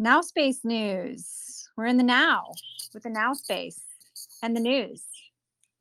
Now 0.00 0.20
Space 0.20 0.60
News. 0.64 1.68
We're 1.76 1.86
in 1.86 1.96
the 1.96 2.04
now 2.04 2.52
with 2.94 3.02
the 3.02 3.10
now 3.10 3.32
space 3.32 3.80
and 4.44 4.54
the 4.54 4.60
news. 4.60 5.02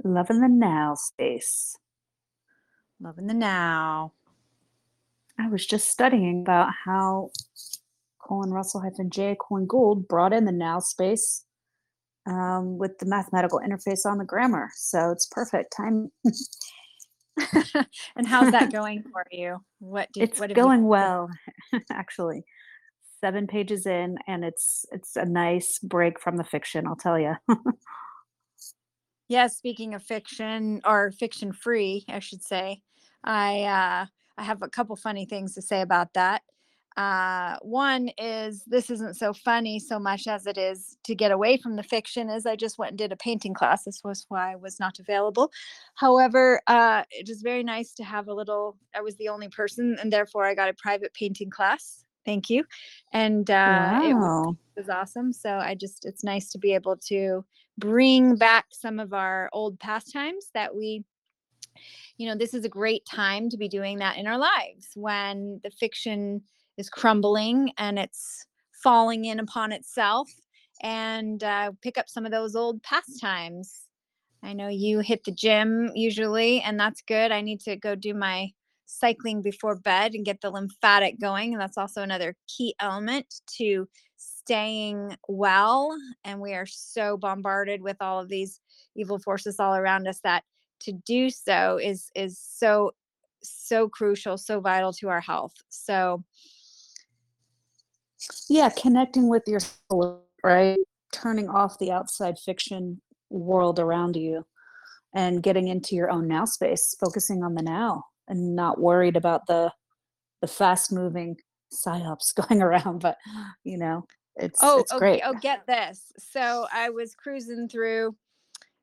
Loving 0.03 0.41
the 0.41 0.47
now 0.47 0.95
space. 0.95 1.77
Loving 2.99 3.27
the 3.27 3.35
now. 3.35 4.13
I 5.39 5.47
was 5.49 5.67
just 5.67 5.89
studying 5.89 6.41
about 6.41 6.69
how 6.85 7.29
Colin 8.19 8.49
Russell 8.49 8.81
hyphen 8.81 9.11
J. 9.11 9.37
Colin 9.39 9.67
Gould 9.67 10.07
brought 10.07 10.33
in 10.33 10.45
the 10.45 10.51
now 10.51 10.79
space 10.79 11.45
um, 12.25 12.79
with 12.79 12.97
the 12.97 13.05
mathematical 13.05 13.59
interface 13.59 14.03
on 14.03 14.17
the 14.17 14.25
grammar. 14.25 14.69
So 14.75 15.11
it's 15.11 15.27
perfect 15.27 15.75
time. 15.77 16.11
and 18.15 18.25
how's 18.25 18.51
that 18.51 18.71
going 18.73 19.03
for 19.11 19.23
you? 19.31 19.59
What 19.77 20.11
did 20.11 20.23
It's 20.23 20.39
what 20.39 20.49
have 20.49 20.57
you 20.57 20.63
going 20.63 20.85
well, 20.85 21.29
actually. 21.91 22.45
Seven 23.19 23.47
pages 23.47 23.85
in, 23.85 24.17
and 24.27 24.45
it's 24.45 24.85
it's 24.91 25.15
a 25.15 25.25
nice 25.25 25.79
break 25.79 26.19
from 26.19 26.37
the 26.37 26.43
fiction. 26.43 26.85
I'll 26.87 26.95
tell 26.95 27.19
you. 27.19 27.35
Yeah, 29.29 29.47
speaking 29.47 29.93
of 29.93 30.03
fiction 30.03 30.81
or 30.85 31.11
fiction 31.11 31.51
free, 31.51 32.05
I 32.07 32.19
should 32.19 32.41
say, 32.43 32.81
I 33.23 33.63
uh, 33.63 34.05
I 34.37 34.43
have 34.43 34.61
a 34.61 34.69
couple 34.69 34.95
funny 34.95 35.25
things 35.25 35.53
to 35.55 35.61
say 35.61 35.81
about 35.81 36.13
that. 36.13 36.43
Uh, 36.95 37.57
one 37.61 38.09
is 38.17 38.63
this 38.65 38.89
isn't 38.89 39.15
so 39.15 39.31
funny 39.31 39.79
so 39.79 39.99
much 39.99 40.25
as 40.27 40.47
it 40.47 40.57
is 40.57 40.97
to 41.03 41.13
get 41.13 41.31
away 41.31 41.57
from 41.57 41.75
the 41.75 41.83
fiction. 41.83 42.29
As 42.29 42.45
I 42.45 42.55
just 42.55 42.79
went 42.79 42.91
and 42.91 42.97
did 42.97 43.11
a 43.11 43.17
painting 43.17 43.53
class, 43.53 43.83
this 43.83 44.01
was 44.03 44.25
why 44.29 44.53
I 44.53 44.55
was 44.55 44.79
not 44.79 44.97
available. 44.97 45.51
However, 45.95 46.61
uh, 46.67 47.03
it 47.11 47.29
is 47.29 47.41
very 47.41 47.63
nice 47.63 47.93
to 47.95 48.03
have 48.03 48.29
a 48.29 48.33
little. 48.33 48.77
I 48.95 49.01
was 49.01 49.17
the 49.17 49.27
only 49.29 49.49
person, 49.49 49.97
and 50.01 50.11
therefore 50.11 50.45
I 50.45 50.55
got 50.55 50.69
a 50.69 50.73
private 50.73 51.13
painting 51.13 51.49
class. 51.49 52.05
Thank 52.27 52.49
you, 52.49 52.65
and 53.13 53.49
uh, 53.49 54.01
it 54.03 54.13
was 54.13 54.23
wow. 54.23 54.57
was 54.75 54.89
awesome. 54.89 55.31
So 55.31 55.49
I 55.49 55.75
just 55.75 56.05
it's 56.05 56.25
nice 56.25 56.49
to 56.49 56.59
be 56.59 56.73
able 56.75 56.97
to 57.07 57.43
bring 57.77 58.35
back 58.35 58.65
some 58.71 58.99
of 58.99 59.13
our 59.13 59.49
old 59.53 59.79
pastimes 59.79 60.49
that 60.53 60.75
we 60.75 61.05
you 62.17 62.27
know 62.27 62.35
this 62.35 62.53
is 62.53 62.65
a 62.65 62.69
great 62.69 63.05
time 63.05 63.49
to 63.49 63.57
be 63.57 63.69
doing 63.69 63.99
that 63.99 64.17
in 64.17 64.27
our 64.27 64.37
lives 64.37 64.89
when 64.95 65.59
the 65.63 65.71
fiction 65.71 66.41
is 66.77 66.89
crumbling 66.89 67.71
and 67.77 67.97
it's 67.97 68.45
falling 68.83 69.25
in 69.25 69.39
upon 69.39 69.71
itself 69.71 70.29
and 70.83 71.43
uh, 71.43 71.71
pick 71.81 71.97
up 71.97 72.09
some 72.09 72.25
of 72.25 72.31
those 72.31 72.55
old 72.55 72.81
pastimes 72.83 73.83
i 74.43 74.53
know 74.53 74.67
you 74.67 74.99
hit 74.99 75.23
the 75.23 75.31
gym 75.31 75.91
usually 75.95 76.61
and 76.61 76.79
that's 76.79 77.01
good 77.01 77.31
i 77.31 77.41
need 77.41 77.59
to 77.59 77.75
go 77.75 77.95
do 77.95 78.13
my 78.13 78.49
cycling 78.87 79.41
before 79.41 79.75
bed 79.75 80.15
and 80.15 80.25
get 80.25 80.39
the 80.41 80.49
lymphatic 80.49 81.19
going 81.19 81.53
and 81.53 81.61
that's 81.61 81.77
also 81.77 82.01
another 82.01 82.35
key 82.47 82.73
element 82.79 83.41
to 83.45 83.87
staying 84.15 85.15
well 85.27 85.95
and 86.23 86.39
we 86.39 86.53
are 86.53 86.65
so 86.65 87.17
bombarded 87.17 87.81
with 87.81 87.97
all 87.99 88.19
of 88.19 88.29
these 88.29 88.61
evil 88.95 89.19
forces 89.19 89.59
all 89.59 89.75
around 89.75 90.07
us 90.07 90.19
that 90.23 90.43
to 90.79 90.93
do 90.93 91.29
so 91.29 91.77
is 91.77 92.09
is 92.15 92.39
so 92.39 92.91
so 93.43 93.89
crucial 93.89 94.37
so 94.37 94.59
vital 94.61 94.93
to 94.93 95.09
our 95.09 95.21
health 95.21 95.53
so 95.69 96.23
Yeah, 98.49 98.69
connecting 98.69 99.29
with 99.29 99.43
your 99.47 99.59
soul, 99.59 100.23
right? 100.43 100.79
Turning 101.11 101.49
off 101.49 101.77
the 101.77 101.91
outside 101.91 102.39
fiction 102.39 103.01
world 103.29 103.79
around 103.79 104.15
you 104.15 104.45
and 105.13 105.43
getting 105.43 105.67
into 105.67 105.95
your 105.95 106.09
own 106.09 106.27
now 106.27 106.45
space, 106.45 106.95
focusing 106.99 107.43
on 107.43 107.53
the 107.53 107.61
now 107.61 108.05
and 108.27 108.55
not 108.55 108.79
worried 108.79 109.15
about 109.15 109.47
the 109.47 109.71
the 110.41 110.47
fast 110.47 110.91
moving 110.91 111.37
psyops 111.73 112.33
going 112.47 112.61
around. 112.61 112.99
But 112.99 113.17
you 113.63 113.77
know, 113.77 114.05
it's 114.39 114.59
oh 114.61 114.79
it's 114.79 114.91
okay 114.91 114.99
great. 114.99 115.21
oh 115.25 115.33
get 115.33 115.65
this 115.67 116.11
so 116.17 116.67
i 116.71 116.89
was 116.89 117.15
cruising 117.15 117.67
through 117.67 118.15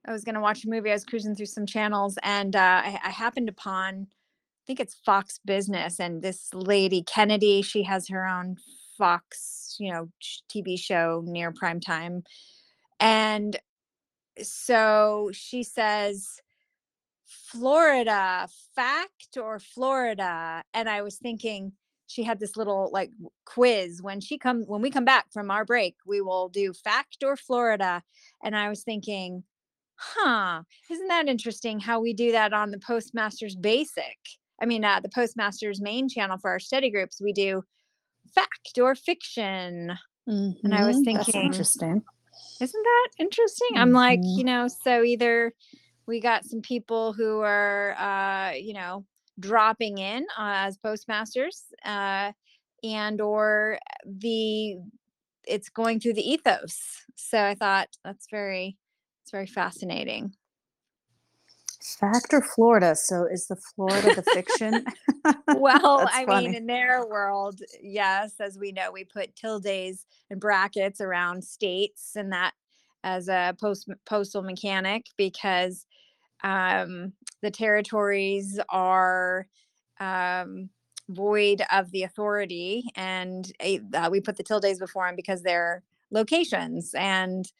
i 0.06 0.12
was 0.12 0.24
going 0.24 0.34
to 0.34 0.40
watch 0.40 0.64
a 0.64 0.68
movie 0.68 0.90
i 0.90 0.94
was 0.94 1.04
cruising 1.04 1.34
through 1.34 1.46
some 1.46 1.66
channels 1.66 2.18
and 2.22 2.56
uh, 2.56 2.82
I, 2.84 2.98
I 3.04 3.10
happened 3.10 3.48
upon 3.48 4.06
i 4.10 4.62
think 4.66 4.80
it's 4.80 4.94
fox 5.06 5.38
business 5.44 6.00
and 6.00 6.22
this 6.22 6.52
lady 6.52 7.02
kennedy 7.02 7.62
she 7.62 7.82
has 7.84 8.08
her 8.08 8.26
own 8.26 8.56
fox 8.98 9.76
you 9.78 9.92
know 9.92 10.08
tv 10.50 10.78
show 10.78 11.22
near 11.24 11.52
prime 11.52 11.80
time 11.80 12.22
and 13.00 13.58
so 14.42 15.30
she 15.32 15.62
says 15.62 16.40
Florida, 17.26 18.48
fact 18.74 19.36
or 19.36 19.58
Florida? 19.58 20.62
And 20.72 20.88
I 20.88 21.02
was 21.02 21.16
thinking 21.16 21.72
she 22.06 22.22
had 22.22 22.38
this 22.38 22.56
little 22.56 22.90
like 22.92 23.10
quiz 23.46 24.02
when 24.02 24.20
she 24.20 24.38
come 24.38 24.62
when 24.64 24.82
we 24.82 24.90
come 24.90 25.04
back 25.04 25.26
from 25.32 25.50
our 25.50 25.64
break, 25.64 25.96
we 26.06 26.20
will 26.20 26.48
do 26.48 26.72
fact 26.72 27.22
or 27.24 27.36
Florida. 27.36 28.02
And 28.42 28.56
I 28.56 28.68
was 28.68 28.82
thinking, 28.82 29.44
huh, 29.96 30.62
isn't 30.90 31.08
that 31.08 31.28
interesting 31.28 31.80
how 31.80 32.00
we 32.00 32.12
do 32.12 32.32
that 32.32 32.52
on 32.52 32.70
the 32.70 32.78
Postmasters 32.78 33.56
basic? 33.56 34.18
I 34.60 34.66
mean, 34.66 34.84
uh, 34.84 35.00
the 35.00 35.08
Postmasters 35.08 35.80
main 35.80 36.08
channel 36.08 36.38
for 36.38 36.50
our 36.50 36.60
study 36.60 36.90
groups, 36.90 37.20
we 37.20 37.32
do 37.32 37.62
fact 38.34 38.78
or 38.80 38.94
fiction. 38.94 39.92
And 40.26 40.74
I 40.74 40.84
was 40.84 40.96
hmm 40.96 41.02
That's 41.04 41.26
thinking, 41.26 41.44
interesting. 41.46 42.02
isn't 42.60 42.82
that 42.82 43.08
interesting? 43.18 43.68
I'm 43.76 43.92
like, 43.92 44.20
hmm 44.20 44.38
you 44.38 44.44
know, 44.44 44.68
so 44.68 45.02
either 45.02 45.52
we 46.06 46.20
got 46.20 46.44
some 46.44 46.60
people 46.60 47.12
who 47.12 47.40
are, 47.40 47.94
uh, 47.98 48.52
you 48.52 48.74
know, 48.74 49.04
dropping 49.40 49.98
in 49.98 50.24
uh, 50.38 50.66
as 50.66 50.78
postmasters, 50.78 51.64
uh, 51.84 52.32
and 52.82 53.20
or 53.20 53.78
the 54.06 54.76
it's 55.46 55.68
going 55.68 56.00
through 56.00 56.14
the 56.14 56.30
ethos. 56.30 57.02
So 57.16 57.38
I 57.38 57.54
thought 57.54 57.88
that's 58.04 58.26
very, 58.30 58.78
it's 59.22 59.30
very 59.30 59.46
fascinating. 59.46 60.34
Fact 62.00 62.32
or 62.32 62.40
Florida? 62.40 62.94
So 62.96 63.26
is 63.30 63.46
the 63.46 63.56
Florida 63.74 64.14
the 64.14 64.22
fiction? 64.22 64.84
Well, 65.48 66.06
I 66.12 66.26
mean, 66.26 66.54
in 66.54 66.66
their 66.66 67.06
world, 67.06 67.60
yes, 67.82 68.34
as 68.40 68.58
we 68.58 68.72
know, 68.72 68.90
we 68.92 69.04
put 69.04 69.34
tildes 69.36 70.04
and 70.28 70.40
brackets 70.40 71.00
around 71.00 71.44
states 71.44 72.12
and 72.14 72.32
that 72.32 72.52
as 73.04 73.28
a 73.28 73.54
post 73.60 73.88
postal 74.04 74.42
mechanic 74.42 75.06
because 75.16 75.86
um, 76.44 77.14
the 77.42 77.50
territories 77.50 78.60
are 78.68 79.48
um, 79.98 80.70
void 81.08 81.62
of 81.72 81.90
the 81.90 82.04
authority, 82.04 82.84
and 82.94 83.50
uh, 83.60 84.08
we 84.10 84.20
put 84.20 84.36
the 84.36 84.44
tildes 84.44 84.78
before 84.78 85.06
them 85.06 85.16
because 85.16 85.42
they're 85.42 85.82
locations, 86.12 86.94
and 86.94 87.50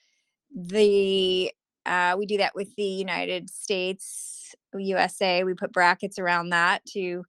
the 0.55 1.53
uh, 1.87 2.15
we 2.17 2.27
do 2.27 2.39
that 2.39 2.55
with 2.55 2.75
the 2.77 2.85
United 2.85 3.51
States, 3.51 4.55
USA. 4.73 5.43
We 5.45 5.55
put 5.55 5.73
brackets 5.73 6.19
around 6.19 6.51
that 6.51 6.85
to 6.93 7.25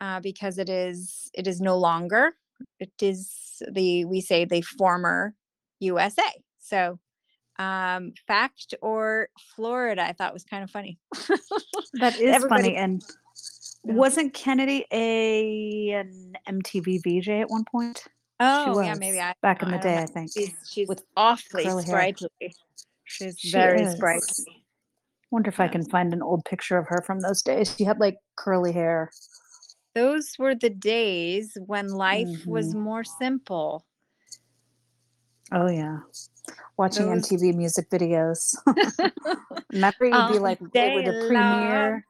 uh, 0.00 0.20
because 0.20 0.58
it 0.58 0.68
is 0.68 1.30
it 1.34 1.46
is 1.48 1.60
no 1.60 1.76
longer 1.76 2.34
it 2.80 2.92
is 3.00 3.62
the 3.70 4.04
we 4.04 4.20
say 4.20 4.44
the 4.44 4.62
former 4.62 5.34
USA. 5.80 6.22
So 6.58 6.98
um 7.58 8.12
fact 8.26 8.74
or 8.82 9.28
Florida, 9.54 10.02
I 10.02 10.12
thought 10.12 10.32
was 10.32 10.44
kind 10.44 10.64
of 10.64 10.70
funny. 10.70 10.98
That 12.00 12.20
is 12.20 12.34
Everybody 12.34 12.62
funny. 12.64 12.76
And 12.76 13.04
yeah. 13.86 13.94
wasn't 13.94 14.34
Kennedy 14.34 14.84
a 14.92 15.90
an 15.92 16.36
MTV 16.48 17.00
VJ 17.02 17.28
at 17.40 17.50
one 17.50 17.64
point? 17.64 18.02
She 18.04 18.08
Oh 18.40 18.80
yeah, 18.80 18.94
maybe 18.94 19.18
was 19.18 19.20
I 19.20 19.34
back 19.42 19.60
don't 19.60 19.68
in 19.72 19.78
the 19.78 19.78
I 19.78 19.82
don't 19.84 19.94
know. 19.94 19.98
day, 19.98 20.02
I 20.02 20.06
think, 20.06 20.32
She's 20.36 20.54
she's 20.64 20.88
with 20.88 21.04
awfully 21.16 21.64
curly 21.64 21.84
hair. 21.84 21.94
sprightly. 21.94 22.54
She's 23.04 23.38
She 23.38 23.52
very 23.52 23.82
is. 23.82 23.94
sprightly. 23.94 24.64
Wonder 25.30 25.48
if 25.50 25.60
I 25.60 25.64
Yes. 25.64 25.72
can 25.72 25.84
find 25.90 26.12
an 26.12 26.22
old 26.22 26.44
picture 26.44 26.78
of 26.78 26.86
her 26.88 27.02
from 27.06 27.20
those 27.20 27.42
days. 27.42 27.74
She 27.76 27.84
had 27.84 27.98
like 28.00 28.16
curly 28.36 28.72
hair. 28.72 29.10
Those 29.94 30.34
were 30.38 30.56
the 30.56 30.70
days 30.70 31.56
when 31.66 31.88
life 31.90 32.44
was 32.46 32.72
hmm 32.72 32.82
more 32.82 33.04
simple. 33.04 33.86
Oh 35.52 35.68
yeah, 35.68 35.98
watching 36.76 37.10
Those 37.10 37.30
MTV 37.30 37.54
music 37.54 37.90
videos. 37.90 38.56
Remember, 39.72 40.04
you'd 40.04 40.12
be 40.12 40.36
um, 40.38 40.42
like, 40.42 40.60
it 40.74 40.94
would 40.94 41.26
premiere. 41.26 42.06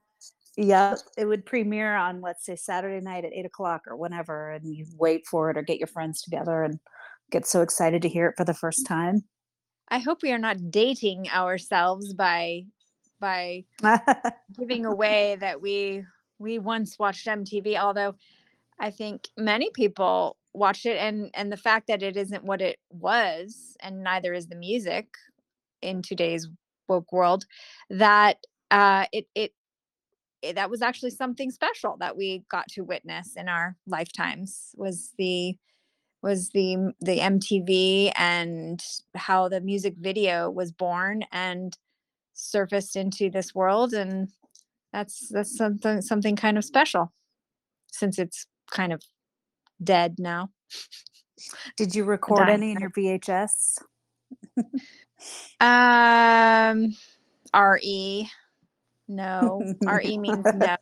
Yeah, 0.56 0.94
it 1.19 1.25
would 1.25 1.44
premiere 1.44 1.96
on 1.96 2.20
let's 2.20 2.46
say 2.46 2.54
Saturday 2.54 3.04
night 3.04 3.25
at 3.25 3.32
eight 3.32 3.46
o'clock 3.46 3.82
or 3.88 3.96
whenever, 3.96 4.50
and 4.50 4.75
you 4.75 4.86
wait 4.96 5.26
for 5.26 5.50
it 5.50 5.56
or 5.56 5.62
get 5.62 5.78
your 5.78 5.88
friends 5.88 6.22
together 6.22 6.62
and 6.62 6.78
get 7.31 7.46
so 7.46 7.62
excited 7.62 8.02
to 8.02 8.08
hear 8.08 8.28
it 8.28 8.34
for 8.36 8.44
the 8.44 8.54
first 8.54 8.86
time. 8.86 9.25
I 9.88 9.98
hope 9.98 10.22
we 10.22 10.32
are 10.32 10.38
not 10.38 10.70
dating 10.70 11.28
ourselves 11.31 12.14
by 12.14 12.66
by 13.20 13.64
giving 14.58 14.86
away 14.86 15.36
that 15.40 15.60
we 15.60 16.04
we 16.38 16.58
once 16.58 16.98
watched 16.98 17.26
MTV, 17.26 17.76
although 17.78 18.14
I 18.78 18.90
think 18.90 19.28
many 19.36 19.70
people 19.75 20.36
watched 20.54 20.86
it 20.86 20.96
and 20.96 21.30
and 21.34 21.52
the 21.52 21.56
fact 21.56 21.88
that 21.88 22.02
it 22.02 22.16
isn't 22.16 22.44
what 22.44 22.60
it 22.62 22.78
was 22.90 23.76
and 23.80 24.02
neither 24.02 24.32
is 24.32 24.46
the 24.48 24.56
music 24.56 25.08
in 25.82 26.02
today's 26.02 26.48
woke 26.88 27.12
world 27.12 27.44
that 27.90 28.38
uh 28.70 29.06
it 29.12 29.26
it, 29.34 29.52
it 30.42 30.56
that 30.56 30.70
was 30.70 30.82
actually 30.82 31.10
something 31.10 31.50
special 31.50 31.96
that 32.00 32.16
we 32.16 32.44
got 32.50 32.68
to 32.68 32.82
witness 32.82 33.36
in 33.36 33.48
our 33.48 33.76
lifetimes 33.86 34.70
was 34.76 35.12
the 35.18 35.56
was 36.22 36.50
the 36.50 36.92
the 37.00 37.18
MTV 37.20 38.12
and 38.16 38.82
how 39.14 39.48
the 39.48 39.60
music 39.60 39.94
video 39.98 40.50
was 40.50 40.72
born 40.72 41.24
and 41.32 41.76
surfaced 42.34 42.96
into 42.96 43.30
this 43.30 43.54
world 43.54 43.92
and 43.94 44.28
that's 44.92 45.28
that's 45.30 45.56
something 45.56 46.02
something 46.02 46.36
kind 46.36 46.58
of 46.58 46.64
special 46.64 47.12
since 47.92 48.18
it's 48.18 48.46
kind 48.70 48.92
of 48.92 49.02
dead 49.84 50.16
now. 50.19 50.50
Did 51.76 51.94
you 51.94 52.04
record 52.04 52.48
any 52.48 52.72
in 52.72 52.81
your 52.81 52.90
VHS? 52.90 53.78
Um 55.60 56.94
RE 57.54 58.31
no. 59.08 59.75
RE 59.86 60.19
means 60.19 60.46
no. 60.54 60.76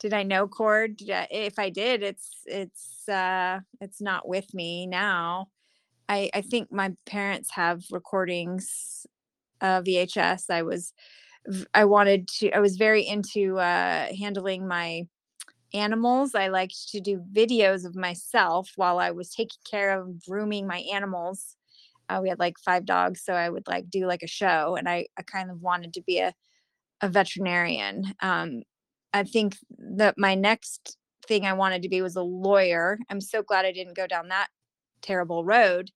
Did 0.00 0.12
I 0.12 0.22
know 0.22 0.48
chord? 0.48 1.00
I- 1.08 1.28
if 1.30 1.58
I 1.58 1.70
did, 1.70 2.02
it's 2.02 2.30
it's 2.46 3.08
uh 3.08 3.60
it's 3.80 4.00
not 4.00 4.28
with 4.28 4.52
me 4.54 4.86
now. 4.86 5.48
I 6.08 6.30
I 6.34 6.40
think 6.42 6.72
my 6.72 6.94
parents 7.06 7.50
have 7.52 7.82
recordings 7.90 9.06
of 9.60 9.84
VHS. 9.84 10.50
I 10.50 10.62
was 10.62 10.92
I 11.72 11.84
wanted 11.84 12.28
to 12.38 12.50
I 12.52 12.60
was 12.60 12.76
very 12.76 13.06
into 13.06 13.58
uh 13.58 14.08
handling 14.18 14.66
my 14.66 15.06
animals. 15.74 16.34
I 16.34 16.48
liked 16.48 16.90
to 16.90 17.00
do 17.00 17.24
videos 17.32 17.84
of 17.84 17.96
myself 17.96 18.72
while 18.76 18.98
I 18.98 19.10
was 19.12 19.30
taking 19.34 19.60
care 19.70 20.00
of 20.00 20.24
grooming 20.24 20.66
my 20.66 20.78
animals. 20.92 21.56
Uh, 22.08 22.20
we 22.22 22.28
had 22.30 22.38
like 22.38 22.56
five 22.64 22.84
dogs, 22.86 23.22
so 23.24 23.34
I 23.34 23.50
would 23.50 23.66
like 23.68 23.90
do 23.90 24.06
like 24.06 24.22
a 24.22 24.28
show, 24.28 24.76
and 24.76 24.88
I 24.88 25.06
I 25.18 25.22
kind 25.22 25.50
of 25.50 25.62
wanted 25.62 25.94
to 25.94 26.02
be 26.02 26.20
a 26.20 26.34
a 27.02 27.08
veterinarian. 27.08 28.14
Um, 28.20 28.62
I 29.12 29.24
think 29.24 29.56
that 29.78 30.16
my 30.18 30.34
next 30.34 30.96
thing 31.26 31.46
I 31.46 31.52
wanted 31.54 31.82
to 31.82 31.88
be 31.88 32.02
was 32.02 32.16
a 32.16 32.22
lawyer. 32.22 32.98
I'm 33.10 33.20
so 33.20 33.42
glad 33.42 33.64
I 33.66 33.72
didn't 33.72 33.96
go 33.96 34.06
down 34.06 34.28
that 34.28 34.48
terrible 35.02 35.44
road. 35.44 35.90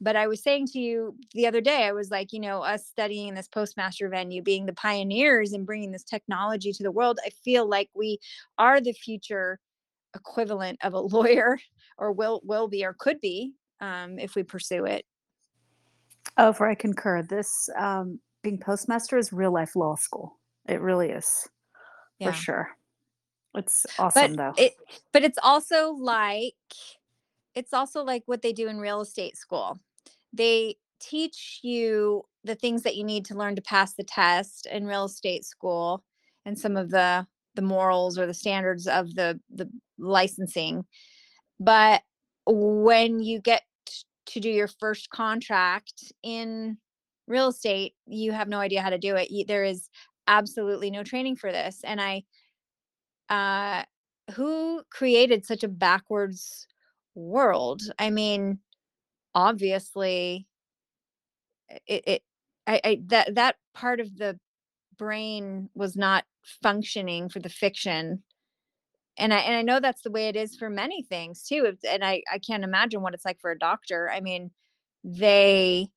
But 0.00 0.14
I 0.14 0.28
was 0.28 0.42
saying 0.42 0.68
to 0.68 0.78
you 0.78 1.16
the 1.34 1.46
other 1.46 1.60
day, 1.60 1.84
I 1.84 1.92
was 1.92 2.10
like, 2.10 2.32
you 2.32 2.38
know, 2.38 2.62
us 2.62 2.86
studying 2.86 3.28
in 3.28 3.34
this 3.34 3.48
postmaster 3.48 4.08
venue, 4.08 4.42
being 4.42 4.66
the 4.66 4.72
pioneers 4.72 5.52
and 5.52 5.66
bringing 5.66 5.90
this 5.90 6.04
technology 6.04 6.72
to 6.72 6.82
the 6.82 6.92
world, 6.92 7.18
I 7.24 7.30
feel 7.30 7.68
like 7.68 7.90
we 7.94 8.20
are 8.58 8.80
the 8.80 8.92
future 8.92 9.58
equivalent 10.14 10.78
of 10.82 10.94
a 10.94 11.00
lawyer, 11.16 11.58
or 11.96 12.12
will 12.12 12.40
will 12.44 12.68
be, 12.68 12.84
or 12.84 12.94
could 12.98 13.20
be, 13.20 13.54
um, 13.80 14.18
if 14.18 14.34
we 14.34 14.44
pursue 14.44 14.84
it. 14.84 15.04
Oh, 16.36 16.52
for 16.52 16.68
I 16.68 16.74
concur. 16.74 17.22
This 17.22 17.68
um, 17.76 18.20
being 18.42 18.58
postmaster 18.58 19.18
is 19.18 19.32
real 19.32 19.52
life 19.52 19.74
law 19.74 19.96
school. 19.96 20.38
It 20.68 20.80
really 20.80 21.10
is, 21.10 21.48
for 22.22 22.32
sure. 22.32 22.70
It's 23.54 23.84
but 23.96 24.04
awesome 24.04 24.34
though. 24.34 24.54
it 24.56 24.74
but 25.12 25.24
it's 25.24 25.38
also 25.42 25.92
like 25.92 26.54
it's 27.54 27.72
also 27.72 28.04
like 28.04 28.22
what 28.26 28.42
they 28.42 28.52
do 28.52 28.68
in 28.68 28.78
real 28.78 29.00
estate 29.00 29.36
school 29.36 29.80
they 30.32 30.76
teach 31.00 31.60
you 31.62 32.24
the 32.44 32.54
things 32.54 32.82
that 32.82 32.96
you 32.96 33.04
need 33.04 33.24
to 33.26 33.34
learn 33.34 33.56
to 33.56 33.62
pass 33.62 33.94
the 33.94 34.04
test 34.04 34.66
in 34.66 34.86
real 34.86 35.04
estate 35.04 35.44
school 35.44 36.02
and 36.44 36.58
some 36.58 36.76
of 36.76 36.90
the 36.90 37.26
the 37.54 37.62
morals 37.62 38.18
or 38.18 38.26
the 38.26 38.34
standards 38.34 38.86
of 38.86 39.14
the 39.14 39.40
the 39.52 39.68
licensing. 39.98 40.84
But 41.60 42.02
when 42.46 43.20
you 43.20 43.40
get 43.40 43.62
to 44.26 44.40
do 44.40 44.50
your 44.50 44.68
first 44.68 45.10
contract 45.10 46.12
in 46.22 46.78
real 47.26 47.48
estate 47.48 47.94
you 48.06 48.32
have 48.32 48.48
no 48.48 48.58
idea 48.58 48.80
how 48.82 48.90
to 48.90 48.98
do 48.98 49.16
it. 49.16 49.28
There 49.46 49.64
is 49.64 49.88
absolutely 50.26 50.90
no 50.90 51.02
training 51.02 51.36
for 51.36 51.50
this. 51.52 51.80
And 51.84 52.00
i 52.00 52.22
uh 53.30 53.84
who 54.34 54.82
created 54.90 55.44
such 55.46 55.64
a 55.64 55.68
backwards 55.68 56.66
world? 57.14 57.82
I 57.98 58.10
mean 58.10 58.58
obviously 59.38 60.48
it, 61.86 62.02
it 62.06 62.22
I, 62.66 62.80
I 62.82 63.00
that 63.06 63.36
that 63.36 63.54
part 63.72 64.00
of 64.00 64.16
the 64.16 64.36
brain 64.96 65.70
was 65.76 65.96
not 65.96 66.24
functioning 66.60 67.28
for 67.28 67.38
the 67.38 67.48
fiction. 67.48 68.24
And 69.16 69.32
i 69.32 69.38
and 69.38 69.54
i 69.54 69.62
know 69.62 69.78
that's 69.78 70.02
the 70.02 70.10
way 70.10 70.26
it 70.28 70.34
is 70.36 70.56
for 70.56 70.68
many 70.68 71.02
things 71.02 71.44
too 71.44 71.76
and 71.88 72.04
i 72.04 72.22
i 72.32 72.38
can't 72.38 72.64
imagine 72.64 73.00
what 73.00 73.14
it's 73.14 73.24
like 73.24 73.40
for 73.40 73.52
a 73.52 73.58
doctor. 73.58 74.10
I 74.10 74.20
mean 74.20 74.50
they 75.04 75.88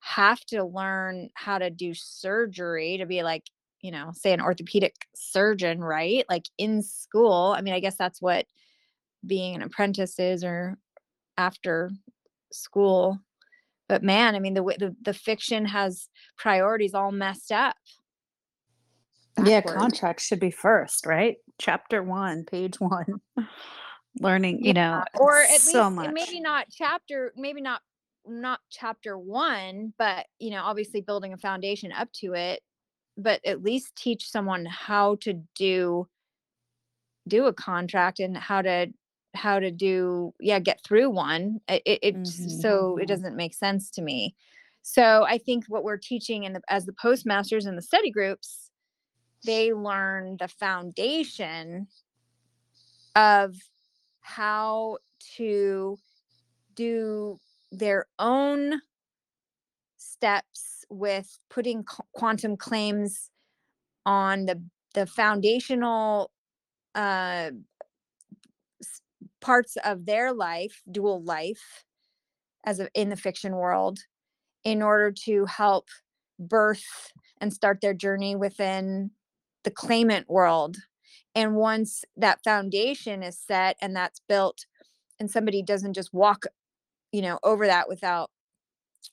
have 0.00 0.40
to 0.46 0.64
learn 0.64 1.28
how 1.34 1.58
to 1.58 1.68
do 1.68 1.92
surgery 1.92 2.96
to 2.98 3.06
be 3.06 3.22
like 3.22 3.44
you 3.82 3.90
know 3.90 4.12
say 4.14 4.32
an 4.32 4.40
orthopedic 4.40 4.94
surgeon 5.14 5.80
right? 5.80 6.24
Like 6.30 6.46
in 6.56 6.82
school 6.82 7.54
i 7.56 7.60
mean 7.60 7.74
i 7.74 7.80
guess 7.80 7.96
that's 7.96 8.22
what 8.22 8.46
being 9.26 9.54
an 9.56 9.62
apprentice 9.62 10.18
is 10.18 10.42
or 10.44 10.78
after 11.36 11.90
school 12.52 13.18
but 13.88 14.02
man 14.02 14.34
i 14.34 14.38
mean 14.38 14.54
the 14.54 14.62
way 14.62 14.76
the, 14.78 14.94
the 15.02 15.14
fiction 15.14 15.64
has 15.64 16.08
priorities 16.36 16.94
all 16.94 17.12
messed 17.12 17.52
up 17.52 17.76
yeah, 19.44 19.60
backwards. 19.60 19.76
contract 19.76 20.20
should 20.22 20.40
be 20.40 20.50
first, 20.50 21.04
right? 21.06 21.36
Chapter 21.58 22.02
one, 22.02 22.44
page 22.44 22.80
one. 22.80 23.20
Learning, 24.20 24.64
you 24.64 24.72
know, 24.72 25.04
or 25.18 25.40
at 25.40 25.60
so 25.60 25.84
least 25.84 25.94
much. 25.94 26.10
maybe 26.14 26.40
not 26.40 26.68
chapter 26.70 27.34
maybe 27.36 27.60
not 27.60 27.82
not 28.26 28.60
chapter 28.70 29.18
one 29.18 29.92
but 29.98 30.24
you 30.38 30.50
know 30.50 30.62
obviously 30.64 31.02
building 31.02 31.34
a 31.34 31.36
foundation 31.36 31.92
up 31.92 32.08
to 32.12 32.32
it 32.32 32.60
but 33.18 33.44
at 33.44 33.62
least 33.62 33.94
teach 33.94 34.30
someone 34.30 34.64
how 34.64 35.16
to 35.16 35.34
do 35.54 36.08
do 37.28 37.44
a 37.44 37.52
contract 37.52 38.18
and 38.18 38.34
how 38.38 38.62
to 38.62 38.86
how 39.36 39.58
to 39.60 39.70
do 39.70 40.32
yeah 40.40 40.58
get 40.58 40.82
through 40.82 41.10
one 41.10 41.60
it, 41.68 41.82
it 41.86 41.98
it's 42.02 42.40
Mhm. 42.40 42.60
so 42.62 42.96
it 42.98 43.06
doesn't 43.06 43.36
make 43.36 43.54
sense 43.54 43.90
to 43.92 44.02
me 44.02 44.34
so 44.82 45.24
i 45.28 45.38
think 45.38 45.64
what 45.68 45.84
we're 45.84 45.96
teaching 45.96 46.44
in 46.44 46.52
the 46.54 46.60
as 46.68 46.86
the 46.86 46.92
postmasters 46.94 47.66
and 47.66 47.76
the 47.78 47.82
study 47.82 48.10
groups 48.10 48.70
they 49.44 49.72
learn 49.72 50.36
the 50.40 50.48
foundation 50.48 51.86
of 53.14 53.54
how 54.20 54.98
to 55.36 55.98
do 56.74 57.38
their 57.70 58.06
own 58.18 58.80
steps 59.96 60.84
with 60.88 61.38
putting 61.50 61.84
qu- 61.84 62.02
quantum 62.12 62.56
claims 62.56 63.30
on 64.04 64.46
the 64.46 64.62
the 64.94 65.06
foundational 65.06 66.30
uh 66.94 67.50
parts 69.40 69.76
of 69.84 70.06
their 70.06 70.32
life 70.32 70.82
dual 70.90 71.22
life 71.22 71.84
as 72.64 72.80
a, 72.80 72.88
in 72.94 73.10
the 73.10 73.16
fiction 73.16 73.56
world 73.56 74.00
in 74.64 74.82
order 74.82 75.12
to 75.12 75.44
help 75.46 75.88
birth 76.38 77.12
and 77.40 77.52
start 77.52 77.80
their 77.80 77.94
journey 77.94 78.34
within 78.36 79.10
the 79.64 79.70
claimant 79.70 80.28
world. 80.28 80.76
And 81.34 81.54
once 81.54 82.04
that 82.16 82.42
foundation 82.42 83.22
is 83.22 83.38
set 83.38 83.76
and 83.80 83.94
that's 83.94 84.20
built 84.28 84.66
and 85.20 85.30
somebody 85.30 85.62
doesn't 85.62 85.94
just 85.94 86.12
walk 86.12 86.46
you 87.12 87.22
know 87.22 87.38
over 87.42 87.66
that 87.66 87.88
without 87.88 88.30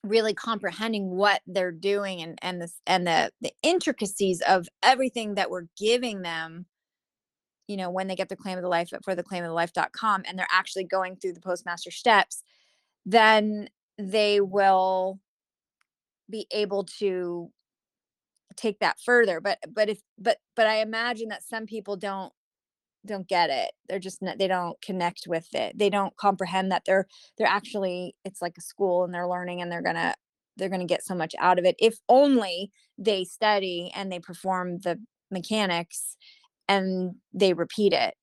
really 0.03 0.33
comprehending 0.33 1.11
what 1.11 1.41
they're 1.47 1.71
doing 1.71 2.21
and 2.21 2.37
and 2.41 2.61
this 2.61 2.79
and 2.87 3.07
the 3.07 3.31
the 3.41 3.53
intricacies 3.63 4.41
of 4.41 4.67
everything 4.81 5.35
that 5.35 5.49
we're 5.49 5.67
giving 5.77 6.21
them 6.21 6.65
you 7.67 7.77
know 7.77 7.89
when 7.89 8.07
they 8.07 8.15
get 8.15 8.29
the 8.29 8.35
claim 8.35 8.57
of 8.57 8.63
the 8.63 8.69
life 8.69 8.91
for 9.03 9.15
the 9.15 9.23
claim 9.23 9.43
of 9.43 9.49
the 9.49 9.53
life.com 9.53 10.23
and 10.27 10.37
they're 10.37 10.47
actually 10.51 10.83
going 10.83 11.15
through 11.15 11.33
the 11.33 11.41
postmaster 11.41 11.91
steps 11.91 12.43
then 13.05 13.69
they 13.97 14.39
will 14.41 15.19
be 16.29 16.47
able 16.51 16.83
to 16.83 17.51
take 18.55 18.79
that 18.79 18.97
further 19.03 19.41
but 19.41 19.57
but 19.69 19.89
if 19.89 19.99
but 20.17 20.37
but 20.55 20.67
i 20.67 20.75
imagine 20.77 21.29
that 21.29 21.43
some 21.43 21.65
people 21.65 21.95
don't 21.95 22.31
don't 23.05 23.27
get 23.27 23.49
it. 23.49 23.71
They're 23.87 23.99
just 23.99 24.21
not, 24.21 24.37
they 24.37 24.47
don't 24.47 24.81
connect 24.81 25.27
with 25.27 25.53
it. 25.53 25.77
They 25.77 25.89
don't 25.89 26.15
comprehend 26.17 26.71
that 26.71 26.83
they're 26.85 27.07
they're 27.37 27.47
actually 27.47 28.15
it's 28.23 28.41
like 28.41 28.57
a 28.57 28.61
school 28.61 29.03
and 29.03 29.13
they're 29.13 29.27
learning 29.27 29.61
and 29.61 29.71
they're 29.71 29.81
gonna 29.81 30.15
they're 30.57 30.69
gonna 30.69 30.85
get 30.85 31.03
so 31.03 31.15
much 31.15 31.35
out 31.39 31.59
of 31.59 31.65
it 31.65 31.75
if 31.79 31.97
only 32.07 32.71
they 32.97 33.23
study 33.23 33.91
and 33.95 34.11
they 34.11 34.19
perform 34.19 34.79
the 34.79 34.99
mechanics 35.31 36.15
and 36.67 37.15
they 37.33 37.53
repeat 37.53 37.93
it 37.93 38.13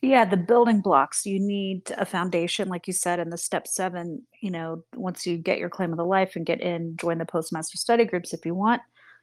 Yeah, 0.00 0.24
the 0.24 0.36
building 0.36 0.80
blocks. 0.80 1.24
You 1.24 1.38
need 1.38 1.92
a 1.96 2.04
foundation, 2.04 2.68
like 2.68 2.86
you 2.86 2.92
said, 2.92 3.20
in 3.20 3.30
the 3.30 3.38
step 3.38 3.66
seven. 3.66 4.26
You 4.40 4.50
know, 4.50 4.84
once 4.94 5.26
you 5.26 5.38
get 5.38 5.58
your 5.58 5.70
claim 5.70 5.92
of 5.92 5.98
the 5.98 6.04
life 6.04 6.34
and 6.34 6.46
get 6.46 6.60
in, 6.60 6.96
join 6.96 7.18
the 7.18 7.24
postmaster 7.24 7.78
study 7.78 8.04
groups 8.04 8.32
if 8.32 8.44
you 8.44 8.54
want. 8.54 8.82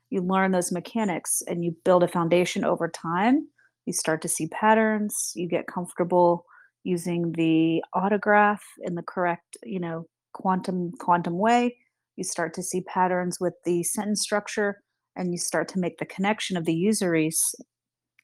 You 0.10 0.22
learn 0.22 0.52
those 0.52 0.72
mechanics 0.72 1.44
and 1.48 1.64
you 1.64 1.76
build 1.84 2.04
a 2.04 2.08
foundation 2.08 2.64
over 2.64 2.88
time. 2.88 3.48
You 3.86 3.94
start 3.94 4.22
to 4.24 4.28
see 4.28 4.48
patterns. 4.48 5.34
You 5.36 5.48
get 5.48 5.68
comfortable 5.68 6.46
using 6.84 7.34
the 7.34 7.84
autograph 7.94 8.64
in 8.84 8.96
the 8.96 9.04
correct, 9.04 9.58
you 9.64 9.80
know, 9.80 10.08
quantum 10.34 10.94
quantum 11.00 11.38
way. 11.38 11.78
You 12.16 12.24
start 12.24 12.54
to 12.56 12.64
see 12.64 12.82
patterns 12.82 13.40
with 13.40 13.54
the 13.66 13.84
sentence 13.84 14.22
structure, 14.22 14.82
and 15.16 15.32
you 15.32 15.38
start 15.38 15.68
to 15.70 15.80
make 15.80 15.98
the 15.98 16.06
connection 16.06 16.58
of 16.58 16.66
the 16.66 16.74
usuries 16.74 17.56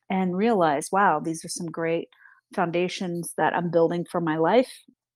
and 0.10 0.38
realize, 0.38 0.90
wow, 0.92 1.20
these 1.20 1.44
are 1.44 1.50
some 1.50 1.68
great 1.68 2.10
foundations 2.54 3.34
that 3.38 3.56
I'm 3.56 3.72
building 3.72 4.06
for 4.10 4.22
my 4.22 4.38
life, 4.38 4.72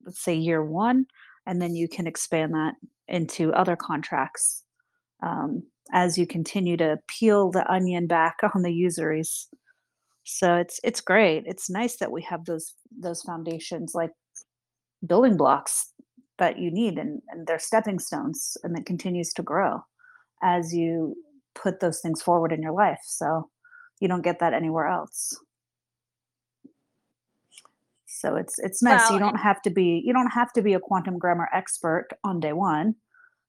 let's 0.05 0.21
say 0.21 0.33
year 0.33 0.63
one, 0.63 1.05
and 1.45 1.61
then 1.61 1.75
you 1.75 1.87
can 1.87 2.07
expand 2.07 2.53
that 2.53 2.73
into 3.07 3.53
other 3.53 3.75
contracts 3.75 4.63
um, 5.23 5.63
as 5.91 6.17
you 6.17 6.27
continue 6.27 6.77
to 6.77 6.99
peel 7.07 7.51
the 7.51 7.69
onion 7.71 8.07
back 8.07 8.37
on 8.55 8.61
the 8.61 8.73
usuries. 8.73 9.47
So 10.23 10.55
it's 10.55 10.79
it's 10.83 11.01
great. 11.01 11.43
It's 11.47 11.69
nice 11.69 11.97
that 11.97 12.11
we 12.11 12.21
have 12.23 12.45
those 12.45 12.75
those 12.97 13.23
foundations 13.23 13.95
like 13.95 14.11
building 15.05 15.37
blocks 15.37 15.91
that 16.37 16.59
you 16.59 16.71
need 16.71 16.97
and, 16.97 17.21
and 17.29 17.47
they're 17.47 17.59
stepping 17.59 17.99
stones 17.99 18.57
and 18.63 18.77
it 18.77 18.85
continues 18.85 19.33
to 19.33 19.43
grow 19.43 19.81
as 20.41 20.73
you 20.73 21.15
put 21.61 21.79
those 21.79 21.99
things 21.99 22.21
forward 22.21 22.51
in 22.51 22.61
your 22.61 22.73
life. 22.73 23.01
So 23.03 23.49
you 23.99 24.07
don't 24.07 24.23
get 24.23 24.39
that 24.39 24.53
anywhere 24.53 24.87
else. 24.87 25.35
So 28.05 28.35
it's 28.35 28.59
it's 28.59 28.83
nice. 28.83 29.01
Well, 29.09 29.13
You 29.13 29.19
don't 29.19 29.37
have 29.37 29.61
to 29.63 29.69
be 29.69 30.01
you 30.05 30.13
don't 30.13 30.31
have 30.31 30.51
to 30.53 30.61
be 30.61 30.73
a 30.73 30.79
quantum 30.79 31.17
grammar 31.17 31.47
expert 31.53 32.07
on 32.23 32.39
day 32.39 32.53
one. 32.53 32.95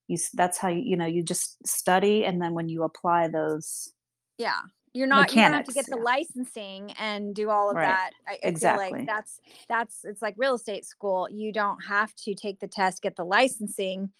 You 0.07 0.19
that's 0.35 0.59
how 0.59 0.69
you 0.69 0.83
you 0.85 0.97
know 0.97 1.07
you 1.07 1.23
just 1.23 1.67
study 1.67 2.25
and 2.25 2.41
then 2.41 2.55
when 2.55 2.69
you 2.69 2.85
apply 2.85 3.29
those 3.29 3.93
yeah, 4.39 4.61
you're 4.93 5.07
not 5.07 5.35
you 5.35 5.43
don't 5.43 5.53
have 5.53 5.65
to 5.67 5.73
get 5.73 5.87
the 5.87 5.97
yeah, 5.97 6.03
licensing 6.03 6.93
and 6.99 7.35
do 7.35 7.51
all 7.51 7.71
of 7.71 7.77
right, 7.77 7.87
that. 7.87 8.11
I, 8.27 8.33
I 8.33 8.35
feel 8.35 8.43
like 8.43 8.53
exactly, 8.53 9.05
that's 9.07 9.41
that's 9.69 10.05
it's 10.05 10.23
like 10.23 10.35
real 10.37 10.55
estate 10.55 10.85
school. 10.85 11.29
You 11.31 11.53
don't 11.53 11.81
have 11.85 12.15
to 12.25 12.35
take 12.35 12.61
the 12.61 12.67
test, 12.67 13.03
get 13.03 13.17
the 13.17 13.25
licensing. 13.25 14.11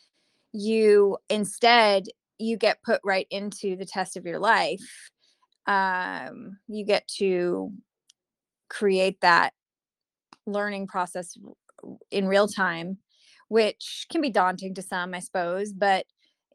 You 0.53 1.19
instead 1.29 2.09
you 2.41 2.57
get 2.57 2.83
put 2.83 3.01
right 3.05 3.27
into 3.31 3.77
the 3.77 3.85
test 3.85 4.17
of 4.17 4.25
your 4.25 4.39
life. 4.39 4.81
Um, 5.67 6.59
you 6.67 6.85
get 6.85 7.07
to 7.19 7.73
create 8.69 9.21
that 9.21 9.53
learning 10.47 10.87
process 10.87 11.37
in 12.11 12.27
real 12.27 12.49
time, 12.49 12.99
which 13.49 14.07
can 14.11 14.21
be 14.21 14.31
daunting 14.31 14.75
to 14.75 14.83
some, 14.83 15.15
I 15.15 15.21
suppose. 15.21 15.73
But 15.73 16.07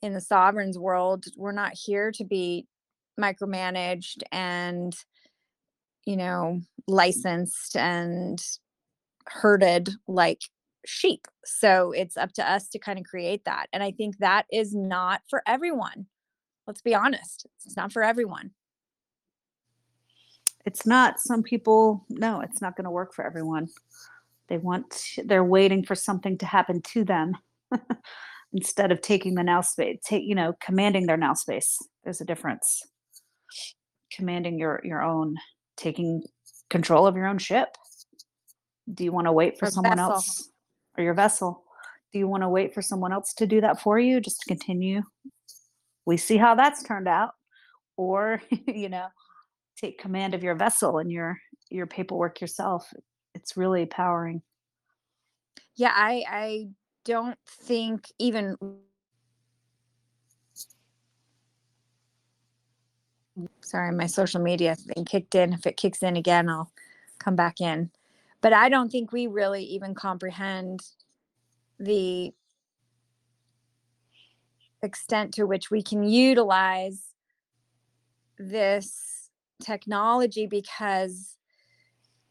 in 0.01 0.13
the 0.13 0.21
sovereigns 0.21 0.77
world, 0.77 1.25
we're 1.37 1.51
not 1.51 1.73
here 1.73 2.11
to 2.13 2.23
be 2.23 2.67
micromanaged 3.19 4.23
and, 4.31 4.95
you 6.05 6.17
know, 6.17 6.61
licensed 6.87 7.77
and 7.77 8.43
herded 9.27 9.89
like 10.07 10.41
sheep. 10.85 11.27
So 11.45 11.91
it's 11.91 12.17
up 12.17 12.33
to 12.33 12.49
us 12.49 12.67
to 12.69 12.79
kind 12.79 12.99
of 12.99 13.05
create 13.05 13.45
that. 13.45 13.67
And 13.73 13.83
I 13.83 13.91
think 13.91 14.17
that 14.19 14.45
is 14.51 14.73
not 14.75 15.21
for 15.29 15.41
everyone. 15.47 16.07
Let's 16.67 16.81
be 16.81 16.95
honest. 16.95 17.45
It's 17.65 17.77
not 17.77 17.91
for 17.91 18.03
everyone. 18.03 18.51
it's 20.65 20.85
not 20.85 21.19
some 21.19 21.43
people 21.43 22.03
no 22.09 22.41
it's 22.41 22.61
not 22.61 22.75
going 22.75 22.85
to 22.85 22.91
work 22.91 23.13
for 23.13 23.25
everyone 23.25 23.67
they 24.47 24.57
want 24.57 25.03
they're 25.25 25.43
waiting 25.43 25.83
for 25.83 25.95
something 25.95 26.37
to 26.37 26.45
happen 26.45 26.81
to 26.81 27.03
them 27.03 27.33
instead 28.53 28.91
of 28.91 29.01
taking 29.01 29.35
the 29.35 29.43
now 29.43 29.61
space 29.61 29.97
take 30.03 30.23
you 30.23 30.35
know 30.35 30.53
commanding 30.61 31.05
their 31.05 31.17
now 31.17 31.33
space 31.33 31.77
there's 32.03 32.21
a 32.21 32.25
difference 32.25 32.81
commanding 34.11 34.57
your 34.57 34.81
your 34.83 35.01
own 35.03 35.35
taking 35.77 36.23
control 36.69 37.05
of 37.05 37.15
your 37.15 37.27
own 37.27 37.37
ship 37.37 37.69
do 38.93 39.03
you 39.03 39.11
want 39.11 39.27
to 39.27 39.31
wait 39.31 39.57
for 39.59 39.67
Or 39.67 39.71
someone 39.71 39.97
vessel. 39.97 40.13
else 40.13 40.49
or 40.97 41.03
your 41.03 41.13
vessel. 41.13 41.63
Do 42.13 42.19
you 42.19 42.27
want 42.27 42.43
to 42.43 42.49
wait 42.49 42.73
for 42.73 42.81
someone 42.81 43.11
else 43.11 43.33
to 43.35 43.47
do 43.47 43.61
that 43.61 43.81
for 43.81 43.99
you 43.99 44.19
just 44.19 44.41
to 44.41 44.45
continue? 44.47 45.01
We 46.05 46.17
see 46.17 46.37
how 46.37 46.55
that's 46.55 46.83
turned 46.83 47.07
out. 47.07 47.31
Or 47.97 48.41
you 48.67 48.89
know 48.89 49.07
take 49.75 49.99
command 49.99 50.33
of 50.33 50.43
your 50.43 50.55
vessel 50.55 50.97
and 50.99 51.11
your 51.11 51.39
your 51.69 51.87
paperwork 51.87 52.41
yourself. 52.41 52.91
It's 53.33 53.57
really 53.57 53.81
empowering. 53.83 54.41
Yeah, 55.75 55.91
I 55.93 56.23
I 56.29 56.67
don't 57.03 57.37
think 57.45 58.05
even 58.19 58.57
sorry, 63.61 63.93
my 63.93 64.05
social 64.05 64.41
media 64.41 64.75
thing 64.75 65.05
kicked 65.05 65.35
in. 65.35 65.53
If 65.53 65.65
it 65.65 65.77
kicks 65.77 66.01
in 66.01 66.15
again, 66.15 66.49
I'll 66.49 66.71
come 67.19 67.35
back 67.35 67.59
in. 67.59 67.91
But 68.45 68.53
I 68.53 68.69
don't 68.69 68.91
think 68.91 69.11
we 69.11 69.25
really 69.25 69.63
even 69.63 69.95
comprehend 69.95 70.81
the 71.79 72.31
extent 74.83 75.33
to 75.33 75.45
which 75.45 75.71
we 75.71 75.81
can 75.81 76.03
utilize 76.03 77.01
this 78.37 79.31
technology 79.63 80.45
because 80.45 81.39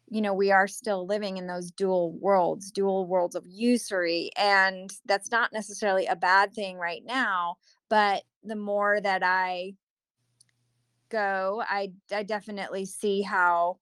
you 0.09 0.21
know 0.21 0.33
we 0.33 0.53
are 0.53 0.69
still 0.69 1.05
living 1.05 1.37
in 1.37 1.49
those 1.49 1.73
dual 1.73 2.13
worlds 2.13 2.71
dual 2.71 3.07
worlds 3.07 3.35
of 3.35 3.45
usury 3.49 4.31
and 4.37 4.93
that's 5.07 5.33
not 5.33 5.53
necessarily 5.53 6.07
a 6.07 6.15
bad 6.15 6.55
thing 6.55 6.77
right 6.77 7.03
now 7.05 7.57
but 7.89 8.23
the 8.45 8.55
more 8.55 9.01
that 9.01 9.25
i 9.25 9.75
go 11.09 11.61
i 11.69 11.91
i 12.13 12.23
definitely 12.23 12.85
see 12.85 13.21
how 13.21 13.79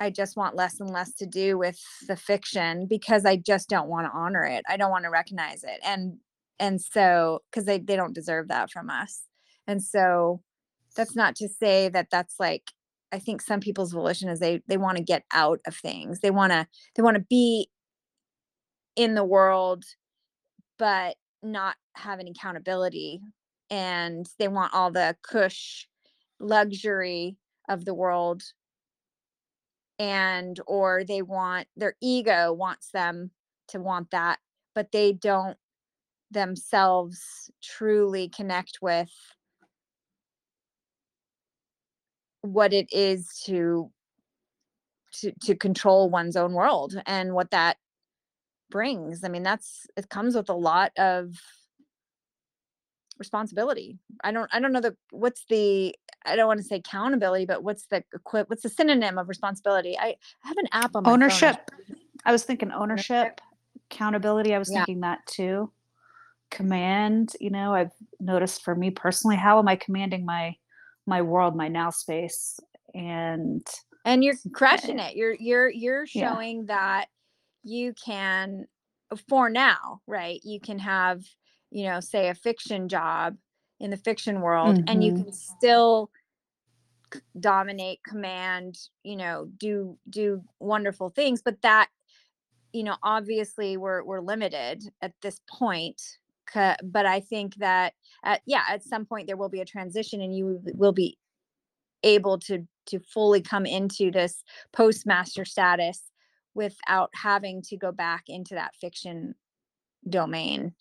i 0.00 0.10
just 0.10 0.36
want 0.36 0.56
less 0.56 0.80
and 0.80 0.90
less 0.90 1.14
to 1.14 1.26
do 1.26 1.58
with 1.58 1.78
the 2.08 2.16
fiction 2.16 2.86
because 2.86 3.24
i 3.24 3.36
just 3.36 3.68
don't 3.68 3.88
want 3.88 4.06
to 4.06 4.16
honor 4.16 4.44
it. 4.44 4.64
I 4.68 4.76
don't 4.76 4.90
want 4.90 5.04
to 5.04 5.10
recognize 5.10 5.64
it. 5.64 5.80
And 5.84 6.18
and 6.58 6.80
so 6.80 7.42
because 7.50 7.64
they 7.64 7.78
they 7.78 7.96
don't 7.96 8.14
deserve 8.14 8.48
that 8.48 8.70
from 8.70 8.90
us. 8.90 9.22
And 9.66 9.82
so 9.82 10.42
that's 10.96 11.16
not 11.16 11.36
to 11.36 11.48
say 11.48 11.88
that 11.90 12.08
that's 12.10 12.36
like 12.40 12.70
i 13.12 13.18
think 13.18 13.42
some 13.42 13.60
people's 13.60 13.92
volition 13.92 14.28
is 14.28 14.40
they 14.40 14.62
they 14.66 14.78
want 14.78 14.96
to 14.96 15.02
get 15.02 15.24
out 15.32 15.60
of 15.66 15.76
things. 15.76 16.20
They 16.20 16.30
want 16.30 16.52
to 16.52 16.66
they 16.94 17.02
want 17.02 17.16
to 17.16 17.24
be 17.28 17.68
in 18.96 19.14
the 19.14 19.24
world 19.24 19.84
but 20.78 21.16
not 21.42 21.76
have 21.94 22.20
any 22.20 22.32
accountability. 22.32 23.20
And 23.70 24.28
they 24.38 24.48
want 24.48 24.74
all 24.74 24.90
the 24.90 25.16
cush 25.22 25.88
luxury 26.38 27.36
of 27.68 27.84
the 27.84 27.94
world 27.94 28.42
and 29.98 30.60
or 30.66 31.04
they 31.04 31.22
want 31.22 31.68
their 31.76 31.94
ego 32.02 32.52
wants 32.52 32.90
them 32.90 33.30
to 33.68 33.80
want 33.80 34.10
that 34.10 34.38
but 34.74 34.92
they 34.92 35.12
don't 35.12 35.56
themselves 36.30 37.50
truly 37.62 38.28
connect 38.28 38.78
with 38.82 39.10
what 42.42 42.72
it 42.72 42.88
is 42.92 43.40
to 43.44 43.90
to 45.12 45.32
to 45.42 45.54
control 45.54 46.10
one's 46.10 46.36
own 46.36 46.52
world 46.52 46.94
and 47.06 47.34
what 47.34 47.50
that 47.50 47.76
brings. 48.70 49.24
I 49.24 49.28
mean 49.28 49.42
that's 49.42 49.86
it 49.96 50.08
comes 50.08 50.34
with 50.34 50.48
a 50.48 50.54
lot 50.54 50.92
of 50.98 51.34
responsibility. 53.18 53.98
I 54.22 54.32
don't 54.32 54.50
i 54.52 54.60
don't 54.60 54.72
know 54.72 54.80
the 54.80 54.96
what's 55.10 55.44
the 55.48 55.94
i 56.26 56.36
don't 56.36 56.46
want 56.46 56.58
to 56.58 56.64
say 56.64 56.76
accountability 56.76 57.46
but 57.46 57.62
what's 57.62 57.86
the 57.86 58.02
equi- 58.14 58.44
what's 58.46 58.62
the 58.62 58.68
synonym 58.68 59.18
of 59.18 59.28
responsibility? 59.28 59.96
I, 59.98 60.16
I 60.44 60.48
have 60.48 60.56
an 60.58 60.68
app 60.72 60.96
on 60.96 61.02
my 61.04 61.10
phone. 61.10 61.14
Ownership. 61.22 61.56
Should- 61.86 61.96
i 62.24 62.32
was 62.32 62.44
thinking 62.44 62.72
ownership. 62.72 63.16
ownership 63.16 63.40
accountability 63.90 64.54
i 64.54 64.58
was 64.58 64.68
yeah. 64.68 64.78
thinking 64.78 65.00
that 65.00 65.24
too. 65.26 65.70
Command 66.50 67.32
you 67.40 67.50
know 67.50 67.74
i've 67.74 67.92
noticed 68.20 68.62
for 68.62 68.74
me 68.74 68.90
personally 68.90 69.36
how 69.36 69.58
am 69.58 69.68
i 69.68 69.76
commanding 69.76 70.24
my 70.24 70.54
my 71.06 71.22
world 71.22 71.56
my 71.56 71.68
now 71.68 71.90
space? 71.90 72.58
And 72.94 73.66
and 74.04 74.24
you're 74.24 74.34
crushing 74.52 74.98
it. 74.98 75.16
You're 75.16 75.34
you're 75.34 75.68
you're 75.70 76.06
yeah. 76.06 76.28
showing 76.28 76.66
that 76.66 77.06
you 77.62 77.92
can 77.94 78.66
for 79.28 79.48
now 79.48 80.00
right 80.06 80.40
you 80.42 80.60
can 80.60 80.78
have 80.78 81.22
you 81.70 81.84
know 81.84 82.00
say 82.00 82.28
a 82.28 82.34
fiction 82.34 82.88
job 82.88 83.36
in 83.80 83.90
the 83.90 83.96
fiction 83.96 84.40
world 84.40 84.82
and 84.88 85.04
you 85.04 85.12
hmm 85.12 85.22
can 85.22 85.32
still 85.32 86.10
dominate 87.38 88.00
command 88.02 88.78
you 89.02 89.16
know 89.16 89.48
do 89.58 89.96
do 90.08 90.42
wonderful 90.60 91.10
things 91.10 91.42
but 91.42 91.60
that 91.62 91.88
you 92.72 92.82
know 92.82 92.96
obviously 93.02 93.76
we're 93.76 94.02
we're 94.04 94.20
limited 94.20 94.82
at 95.02 95.12
this 95.22 95.40
point 95.48 96.00
but 96.82 97.06
i 97.06 97.20
think 97.20 97.54
that 97.56 97.92
at 98.24 98.40
yeah 98.46 98.62
at 98.70 98.82
some 98.82 99.04
point 99.04 99.26
there 99.26 99.36
will 99.36 99.48
be 99.48 99.60
a 99.60 99.64
transition 99.64 100.20
and 100.20 100.34
you 100.34 100.60
will 100.74 100.92
be 100.92 101.18
able 102.02 102.38
to 102.38 102.66
to 102.86 103.00
fully 103.00 103.40
come 103.40 103.66
into 103.66 104.10
this 104.10 104.44
postmaster 104.72 105.44
status 105.44 106.02
without 106.54 107.10
having 107.14 107.60
to 107.60 107.76
go 107.76 107.92
back 107.92 108.24
into 108.28 108.54
that 108.54 108.74
fiction 108.76 109.34
domain 110.08 110.72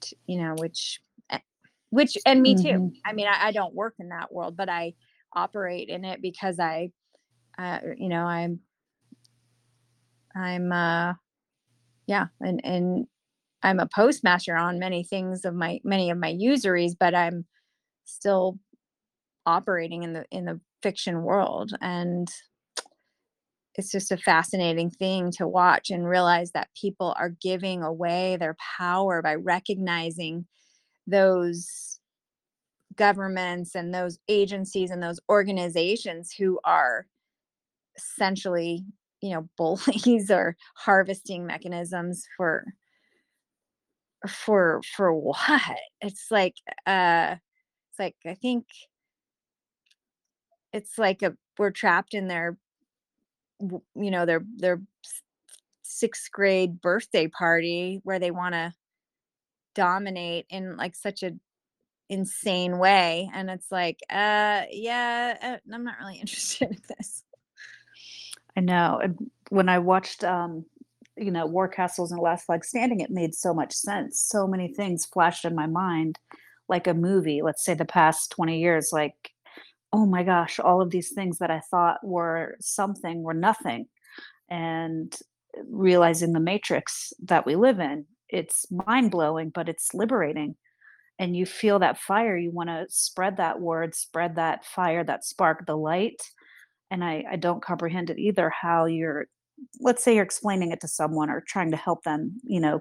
t- 0.00 0.16
you 0.26 0.40
know 0.42 0.54
which 0.58 1.00
eh, 1.30 1.38
which 1.90 2.18
and 2.26 2.42
me 2.42 2.54
too. 2.54 2.72
Hmm 2.72 2.88
i 3.04 3.12
mean 3.12 3.28
I, 3.28 3.48
I 3.48 3.52
don't 3.52 3.74
work 3.74 3.94
in 3.98 4.08
that 4.08 4.32
world 4.32 4.56
but 4.56 4.68
i 4.68 4.94
operate 5.34 5.88
in 5.88 6.04
it 6.04 6.20
because 6.22 6.58
i 6.58 6.90
uh, 7.58 7.78
you 7.96 8.08
know 8.08 8.24
i'm 8.24 8.60
i'm 10.34 10.72
uh 10.72 11.12
yeah 12.06 12.26
and 12.40 12.60
and 12.64 13.06
i'm 13.62 13.80
a 13.80 13.88
postmaster 13.94 14.56
on 14.56 14.78
many 14.78 15.04
things 15.04 15.44
of 15.44 15.54
my 15.54 15.80
many 15.84 16.10
of 16.10 16.18
my 16.18 16.28
usuries 16.28 16.94
but 16.94 17.14
i'm 17.14 17.44
still 18.04 18.58
operating 19.46 20.02
in 20.02 20.12
the 20.12 20.24
in 20.30 20.44
the 20.44 20.60
fiction 20.82 21.22
world. 21.22 21.72
And 21.80 22.28
it's 23.76 23.92
just 23.92 24.12
a 24.12 24.16
fascinating 24.16 24.90
thing 24.90 25.30
to 25.32 25.46
watch 25.46 25.90
and 25.90 26.06
realize 26.06 26.52
that 26.52 26.68
people 26.78 27.14
are 27.18 27.34
giving 27.40 27.82
away 27.82 28.36
their 28.36 28.56
power 28.78 29.22
by 29.22 29.36
recognizing 29.36 30.46
those 31.06 31.89
governments 33.00 33.74
and 33.74 33.94
those 33.94 34.18
agencies 34.28 34.90
and 34.90 35.02
those 35.02 35.18
organizations 35.30 36.30
who 36.30 36.60
are 36.64 37.06
essentially 37.96 38.84
you 39.22 39.30
know 39.30 39.48
bullies 39.56 40.30
or 40.30 40.54
harvesting 40.76 41.46
mechanisms 41.46 42.26
for 42.36 42.66
for 44.28 44.82
for 44.94 45.14
what? 45.14 45.78
It's 46.02 46.26
like 46.30 46.56
uh 46.86 47.36
it's 47.90 47.98
like 47.98 48.16
i 48.26 48.34
think 48.34 48.66
it's 50.74 50.98
like 50.98 51.22
a 51.22 51.34
we're 51.58 51.70
trapped 51.70 52.12
in 52.12 52.28
their 52.28 52.58
you 53.60 54.10
know 54.10 54.26
their 54.26 54.44
their 54.58 54.80
sixth 55.82 56.30
grade 56.30 56.82
birthday 56.82 57.26
party 57.26 58.00
where 58.04 58.18
they 58.18 58.30
want 58.30 58.54
to 58.54 58.74
dominate 59.74 60.44
in 60.50 60.76
like 60.76 60.94
such 60.94 61.22
a 61.22 61.32
insane 62.10 62.78
way 62.78 63.30
and 63.32 63.48
it's 63.48 63.72
like 63.72 63.98
uh 64.10 64.62
yeah 64.70 65.36
uh, 65.42 65.74
i'm 65.74 65.84
not 65.84 65.94
really 66.00 66.16
interested 66.20 66.68
in 66.70 66.78
this 66.98 67.24
I 68.56 68.60
know. 68.60 69.00
When 69.50 69.68
I 69.68 69.78
watched, 69.78 70.24
um, 70.24 70.64
you 71.16 71.30
know, 71.30 71.46
War 71.46 71.68
Castles 71.68 72.12
and 72.12 72.20
Last 72.20 72.46
Flag 72.46 72.64
Standing, 72.64 73.00
it 73.00 73.10
made 73.10 73.34
so 73.34 73.54
much 73.54 73.72
sense. 73.72 74.20
So 74.20 74.46
many 74.46 74.68
things 74.68 75.06
flashed 75.06 75.44
in 75.44 75.54
my 75.54 75.66
mind, 75.66 76.18
like 76.68 76.86
a 76.86 76.94
movie. 76.94 77.42
Let's 77.42 77.64
say 77.64 77.74
the 77.74 77.84
past 77.84 78.30
twenty 78.32 78.60
years, 78.60 78.90
like, 78.92 79.14
oh 79.92 80.06
my 80.06 80.22
gosh, 80.22 80.58
all 80.60 80.80
of 80.80 80.90
these 80.90 81.10
things 81.10 81.38
that 81.38 81.50
I 81.50 81.60
thought 81.70 82.04
were 82.04 82.56
something 82.60 83.22
were 83.22 83.34
nothing, 83.34 83.86
and 84.48 85.14
realizing 85.68 86.32
the 86.32 86.40
matrix 86.40 87.12
that 87.24 87.46
we 87.46 87.56
live 87.56 87.80
in. 87.80 88.06
It's 88.28 88.66
mind 88.70 89.10
blowing, 89.10 89.50
but 89.50 89.68
it's 89.68 89.94
liberating. 89.94 90.56
And 91.20 91.36
you 91.36 91.46
feel 91.46 91.78
that 91.78 91.98
fire. 91.98 92.36
You 92.36 92.50
want 92.50 92.70
to 92.70 92.86
spread 92.88 93.36
that 93.36 93.60
word, 93.60 93.94
spread 93.94 94.34
that 94.36 94.64
fire, 94.64 95.04
that 95.04 95.24
spark, 95.24 95.66
the 95.66 95.76
light 95.76 96.20
and 96.90 97.04
I, 97.04 97.24
I 97.30 97.36
don't 97.36 97.62
comprehend 97.62 98.10
it 98.10 98.18
either 98.18 98.50
how 98.50 98.86
you're 98.86 99.26
let's 99.80 100.02
say 100.02 100.14
you're 100.14 100.24
explaining 100.24 100.72
it 100.72 100.80
to 100.80 100.88
someone 100.88 101.30
or 101.30 101.42
trying 101.46 101.70
to 101.70 101.76
help 101.76 102.02
them 102.04 102.38
you 102.42 102.60
know 102.60 102.80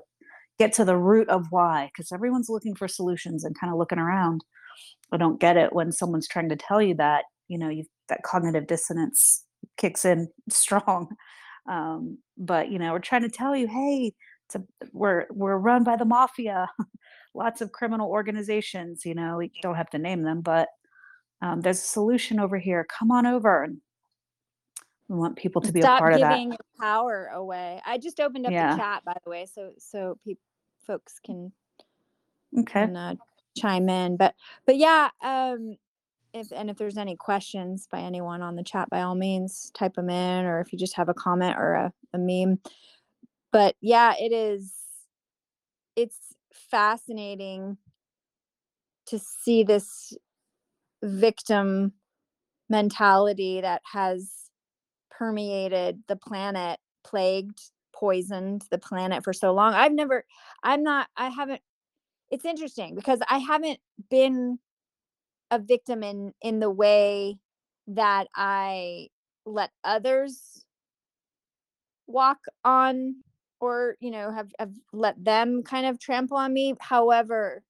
get 0.58 0.74
to 0.74 0.86
the 0.86 0.98
root 0.98 1.30
of 1.30 1.48
why 1.50 1.90
because 1.94 2.12
everyone's 2.12 2.50
looking 2.50 2.76
for 2.76 2.88
solutions 2.88 3.44
and 3.44 3.60
kind 3.60 3.72
of 3.72 3.78
looking 3.78 4.00
around 4.00 4.42
i 5.12 5.18
don't 5.18 5.40
get 5.40 5.58
it 5.58 5.74
when 5.74 5.92
someone's 5.92 6.28
trying 6.28 6.50
to 6.50 6.56
tell 6.56 6.82
you 6.82 6.96
that 6.96 7.26
you 7.48 7.58
know 7.58 7.70
you 7.70 7.84
that 8.08 8.24
cognitive 8.24 8.68
dissonance 8.68 9.44
kicks 9.78 10.06
in 10.06 10.28
strong 10.50 11.10
um, 11.70 12.18
but 12.38 12.72
you 12.72 12.80
know 12.80 12.94
we're 12.94 13.00
trying 13.00 13.22
to 13.22 13.30
tell 13.30 13.56
you 13.56 13.68
hey 13.68 14.14
a, 14.56 14.62
we're 14.94 15.28
we're 15.30 15.58
run 15.58 15.84
by 15.84 15.96
the 15.96 16.06
mafia 16.06 16.68
lots 17.34 17.62
of 17.62 17.72
criminal 17.72 18.10
organizations 18.10 19.06
you 19.06 19.14
know 19.16 19.38
we 19.38 19.52
don't 19.62 19.76
have 19.76 19.90
to 19.90 20.00
name 20.00 20.24
them 20.24 20.42
but 20.42 20.68
um, 21.42 21.62
there's 21.62 21.80
a 21.80 21.82
solution 21.84 22.40
over 22.40 22.58
here. 22.58 22.86
Come 22.98 23.12
on 23.12 23.26
over. 23.26 23.64
And 23.64 23.78
we 25.08 25.16
want 25.16 25.38
people 25.38 25.62
to 25.62 25.72
be 25.72 25.80
a 25.80 25.84
stop 25.84 26.00
part 26.00 26.14
of 26.14 26.22
that. 26.22 26.30
giving 26.32 26.58
power 26.80 27.30
away. 27.34 27.82
I 27.86 27.98
just 27.98 28.20
opened 28.20 28.46
up 28.46 28.54
the 28.54 28.78
chat 28.78 29.04
by 29.06 29.16
the 29.24 29.30
way 29.30 29.46
so 29.52 29.72
so 29.78 30.18
people 30.24 30.42
folks 30.86 31.20
can 31.26 31.52
Okay. 32.58 32.82
can 32.84 32.96
uh, 32.96 33.16
chime 33.58 33.90
in. 33.90 34.18
But 34.18 34.36
but 34.66 34.78
yeah 34.78 35.10
um 35.22 35.78
if 36.34 36.52
and 36.52 36.70
if 36.70 36.78
there's 36.78 36.98
any 36.98 37.16
questions 37.16 37.88
by 37.92 38.02
anyone 38.02 38.42
on 38.42 38.56
the 38.56 38.64
chat 38.64 38.90
by 38.90 39.02
all 39.02 39.16
means 39.16 39.72
type 39.74 39.96
them 39.96 40.10
in 40.10 40.46
or 40.46 40.60
if 40.62 40.72
you 40.72 40.78
just 40.78 40.96
have 40.96 41.10
a 41.10 41.14
comment 41.14 41.58
or 41.58 41.74
a, 41.74 41.94
a 42.14 42.18
meme. 42.18 42.60
But 43.52 43.76
yeah 43.82 44.14
it 44.20 44.32
is 44.32 44.74
it's 45.96 46.18
fascinating 46.54 47.78
to 49.08 49.20
see 49.20 49.64
this 49.64 50.14
victim 51.04 51.94
mentality 52.70 53.62
that 53.62 53.82
has 53.92 54.32
permeated 55.10 56.02
the 56.08 56.16
planet 56.16 56.80
plagued 57.04 57.60
poisoned 57.94 58.64
the 58.72 58.78
planet 58.78 59.24
for 59.24 59.34
so 59.34 59.52
long. 59.52 59.74
I've 59.74 59.94
never 59.94 60.24
i'm 60.64 60.84
not 60.84 61.08
i 61.18 61.30
haven't 61.30 61.62
it's 62.32 62.46
interesting 62.46 62.96
because 62.96 63.20
i 63.30 63.38
haven't 63.40 63.80
been 64.10 64.60
a 65.52 65.60
victim 65.60 66.04
in 66.04 66.34
in 66.42 66.60
the 66.60 66.70
way 66.70 67.38
that 67.88 68.28
i 68.36 69.08
let 69.46 69.72
others 69.84 70.66
walk 72.08 72.40
on 72.64 73.16
or 73.60 73.96
you 74.00 74.12
know 74.12 74.32
have, 74.32 74.52
have 74.60 74.74
let 74.94 75.24
them 75.24 75.64
kind 75.64 75.86
of 75.86 76.00
trample 76.00 76.38
on 76.38 76.54
me. 76.54 76.76
However 76.80 77.64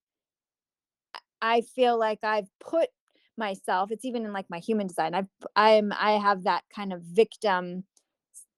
i 1.41 1.61
feel 1.61 1.97
like 1.97 2.19
i've 2.23 2.49
put 2.59 2.89
myself 3.37 3.91
it's 3.91 4.05
even 4.05 4.25
in 4.25 4.33
like 4.33 4.49
my 4.49 4.59
human 4.59 4.87
design 4.87 5.13
i've 5.13 5.27
i'm 5.55 5.93
i 5.97 6.11
have 6.13 6.43
that 6.43 6.63
kind 6.73 6.91
of 6.91 7.01
victim 7.01 7.83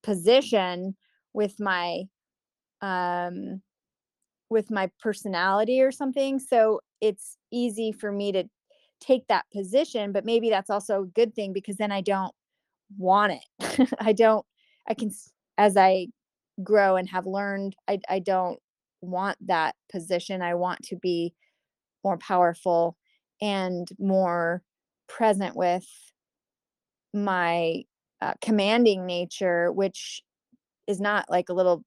position 0.01 0.95
with 1.33 1.59
my 1.59 2.03
um 2.81 3.61
with 4.49 4.71
my 4.71 4.89
personality 4.99 5.81
or 5.81 5.91
something 5.91 6.39
so 6.39 6.81
it's 6.99 7.37
easy 7.51 7.91
for 7.91 8.11
me 8.11 8.31
to 8.31 8.43
take 8.99 9.25
that 9.27 9.45
position 9.53 10.11
but 10.11 10.25
maybe 10.25 10.49
that's 10.49 10.69
also 10.69 11.03
a 11.03 11.07
good 11.07 11.33
thing 11.35 11.53
because 11.53 11.77
then 11.77 11.91
i 11.91 12.01
don't 12.01 12.33
want 12.97 13.33
it. 13.33 13.89
I 13.99 14.13
don't 14.13 14.45
i 14.87 14.93
can 14.93 15.11
as 15.57 15.77
i 15.77 16.07
grow 16.63 16.95
and 16.95 17.09
have 17.09 17.25
learned 17.25 17.75
i 17.87 17.99
i 18.09 18.19
don't 18.19 18.59
want 19.01 19.37
that 19.45 19.75
position 19.91 20.41
i 20.41 20.53
want 20.53 20.81
to 20.81 20.95
be 20.95 21.33
more 22.03 22.17
powerful 22.17 22.97
and 23.41 23.89
more 23.99 24.61
present 25.07 25.55
with 25.55 25.87
my 27.13 27.83
uh, 28.21 28.33
commanding 28.41 29.05
nature 29.05 29.71
which 29.71 30.21
is 30.87 30.99
not 30.99 31.25
like 31.29 31.49
a 31.49 31.53
little 31.53 31.83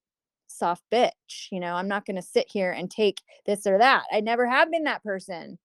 soft 0.47 0.83
bitch 0.91 1.47
you 1.51 1.59
know 1.59 1.73
i'm 1.73 1.87
not 1.87 2.05
going 2.05 2.15
to 2.15 2.21
sit 2.21 2.45
here 2.49 2.71
and 2.71 2.91
take 2.91 3.21
this 3.45 3.65
or 3.65 3.77
that 3.77 4.03
i 4.11 4.19
never 4.19 4.47
have 4.47 4.71
been 4.71 4.83
that 4.83 5.03
person 5.03 5.57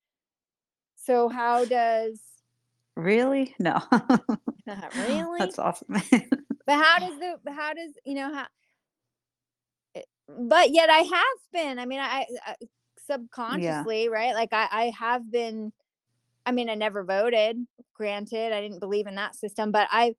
so 0.97 1.29
how 1.29 1.65
does 1.65 2.21
Really? 2.97 3.55
No. 3.59 3.81
really 4.97 5.39
That's 5.39 5.59
awesome. 5.59 5.89
but 6.67 6.75
how 6.75 6.99
does 6.99 7.19
the 7.19 7.53
how 7.53 7.73
does 7.73 7.93
you 8.05 8.15
know 8.15 8.33
how 8.33 8.47
but 10.39 10.71
yet 10.71 10.91
i 10.91 10.99
have 10.99 11.39
been 11.53 11.79
i 11.79 11.87
mean 11.87 12.01
i, 12.01 12.27
I 12.47 12.55
subconsciously 13.07 14.09
right 14.09 14.35
like 14.35 14.53
I, 14.53 14.69
I 14.71 14.93
have 14.99 15.31
been 15.31 15.73
i 16.47 16.53
mean 16.53 16.71
i 16.71 16.75
never 16.75 17.05
voted 17.05 17.57
granted 17.95 18.53
i 18.53 18.61
didn't 18.61 18.81
believe 18.81 19.07
in 19.07 19.17
that 19.17 19.35
system 19.35 19.73
but 19.73 19.89
i 19.91 20.15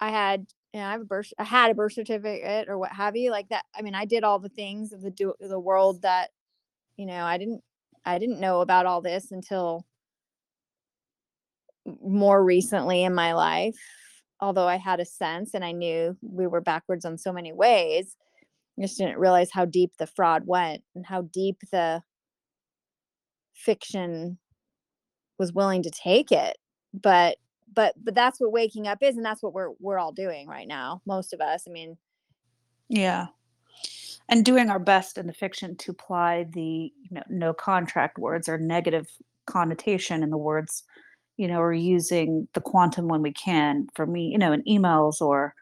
i 0.00 0.10
had 0.10 0.46
you 0.72 0.80
know, 0.80 0.86
I 0.86 0.92
have 0.92 1.02
a 1.02 1.04
birth 1.04 1.32
I 1.38 1.44
had 1.44 1.70
a 1.70 1.74
birth 1.74 1.92
certificate 1.92 2.68
or 2.68 2.78
what 2.78 2.92
have 2.92 3.16
you 3.16 3.30
like 3.30 3.48
that 3.50 3.64
I 3.74 3.82
mean 3.82 3.94
I 3.94 4.04
did 4.04 4.24
all 4.24 4.38
the 4.38 4.48
things 4.48 4.92
of 4.92 5.02
the 5.02 5.10
do 5.10 5.34
the 5.38 5.60
world 5.60 6.02
that 6.02 6.30
you 6.96 7.06
know 7.06 7.24
I 7.24 7.36
didn't 7.38 7.62
I 8.04 8.18
didn't 8.18 8.40
know 8.40 8.60
about 8.60 8.86
all 8.86 9.02
this 9.02 9.32
until 9.32 9.84
more 12.02 12.42
recently 12.42 13.04
in 13.04 13.14
my 13.14 13.34
life 13.34 13.76
although 14.40 14.66
I 14.66 14.76
had 14.76 15.00
a 15.00 15.04
sense 15.04 15.52
and 15.52 15.64
I 15.64 15.72
knew 15.72 16.16
we 16.22 16.46
were 16.46 16.60
backwards 16.60 17.04
on 17.04 17.18
so 17.18 17.32
many 17.32 17.52
ways 17.52 18.16
Just 18.80 18.98
didn't 18.98 19.18
realize 19.18 19.50
how 19.52 19.64
deep 19.64 19.92
the 19.98 20.06
fraud 20.06 20.46
went 20.46 20.82
and 20.94 21.06
how 21.06 21.22
deep 21.22 21.58
the 21.70 22.02
fiction 23.54 24.38
was 25.38 25.52
willing 25.52 25.82
to 25.82 25.90
take 25.90 26.32
it 26.32 26.56
but 26.94 27.36
but 27.72 27.94
but 28.02 28.14
that's 28.14 28.40
what 28.40 28.50
waking 28.50 28.88
up 28.88 28.98
is 29.02 29.16
and 29.16 29.24
that's 29.24 29.42
what 29.42 29.52
we're 29.52 29.70
we're 29.78 29.98
all 29.98 30.10
doing 30.10 30.48
right 30.48 30.66
now 30.66 31.00
most 31.06 31.32
of 31.32 31.40
us 31.40 31.64
i 31.68 31.70
mean 31.70 31.96
yeah. 32.92 33.28
And 34.28 34.44
doing 34.44 34.68
our 34.68 34.78
best 34.78 35.16
in 35.16 35.26
the 35.26 35.32
fiction 35.32 35.76
to 35.78 35.90
apply 35.90 36.46
the 36.52 36.92
you 36.92 37.10
know 37.10 37.22
no 37.28 37.54
contract 37.54 38.18
words 38.18 38.48
or 38.48 38.58
negative 38.58 39.08
connotation 39.46 40.22
in 40.22 40.28
the 40.28 40.36
words, 40.36 40.84
you 41.38 41.48
know, 41.48 41.58
or 41.58 41.72
using 41.72 42.48
the 42.52 42.60
quantum 42.60 43.08
when 43.08 43.22
we 43.22 43.32
can. 43.32 43.88
For 43.94 44.06
me, 44.06 44.28
you 44.28 44.38
know, 44.38 44.52
in 44.52 44.62
emails 44.64 45.22
or 45.22 45.54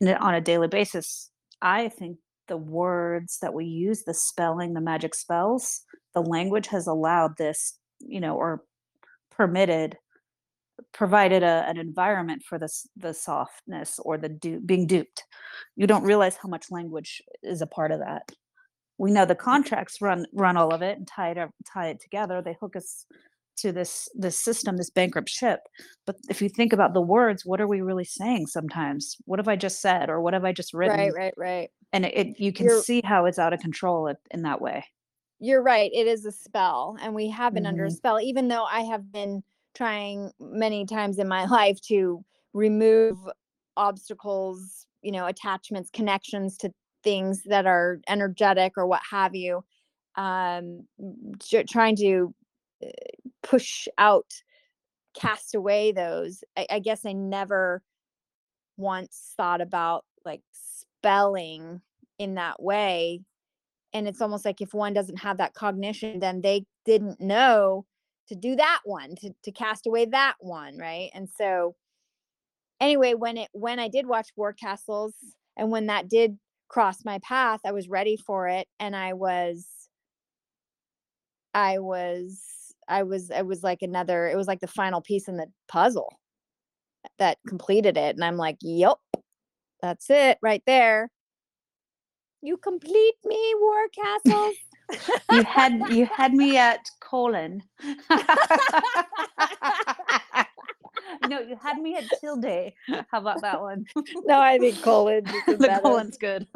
in 0.00 0.08
on 0.08 0.34
a 0.34 0.40
daily 0.40 0.66
basis, 0.66 1.30
I 1.62 1.88
think 1.88 2.18
the 2.48 2.56
words 2.56 3.38
that 3.40 3.54
we 3.54 3.64
use, 3.64 4.02
the 4.02 4.14
spelling, 4.14 4.74
the 4.74 4.80
magic 4.80 5.14
spells, 5.14 5.82
the 6.14 6.22
language 6.22 6.66
has 6.68 6.86
allowed 6.86 7.36
this, 7.36 7.78
you 8.00 8.20
know, 8.20 8.36
or 8.36 8.62
permitted 9.30 9.96
provided 10.92 11.42
a, 11.42 11.64
an 11.68 11.78
environment 11.78 12.42
for 12.42 12.58
this 12.58 12.86
the 12.96 13.14
softness 13.14 13.98
or 14.00 14.18
the 14.18 14.28
du- 14.28 14.60
being 14.60 14.86
duped. 14.86 15.24
You 15.76 15.86
don't 15.86 16.04
realize 16.04 16.36
how 16.36 16.48
much 16.48 16.70
language 16.70 17.22
is 17.42 17.62
a 17.62 17.66
part 17.66 17.92
of 17.92 18.00
that. 18.00 18.30
We 18.98 19.10
know 19.10 19.24
the 19.24 19.34
contracts 19.34 20.00
run 20.00 20.26
run 20.32 20.56
all 20.56 20.72
of 20.72 20.82
it 20.82 20.98
and 20.98 21.06
tie 21.06 21.30
it 21.30 21.38
tie 21.72 21.88
it 21.88 22.00
together. 22.00 22.42
They 22.42 22.56
hook 22.60 22.76
us 22.76 23.06
to 23.58 23.72
this 23.72 24.08
this 24.14 24.38
system, 24.38 24.76
this 24.76 24.90
bankrupt 24.90 25.28
ship. 25.28 25.60
But 26.06 26.16
if 26.28 26.42
you 26.42 26.48
think 26.48 26.72
about 26.72 26.94
the 26.94 27.00
words, 27.00 27.44
what 27.46 27.60
are 27.60 27.68
we 27.68 27.80
really 27.80 28.04
saying 28.04 28.46
sometimes? 28.48 29.16
What 29.26 29.38
have 29.38 29.48
I 29.48 29.56
just 29.56 29.80
said 29.80 30.10
or 30.10 30.20
what 30.20 30.34
have 30.34 30.44
I 30.44 30.52
just 30.52 30.74
written? 30.74 30.98
right, 30.98 31.14
right. 31.14 31.34
Right. 31.36 31.70
And 31.92 32.04
it, 32.06 32.14
it 32.16 32.40
you 32.40 32.52
can 32.52 32.68
You're 32.68 32.70
see 32.70 33.02
how 33.04 33.26
it's 33.26 33.38
out 33.38 33.52
of 33.52 33.60
control 33.60 34.12
in 34.30 34.42
that 34.42 34.60
way. 34.60 34.84
you're 35.40 35.62
right. 35.62 35.90
It 35.92 36.06
is 36.06 36.24
a 36.24 36.32
spell, 36.32 36.96
and 37.00 37.14
we 37.14 37.28
have 37.30 37.54
been 37.54 37.66
under 37.66 37.84
a 37.84 37.90
hmm 37.90 37.94
spell, 37.94 38.20
even 38.20 38.48
though 38.48 38.64
I 38.64 38.80
have 38.82 39.12
been 39.12 39.42
trying 39.74 40.30
many 40.40 40.86
times 40.86 41.18
in 41.18 41.28
my 41.28 41.44
life 41.50 41.80
to 41.88 42.24
remove 42.52 43.18
obstacles, 43.76 44.86
you 45.02 45.12
know, 45.12 45.26
attachments, 45.26 45.90
connections 45.90 46.56
to 46.58 46.72
things 47.02 47.42
that 47.44 47.66
are 47.66 48.00
energetic 48.08 48.74
or 48.76 48.86
what 48.86 49.02
have 49.10 49.34
you. 49.34 49.64
Um, 50.16 50.86
j- 51.38 51.64
trying 51.64 51.96
to 51.96 52.32
uh, 52.84 52.88
push 53.44 53.86
out, 53.98 54.32
cast 55.14 55.54
away 55.54 55.92
those. 55.92 56.42
I, 56.56 56.66
I 56.70 56.78
guess 56.80 57.06
I 57.06 57.12
never 57.12 57.82
once 58.76 59.34
thought 59.36 59.60
about 59.60 60.04
like 60.24 60.42
spelling 60.52 61.80
in 62.18 62.34
that 62.34 62.60
way 62.62 63.20
and 63.92 64.08
it's 64.08 64.20
almost 64.20 64.44
like 64.44 64.60
if 64.60 64.74
one 64.74 64.92
doesn't 64.92 65.20
have 65.20 65.38
that 65.38 65.54
cognition 65.54 66.18
then 66.18 66.40
they 66.40 66.64
didn't 66.84 67.20
know 67.20 67.84
to 68.28 68.34
do 68.34 68.56
that 68.56 68.80
one 68.84 69.14
to, 69.14 69.30
to 69.42 69.52
cast 69.52 69.86
away 69.86 70.04
that 70.06 70.34
one 70.40 70.76
right 70.76 71.10
and 71.14 71.28
so 71.28 71.74
anyway 72.80 73.14
when 73.14 73.36
it 73.36 73.48
when 73.52 73.78
i 73.78 73.88
did 73.88 74.06
watch 74.06 74.28
war 74.36 74.52
castles 74.52 75.14
and 75.56 75.70
when 75.70 75.86
that 75.86 76.08
did 76.08 76.38
cross 76.68 77.04
my 77.04 77.18
path 77.20 77.60
i 77.64 77.72
was 77.72 77.88
ready 77.88 78.16
for 78.16 78.48
it 78.48 78.66
and 78.80 78.96
i 78.96 79.12
was 79.12 79.66
i 81.52 81.78
was 81.78 82.40
i 82.88 83.02
was 83.02 83.30
i 83.30 83.42
was 83.42 83.62
like 83.62 83.82
another 83.82 84.28
it 84.28 84.36
was 84.36 84.46
like 84.46 84.60
the 84.60 84.66
final 84.66 85.00
piece 85.00 85.28
in 85.28 85.36
the 85.36 85.46
puzzle 85.68 86.08
that 87.18 87.38
completed 87.46 87.96
it 87.96 88.14
and 88.14 88.24
i'm 88.24 88.36
like 88.36 88.56
yep 88.60 88.96
that's 89.82 90.10
it 90.10 90.38
right 90.42 90.62
there 90.66 91.10
you 92.42 92.56
complete 92.56 93.14
me 93.24 93.54
war 93.60 93.88
castles 93.88 94.54
You 95.32 95.42
had 95.44 95.88
you 95.90 96.06
had 96.06 96.34
me 96.34 96.56
at 96.56 96.80
colon. 97.00 97.62
no, 101.26 101.40
you 101.40 101.56
had 101.60 101.78
me 101.78 101.96
at 101.96 102.04
tilde. 102.20 102.72
How 103.10 103.18
about 103.18 103.40
that 103.42 103.60
one? 103.60 103.84
no 104.24 104.40
i 104.40 104.58
think 104.58 104.80
colon 104.82 105.24
the 105.24 105.80
colon's 105.82 106.18
good. 106.18 106.46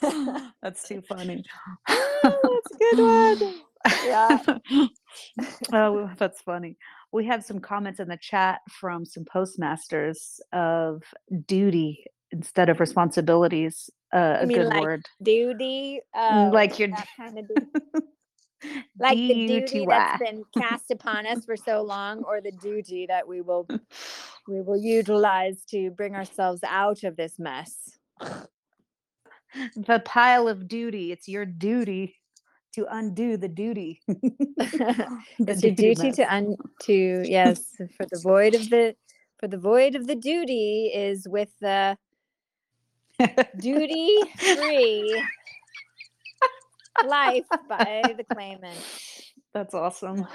That's 0.62 0.86
too 0.86 1.02
funny. 1.02 1.44
Oh, 2.24 2.60
that's 2.64 2.76
a 2.76 2.78
good 2.78 2.98
one 3.02 3.54
yeah 4.04 4.38
oh, 5.72 6.10
that's 6.16 6.40
funny. 6.42 6.76
We 7.12 7.26
have 7.26 7.44
some 7.44 7.60
comments 7.60 8.00
in 8.00 8.08
the 8.08 8.16
chat 8.16 8.60
from 8.70 9.04
some 9.04 9.24
postmasters 9.24 10.40
of 10.52 11.02
duty 11.46 12.04
instead 12.30 12.68
of 12.68 12.80
responsibilities. 12.80 13.90
Uh, 14.12 14.44
mean 14.46 14.58
good 14.58 14.68
like 14.68 14.82
word. 14.82 15.06
duty 15.22 16.00
Mm, 16.14 16.48
oh 16.48 16.52
Like 16.52 16.78
your 16.78 16.88
that 16.88 17.08
kind 17.16 17.38
of 17.38 17.48
duty. 17.48 17.66
like 18.98 19.16
the 19.16 19.28
duty 19.28 19.46
D-U-T-Y. 19.46 19.96
that's 19.96 20.22
been 20.22 20.44
cast 20.56 20.90
upon 20.90 21.26
us 21.26 21.44
for 21.44 21.56
so 21.56 21.82
long 21.82 22.22
or 22.24 22.40
the 22.40 22.52
duty 22.52 23.06
that 23.06 23.26
we 23.26 23.40
will 23.40 23.66
we 24.48 24.60
will 24.60 24.76
utilize 24.76 25.64
to 25.64 25.90
bring 25.90 26.14
ourselves 26.14 26.60
out 26.64 27.04
of 27.04 27.16
this 27.16 27.38
mess 27.38 27.98
the 29.76 30.02
pile 30.04 30.48
of 30.48 30.68
duty. 30.68 31.12
It's 31.12 31.28
your 31.28 31.44
duty 31.44 32.16
to 32.74 32.86
undo 32.90 33.36
the 33.36 33.48
duty. 33.48 34.00
the 34.08 35.18
it's 35.38 35.62
your 35.62 35.74
duty 35.74 36.10
to 36.12 36.34
un 36.34 36.56
to 36.82 37.22
yes 37.26 37.64
for 37.96 38.06
the 38.10 38.20
void 38.22 38.54
of 38.54 38.68
the 38.70 38.94
for 39.38 39.48
the 39.48 39.58
void 39.58 39.94
of 39.94 40.06
the 40.06 40.14
duty 40.14 40.90
is 40.94 41.26
with 41.28 41.50
the 41.60 41.96
duty 43.58 44.08
free 44.38 45.22
life 47.06 47.44
by 47.68 48.14
the 48.16 48.24
claimant 48.24 48.78
That's 49.54 49.74
awesome. 49.74 50.26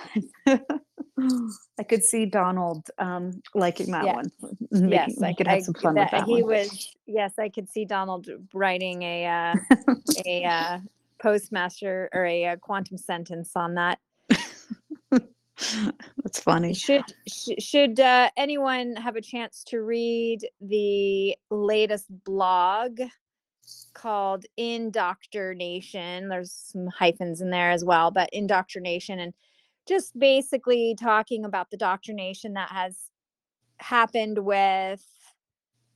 I 0.45 1.83
could 1.89 2.03
see 2.03 2.27
Donald 2.27 2.87
um, 2.99 3.41
liking 3.55 3.89
that 3.93 4.05
Yeah. 4.05 4.13
one. 4.13 4.31
Making, 4.69 4.89
yes 4.91 5.21
I, 5.23 5.33
could 5.33 5.47
I 5.47 5.55
have 5.55 5.63
some 5.63 5.73
fun 5.73 5.95
with 5.95 6.11
that 6.11 6.25
he 6.25 6.43
one. 6.43 6.51
was 6.53 6.95
yes 7.07 7.33
i 7.39 7.49
could 7.49 7.67
see 7.69 7.83
donald 7.85 8.27
writing 8.53 9.01
a 9.01 9.25
uh 9.25 9.55
a 10.25 10.43
uh 10.43 10.79
postmaster 11.19 12.09
or 12.13 12.25
a, 12.25 12.45
uh 12.45 12.55
quantum 12.57 12.97
sentence 12.97 13.51
on 13.55 13.75
that. 13.75 13.99
That's 16.23 16.39
funny. 16.39 16.73
should 16.73 17.03
sh- 17.27 17.59
should 17.59 17.99
uh, 17.99 18.29
anyone 18.37 18.95
have 18.95 19.15
a 19.15 19.21
chance 19.21 19.63
to 19.67 19.81
read 19.81 20.41
the 20.61 21.35
latest 21.49 22.05
blog 22.23 22.99
called 23.93 24.45
indoctrination? 24.55 26.29
There's 26.29 26.51
some 26.51 26.87
hyphens 26.87 27.41
in 27.41 27.49
there 27.49 27.71
as 27.71 27.83
well 27.83 28.11
but 28.11 28.29
indoctrination 28.31 29.19
and 29.19 29.33
just 29.87 30.17
basically 30.19 30.95
talking 30.99 31.45
about 31.45 31.71
the 31.71 31.77
doctrination 31.77 32.53
that 32.53 32.69
has 32.69 33.09
happened 33.79 34.39
with 34.39 35.03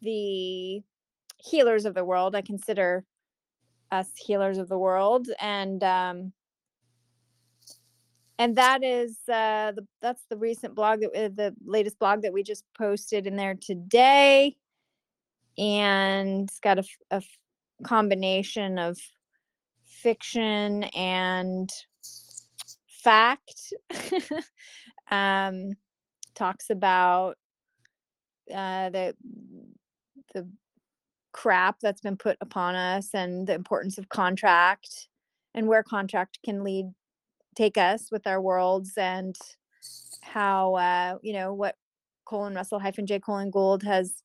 the 0.02 0.82
healers 1.38 1.86
of 1.86 1.94
the 1.94 2.06
world. 2.06 2.36
I 2.36 2.42
consider 2.42 3.04
us 3.92 4.10
healers 4.16 4.58
of 4.58 4.70
the 4.70 4.78
world 4.78 5.28
and 5.40 5.84
um 5.84 6.32
and 8.40 8.56
that 8.56 8.84
is 8.84 9.18
uh 9.30 9.72
the 9.72 9.86
that's 10.02 10.24
the 10.30 10.38
recent 10.38 10.76
blog 10.76 11.02
that 11.02 11.12
uh, 11.16 11.30
the 11.36 11.56
latest 11.66 12.00
blog 12.00 12.22
that 12.22 12.34
we 12.34 12.44
just 12.44 12.64
posted 12.78 13.28
in 13.28 13.36
there 13.36 13.56
today 13.56 14.56
and 15.58 16.50
it's 16.50 16.60
got 16.60 16.80
a 17.12 17.22
combination 17.84 18.78
of 18.78 18.98
fiction 19.84 20.84
and 20.84 21.70
fact. 23.04 23.74
Um 25.10 25.74
talks 26.36 26.70
about 26.70 27.38
uh 28.50 28.90
the 28.90 29.14
the 30.34 30.48
crap 31.34 31.80
that's 31.80 32.02
been 32.02 32.18
put 32.18 32.38
upon 32.42 32.76
us 32.76 33.14
and 33.14 33.48
the 33.48 33.54
importance 33.54 33.98
of 33.98 34.10
contract 34.10 35.08
and 35.54 35.68
where 35.68 35.84
contract 35.84 36.40
can 36.44 36.64
lead 36.64 36.86
take 37.56 37.78
us 37.78 38.10
with 38.12 38.26
our 38.28 38.42
worlds 38.42 38.94
and 38.98 39.36
how 40.22 40.76
uh 40.76 41.18
you 41.22 41.34
know 41.34 41.54
what 41.54 41.76
colin 42.26 42.54
russell 42.54 42.80
hyphen 42.80 43.06
j 43.06 43.20
colin 43.20 43.50
gould 43.50 43.84
has 43.84 44.24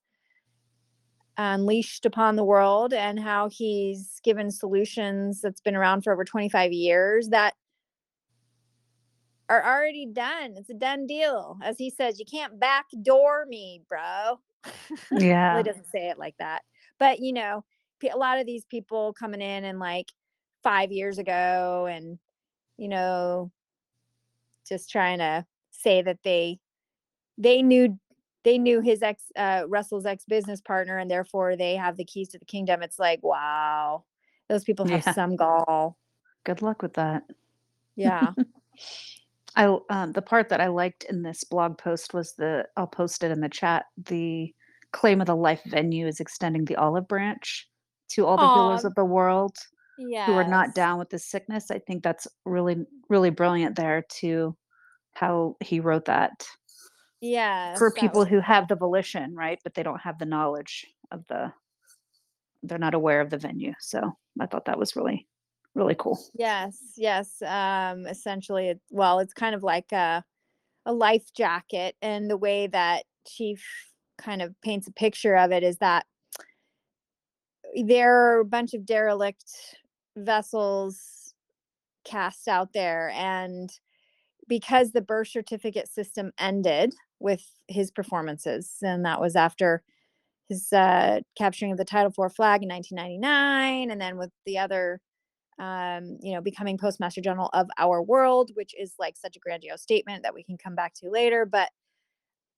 unleashed 1.38 2.06
upon 2.06 2.36
the 2.36 2.44
world 2.44 2.94
and 2.94 3.20
how 3.20 3.48
he's 3.48 4.20
given 4.22 4.50
solutions 4.50 5.40
that's 5.40 5.60
been 5.60 5.76
around 5.76 6.02
for 6.02 6.12
over 6.12 6.24
25 6.24 6.72
years 6.72 7.28
that 7.28 7.54
are 9.48 9.64
already 9.64 10.06
done 10.06 10.54
it's 10.56 10.70
a 10.70 10.74
done 10.74 11.06
deal 11.06 11.58
as 11.62 11.76
he 11.78 11.90
says 11.90 12.18
you 12.18 12.24
can't 12.24 12.58
backdoor 12.58 13.44
me 13.46 13.82
bro 13.88 14.38
Yeah. 15.12 15.58
he 15.58 15.62
doesn't 15.62 15.90
say 15.90 16.08
it 16.08 16.18
like 16.18 16.34
that. 16.38 16.62
But 16.98 17.20
you 17.20 17.32
know, 17.32 17.64
a 18.12 18.16
lot 18.16 18.38
of 18.38 18.46
these 18.46 18.64
people 18.64 19.12
coming 19.12 19.40
in 19.40 19.64
and 19.64 19.78
like 19.78 20.12
five 20.62 20.92
years 20.92 21.18
ago, 21.18 21.86
and 21.90 22.18
you 22.76 22.88
know, 22.88 23.50
just 24.68 24.90
trying 24.90 25.18
to 25.18 25.46
say 25.70 26.02
that 26.02 26.18
they 26.24 26.58
they 27.38 27.62
knew 27.62 27.98
they 28.44 28.58
knew 28.58 28.80
his 28.80 29.02
ex 29.02 29.24
uh, 29.36 29.64
Russell's 29.66 30.06
ex 30.06 30.24
business 30.24 30.60
partner, 30.60 30.98
and 30.98 31.10
therefore 31.10 31.56
they 31.56 31.76
have 31.76 31.96
the 31.96 32.04
keys 32.04 32.28
to 32.28 32.38
the 32.38 32.44
kingdom. 32.44 32.82
It's 32.82 32.98
like, 32.98 33.22
wow, 33.22 34.04
those 34.48 34.64
people 34.64 34.86
have 34.86 35.02
Yeah. 35.04 35.12
some 35.12 35.36
gall. 35.36 35.98
Good 36.44 36.62
luck 36.62 36.82
with 36.82 36.94
that. 36.94 37.24
Yeah. 37.96 38.32
I 39.56 39.78
um, 39.88 40.12
the 40.12 40.22
part 40.22 40.50
that 40.50 40.60
I 40.60 40.68
liked 40.68 41.04
in 41.04 41.22
this 41.22 41.42
blog 41.44 41.78
post 41.78 42.12
was 42.12 42.34
the 42.34 42.66
I'll 42.76 42.86
post 42.86 43.24
it 43.24 43.30
in 43.30 43.40
the 43.40 43.48
chat. 43.48 43.86
The 43.96 44.54
claim 44.96 45.20
of 45.20 45.26
the 45.26 45.36
life 45.36 45.60
venue 45.66 46.06
is 46.06 46.20
extending 46.20 46.64
the 46.64 46.76
olive 46.76 47.06
branch 47.06 47.68
to 48.08 48.24
all 48.24 48.36
the 48.38 48.48
healers 48.54 48.84
Aw, 48.84 48.88
of 48.88 48.94
the 48.94 49.04
world 49.04 49.56
who 50.24 50.32
are 50.32 50.48
not 50.48 50.74
down 50.74 50.98
with 50.98 51.10
the 51.10 51.18
sickness. 51.18 51.70
I 51.70 51.78
think 51.78 52.02
that's 52.02 52.26
really 52.44 52.86
really 53.10 53.30
brilliant 53.30 53.76
there 53.76 54.04
to 54.20 54.56
how 55.14 55.56
he 55.60 55.80
wrote 55.80 56.06
that 56.06 56.46
Yes. 57.20 57.78
for 57.78 57.90
that 57.90 58.00
people 58.00 58.20
was 58.20 58.28
who 58.28 58.40
have 58.40 58.68
the 58.68 58.76
volition, 58.76 59.34
right? 59.34 59.58
But 59.62 59.74
they 59.74 59.82
don't 59.82 60.00
have 60.00 60.18
the 60.18 60.26
knowledge 60.26 60.86
of 61.10 61.26
the 61.28 61.52
they're 62.62 62.78
not 62.78 62.94
aware 62.94 63.20
of 63.20 63.30
the 63.30 63.38
venue. 63.38 63.74
So 63.80 64.16
I 64.40 64.46
thought 64.46 64.64
that 64.64 64.78
was 64.78 64.96
really 64.96 65.28
really 65.74 65.94
cool. 65.98 66.18
Yes, 66.34 66.78
yes. 66.96 67.42
Um, 67.42 68.06
essentially, 68.06 68.68
it, 68.70 68.80
well, 68.90 69.18
it's 69.18 69.34
kind 69.34 69.54
of 69.54 69.62
like 69.62 69.92
a 69.92 70.24
a 70.86 70.92
life 70.92 71.32
jacket, 71.34 71.96
and 72.00 72.30
the 72.30 72.36
way 72.36 72.66
that 72.68 73.04
Chief 73.26 73.62
kind 74.18 74.42
of 74.42 74.54
paints 74.62 74.88
a 74.88 74.92
picture 74.92 75.36
of 75.36 75.52
it 75.52 75.62
is 75.62 75.78
that 75.78 76.06
there 77.84 78.14
are 78.14 78.40
a 78.40 78.44
bunch 78.44 78.74
of 78.74 78.86
derelict 78.86 79.44
vessels 80.16 81.34
cast 82.04 82.48
out 82.48 82.72
there, 82.72 83.10
and 83.14 83.70
because 84.48 84.92
the 84.92 85.00
birth 85.00 85.28
certificate 85.28 85.88
system 85.88 86.32
ended 86.38 86.94
with 87.18 87.44
his 87.68 87.90
performances, 87.90 88.76
and 88.82 89.04
that 89.04 89.20
was 89.20 89.36
after 89.36 89.82
his 90.48 90.72
uh, 90.72 91.20
capturing 91.36 91.72
of 91.72 91.78
the 91.78 91.84
Title 91.84 92.10
IV 92.10 92.34
flag 92.34 92.62
in 92.62 92.68
1999, 92.68 93.90
and 93.90 94.00
then 94.00 94.16
with 94.16 94.30
the 94.46 94.58
other, 94.58 95.00
um, 95.58 96.18
you 96.20 96.32
know, 96.32 96.40
becoming 96.40 96.78
Postmaster 96.78 97.20
General 97.20 97.50
of 97.52 97.68
our 97.78 98.02
world, 98.02 98.52
which 98.54 98.72
is 98.78 98.94
like 98.98 99.16
such 99.16 99.36
a 99.36 99.40
grandiose 99.40 99.82
statement 99.82 100.22
that 100.22 100.34
we 100.34 100.44
can 100.44 100.56
come 100.56 100.74
back 100.74 100.94
to 100.94 101.10
later. 101.10 101.44
But 101.44 101.70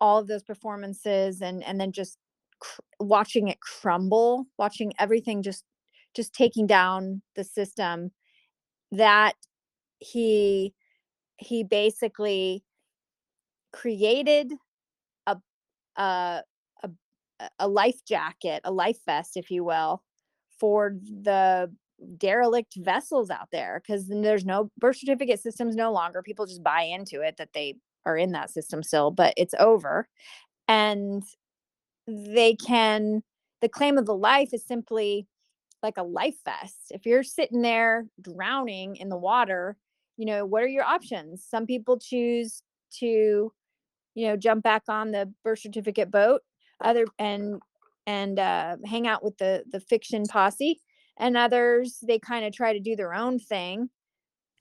all 0.01 0.19
of 0.19 0.29
those 0.29 0.43
performances, 0.45 1.41
and 1.43 1.63
and 1.65 1.81
then 1.81 1.93
just 1.93 2.19
cr- 2.61 2.81
watching 3.01 3.49
it 3.49 3.61
crumble, 3.61 4.47
watching 4.59 4.93
everything 4.99 5.43
just 5.43 5.65
just 6.15 6.33
taking 6.35 6.67
down 6.67 7.23
the 7.37 7.45
system 7.45 8.13
that 8.93 9.35
he 10.01 10.75
he 11.39 11.65
basically 11.65 12.65
created 13.73 14.53
a 15.27 15.37
a 15.97 16.43
a, 16.85 16.91
a 17.61 17.69
life 17.69 18.05
jacket, 18.07 18.63
a 18.65 18.73
life 18.73 18.99
vest, 19.07 19.37
if 19.37 19.51
you 19.51 19.65
will, 19.65 20.03
for 20.61 20.97
the 21.23 21.73
derelict 22.19 22.75
vessels 22.79 23.31
out 23.31 23.49
there 23.53 23.83
because 23.85 24.09
there's 24.09 24.45
no 24.47 24.71
birth 24.79 24.99
certificate 24.99 25.41
systems 25.41 25.77
no 25.77 25.93
longer. 25.93 26.23
People 26.23 26.47
just 26.47 26.63
buy 26.65 26.83
into 26.83 27.23
it 27.23 27.37
that 27.39 27.51
they 27.55 27.77
are 28.07 28.17
in 28.17 28.33
that 28.33 28.51
system 28.51 28.83
still, 28.83 29.11
but 29.11 29.35
it's 29.37 29.55
over. 29.59 30.09
And 30.69 31.23
they 32.07 32.55
can 32.55 33.23
the 33.61 33.69
claim 33.69 33.99
of 33.99 34.07
the 34.07 34.17
life 34.17 34.51
is 34.53 34.65
simply 34.65 35.27
like 35.83 35.97
a 35.97 36.03
life 36.03 36.37
vest. 36.45 36.91
If 36.91 37.07
you're 37.07 37.23
sitting 37.23 37.63
there 37.63 38.07
drowning 38.21 38.97
in 38.97 39.09
the 39.09 39.17
water, 39.17 39.77
you 40.17 40.27
know, 40.27 40.45
what 40.45 40.63
are 40.63 40.69
your 40.69 40.85
options? 40.85 41.45
Some 41.49 41.67
people 41.67 41.99
choose 41.99 42.63
to, 43.01 43.53
you 44.15 44.29
know, 44.29 44.37
jump 44.37 44.65
back 44.65 44.83
on 44.89 45.13
the 45.13 45.33
birth 45.45 45.61
certificate 45.61 46.11
boat, 46.11 46.43
other 46.83 47.07
and 47.19 47.61
and 48.07 48.39
uh, 48.39 48.77
hang 48.87 49.07
out 49.07 49.25
with 49.25 49.39
the 49.39 49.65
the 49.71 49.81
fiction 49.81 50.25
posse, 50.29 50.81
and 51.19 51.37
others 51.37 51.99
they 52.07 52.19
kind 52.19 52.45
of 52.45 52.53
try 52.53 52.73
to 52.73 52.81
do 52.81 52.97
their 52.97 53.15
own 53.15 53.39
thing, 53.39 53.91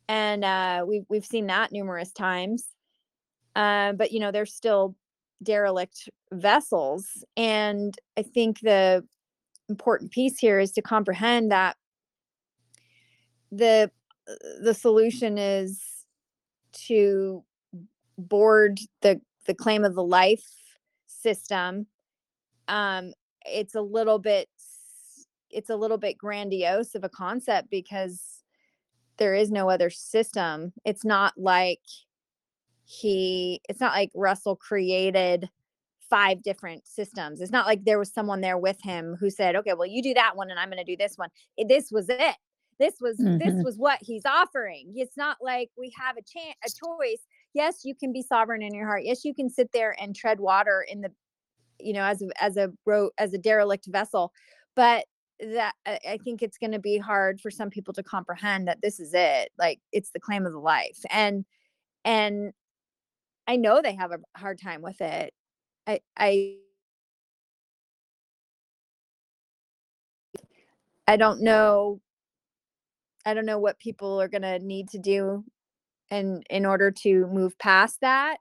and 0.10 0.44
uh, 0.46 0.86
we've 0.88 1.06
we've 1.10 1.26
seen 1.26 1.48
that 1.48 1.72
numerous 1.72 2.12
times. 2.14 2.66
Uh, 3.58 3.94
but 3.94 4.12
you 4.12 4.20
know, 4.20 4.32
they're 4.32 4.46
still 4.46 4.96
derelict 5.42 6.10
vessels, 6.32 7.24
and 7.36 7.98
I 8.16 8.22
think 8.22 8.60
the 8.60 9.04
important 9.68 10.12
piece 10.12 10.38
here 10.38 10.60
is 10.60 10.72
to 10.74 10.82
comprehend 10.82 11.52
that 11.52 11.76
the 13.52 13.92
uh, 14.30 14.34
the 14.62 14.74
solution 14.76 15.40
is 15.40 15.82
to 16.74 17.44
board 18.18 18.80
the 19.02 19.20
the 19.48 19.56
claim 19.56 19.84
of 19.84 19.96
the 19.96 20.04
life 20.04 20.48
system. 21.08 21.88
Um 22.68 23.14
it's 23.46 23.76
a 23.76 23.82
little 23.82 24.20
bit 24.20 24.50
it's 25.50 25.70
a 25.70 25.76
little 25.76 25.98
bit 25.98 26.18
grandiose 26.18 26.94
of 26.94 27.04
a 27.04 27.10
concept 27.10 27.70
because 27.70 28.44
there 29.18 29.34
is 29.34 29.50
no 29.50 29.70
other 29.70 29.90
system. 29.90 30.74
It's 30.86 31.04
not 31.04 31.34
like 31.38 31.82
he 32.90 33.60
it's 33.68 33.82
not 33.82 33.94
like 33.94 34.10
russell 34.16 34.56
created 34.56 35.50
five 36.10 36.42
different 36.42 36.88
systems. 36.88 37.42
It's 37.42 37.52
not 37.52 37.66
like 37.66 37.84
there 37.84 38.00
was 38.00 38.12
someone 38.12 38.42
there 38.42 38.58
with 38.58 38.82
him 38.82 39.16
who 39.20 39.30
said, 39.30 39.56
"Okay, 39.56 39.74
well, 39.74 39.88
you 39.88 40.02
do 40.02 40.14
that 40.14 40.36
one, 40.36 40.50
and 40.50 40.60
I'm 40.60 40.70
going 40.70 40.84
to 40.84 40.90
do 40.90 40.98
this 40.98 41.18
one." 41.18 41.30
It, 41.58 41.68
this 41.68 41.92
was 41.92 42.08
it. 42.10 42.36
This 42.80 42.96
was 43.02 43.18
mm-hmm. 43.18 43.38
this 43.38 43.64
was 43.64 43.78
what 43.78 44.00
he's 44.02 44.26
offering. 44.26 44.94
It's 44.96 45.18
not 45.18 45.38
like 45.42 45.70
we 45.78 45.92
have 46.00 46.18
a 46.18 46.22
chance, 46.22 46.56
a 46.66 46.70
choice. 46.70 47.22
Yes, 47.54 47.82
you 47.84 47.96
can 47.96 48.14
be 48.14 48.22
sovereign 48.22 48.62
in 48.62 48.74
your 48.74 48.88
heart. 48.88 49.04
Yes, 49.04 49.26
you 49.26 49.34
can 49.34 49.50
sit 49.50 49.72
there 49.74 49.96
and 50.00 50.16
tread 50.16 50.40
water 50.40 50.86
in 50.88 51.02
the, 51.02 51.12
you 51.80 51.94
know, 51.94 52.04
as 52.04 52.22
a 52.22 52.28
as 52.42 52.58
a 52.58 52.72
ro- 52.86 53.12
as 53.18 53.34
a 53.34 53.38
derelict 53.38 53.88
vessel, 53.88 54.32
but 54.76 55.06
that 55.40 55.74
I 55.86 56.18
think 56.24 56.42
it's 56.42 56.58
going 56.58 56.72
to 56.72 56.80
be 56.80 56.98
hard 56.98 57.40
for 57.42 57.52
some 57.52 57.70
people 57.70 57.94
to 57.94 58.04
comprehend 58.04 58.68
that 58.68 58.82
this 58.82 59.00
is 59.00 59.14
it. 59.14 59.52
Like 59.58 59.80
it's 59.92 60.12
the 60.12 60.20
claim 60.20 60.46
of 60.46 60.54
the 60.54 60.60
life, 60.60 61.00
and 61.10 61.46
and 62.06 62.54
I 63.48 63.56
know 63.56 63.82
they 63.82 63.96
have 63.96 64.12
a 64.12 64.20
hard 64.38 64.60
time 64.62 64.82
with 64.82 65.02
it 65.02 65.34
I 65.88 66.02
I 66.18 66.58
I 71.08 71.18
don't 71.18 71.42
know 71.42 72.02
I 73.26 73.34
don't 73.34 73.46
know 73.46 73.60
what 73.60 73.80
people 73.80 74.22
are 74.22 74.28
gonna 74.28 74.60
need 74.60 74.90
to 74.90 75.00
do 75.00 75.44
in 76.12 76.44
in 76.50 76.66
order 76.66 76.92
to 76.92 77.28
move 77.28 77.58
past 77.60 78.02
that. 78.02 78.38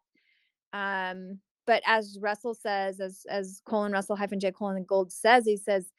Um, 0.72 1.40
but 1.66 1.82
as 1.86 2.18
Russell 2.20 2.54
says, 2.54 3.00
as 3.00 3.26
as 3.30 3.62
Colin 3.66 3.92
Russell 3.92 4.16
hyphen 4.16 4.40
J 4.40 4.52
Colin 4.52 4.84
Gould 4.84 5.12
says, 5.12 5.44
he 5.46 5.56
says, 5.56 5.90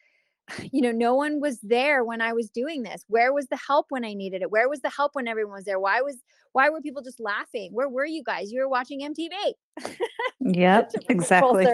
you 0.72 0.82
know, 0.82 0.92
no 0.92 1.16
one 1.16 1.40
was 1.40 1.60
there 1.62 2.04
when 2.04 2.22
I 2.22 2.34
was 2.34 2.50
doing 2.50 2.84
this. 2.84 3.04
Where 3.08 3.34
was 3.34 3.48
the 3.48 3.58
help 3.58 3.88
when 3.90 4.06
I 4.06 4.14
needed 4.14 4.42
it? 4.42 4.52
Where 4.52 4.70
was 4.70 4.82
the 4.82 4.90
help 4.90 5.16
when 5.16 5.28
everyone 5.28 5.56
was 5.56 5.66
there? 5.66 5.80
Why 5.80 6.02
was 6.02 6.18
why 6.54 6.70
were 6.70 6.82
people 6.82 7.04
just 7.04 7.20
laughing? 7.20 7.72
Where 7.74 7.90
were 7.90 8.06
you 8.06 8.24
guys? 8.24 8.52
You 8.52 8.62
were 8.62 8.70
watching 8.70 9.02
MTV. 9.02 9.32
Yep, 10.40 10.92
exactly. 11.10 11.66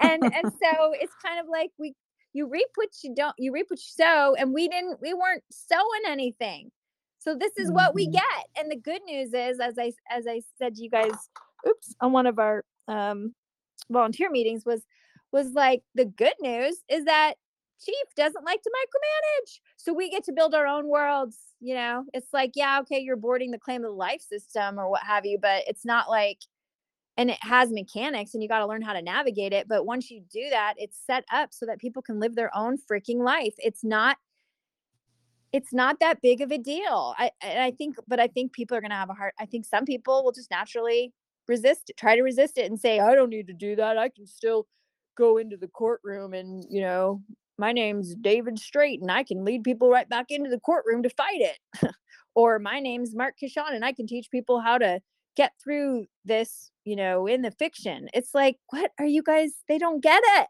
and 0.00 0.24
and 0.34 0.52
so 0.52 0.92
it's 0.92 1.14
kind 1.24 1.40
of 1.40 1.46
like 1.48 1.70
we 1.78 1.94
you 2.32 2.46
reap 2.48 2.68
what 2.74 2.88
you 3.02 3.14
don't 3.14 3.34
you 3.38 3.52
reap 3.52 3.66
what 3.68 3.78
you 3.78 4.04
sow 4.04 4.34
and 4.38 4.52
we 4.52 4.68
didn't 4.68 5.00
we 5.00 5.14
weren't 5.14 5.42
sowing 5.50 6.02
anything. 6.06 6.70
So 7.18 7.34
this 7.34 7.56
is 7.56 7.70
what 7.72 7.94
we 7.94 8.08
Mhm. 8.08 8.12
get. 8.12 8.46
And 8.58 8.70
the 8.70 8.76
good 8.76 9.02
news 9.06 9.32
is 9.32 9.58
as 9.60 9.78
I 9.78 9.92
as 10.10 10.26
I 10.26 10.42
said 10.58 10.74
to 10.76 10.82
you 10.82 10.90
guys 10.90 11.30
oops 11.66 11.94
on 12.00 12.12
one 12.12 12.26
of 12.26 12.38
our 12.38 12.64
um 12.88 13.34
volunteer 13.90 14.30
meetings 14.30 14.64
was 14.66 14.82
was 15.32 15.52
like 15.52 15.82
the 15.94 16.04
good 16.04 16.34
news 16.40 16.76
is 16.88 17.04
that 17.06 17.34
chief 17.84 18.14
doesn't 18.16 18.44
like 18.44 18.62
to 18.62 18.70
micromanage. 18.70 19.60
So 19.76 19.92
we 19.92 20.10
get 20.10 20.24
to 20.24 20.32
build 20.32 20.54
our 20.54 20.66
own 20.66 20.88
worlds 20.88 21.38
you 21.60 21.74
know? 21.74 22.04
It's 22.12 22.32
like 22.32 22.52
yeah 22.54 22.80
okay 22.80 22.98
you're 22.98 23.16
boarding 23.16 23.50
the 23.50 23.58
claim 23.58 23.84
of 23.84 23.90
the 23.90 23.96
life 23.96 24.20
system 24.20 24.78
or 24.78 24.90
what 24.90 25.02
have 25.02 25.26
you 25.26 25.38
but 25.40 25.64
it's 25.66 25.84
not 25.84 26.08
like 26.08 26.38
and 27.16 27.30
it 27.30 27.38
has 27.42 27.70
mechanics 27.70 28.34
and 28.34 28.42
you 28.42 28.48
got 28.48 28.60
to 28.60 28.66
learn 28.66 28.82
how 28.82 28.92
to 28.92 29.02
navigate 29.02 29.52
it 29.52 29.66
but 29.68 29.84
once 29.84 30.10
you 30.10 30.22
do 30.32 30.48
that 30.50 30.74
it's 30.76 30.98
set 31.04 31.24
up 31.32 31.52
so 31.52 31.66
that 31.66 31.80
people 31.80 32.02
can 32.02 32.20
live 32.20 32.34
their 32.34 32.54
own 32.56 32.76
freaking 32.90 33.18
life. 33.18 33.54
It's 33.58 33.84
not 33.84 34.16
it's 35.50 35.72
not 35.72 35.98
that 36.00 36.20
big 36.20 36.42
of 36.42 36.50
a 36.50 36.58
deal. 36.58 37.14
I 37.18 37.30
and 37.42 37.60
i 37.60 37.70
think 37.70 37.96
but 38.06 38.20
i 38.20 38.28
think 38.28 38.52
people 38.52 38.76
are 38.76 38.80
going 38.80 38.90
to 38.90 38.96
have 38.96 39.10
a 39.10 39.14
hard 39.14 39.32
i 39.40 39.46
think 39.46 39.64
some 39.64 39.84
people 39.84 40.24
will 40.24 40.32
just 40.32 40.50
naturally 40.50 41.12
resist 41.48 41.88
it 41.88 41.96
try 41.96 42.14
to 42.14 42.22
resist 42.22 42.58
it 42.58 42.70
and 42.70 42.78
say 42.78 43.00
i 43.00 43.14
don't 43.14 43.30
need 43.30 43.46
to 43.46 43.54
do 43.54 43.74
that. 43.76 43.98
I 43.98 44.10
can 44.10 44.26
still 44.26 44.66
go 45.16 45.38
into 45.38 45.56
the 45.56 45.68
courtroom 45.68 46.34
and 46.34 46.64
you 46.70 46.82
know 46.82 47.22
my 47.58 47.72
name's 47.72 48.14
David 48.14 48.58
Straight 48.58 49.00
and 49.00 49.10
I 49.10 49.24
can 49.24 49.44
lead 49.44 49.64
people 49.64 49.90
right 49.90 50.08
back 50.08 50.26
into 50.30 50.48
the 50.48 50.60
courtroom 50.60 51.02
to 51.02 51.10
fight 51.10 51.40
it. 51.40 51.90
or 52.34 52.58
my 52.58 52.78
name's 52.80 53.14
Mark 53.14 53.34
Kishan 53.42 53.74
and 53.74 53.84
I 53.84 53.92
can 53.92 54.06
teach 54.06 54.30
people 54.30 54.60
how 54.60 54.78
to 54.78 55.00
get 55.36 55.52
through 55.62 56.06
this, 56.24 56.70
you 56.84 56.96
know, 56.96 57.26
in 57.26 57.42
the 57.42 57.50
fiction. 57.50 58.08
It's 58.14 58.34
like, 58.34 58.56
what 58.70 58.92
are 58.98 59.06
you 59.06 59.22
guys? 59.22 59.52
They 59.68 59.78
don't 59.78 60.02
get 60.02 60.22
it. 60.24 60.46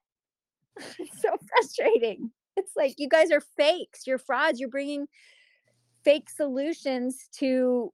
it's 0.98 1.22
so 1.22 1.30
frustrating. 1.48 2.30
It's 2.56 2.72
like 2.76 2.94
you 2.98 3.08
guys 3.08 3.30
are 3.30 3.42
fakes. 3.56 4.06
You're 4.06 4.18
frauds. 4.18 4.60
You're 4.60 4.68
bringing 4.68 5.06
fake 6.04 6.28
solutions 6.30 7.28
to 7.38 7.92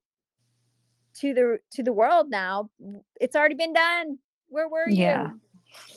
to 1.20 1.34
the 1.34 1.58
to 1.72 1.82
the 1.82 1.92
world 1.92 2.30
now. 2.30 2.70
It's 3.20 3.36
already 3.36 3.54
been 3.54 3.74
done. 3.74 4.18
Where 4.48 4.68
were 4.68 4.88
you? 4.88 5.02
Yeah. 5.02 5.30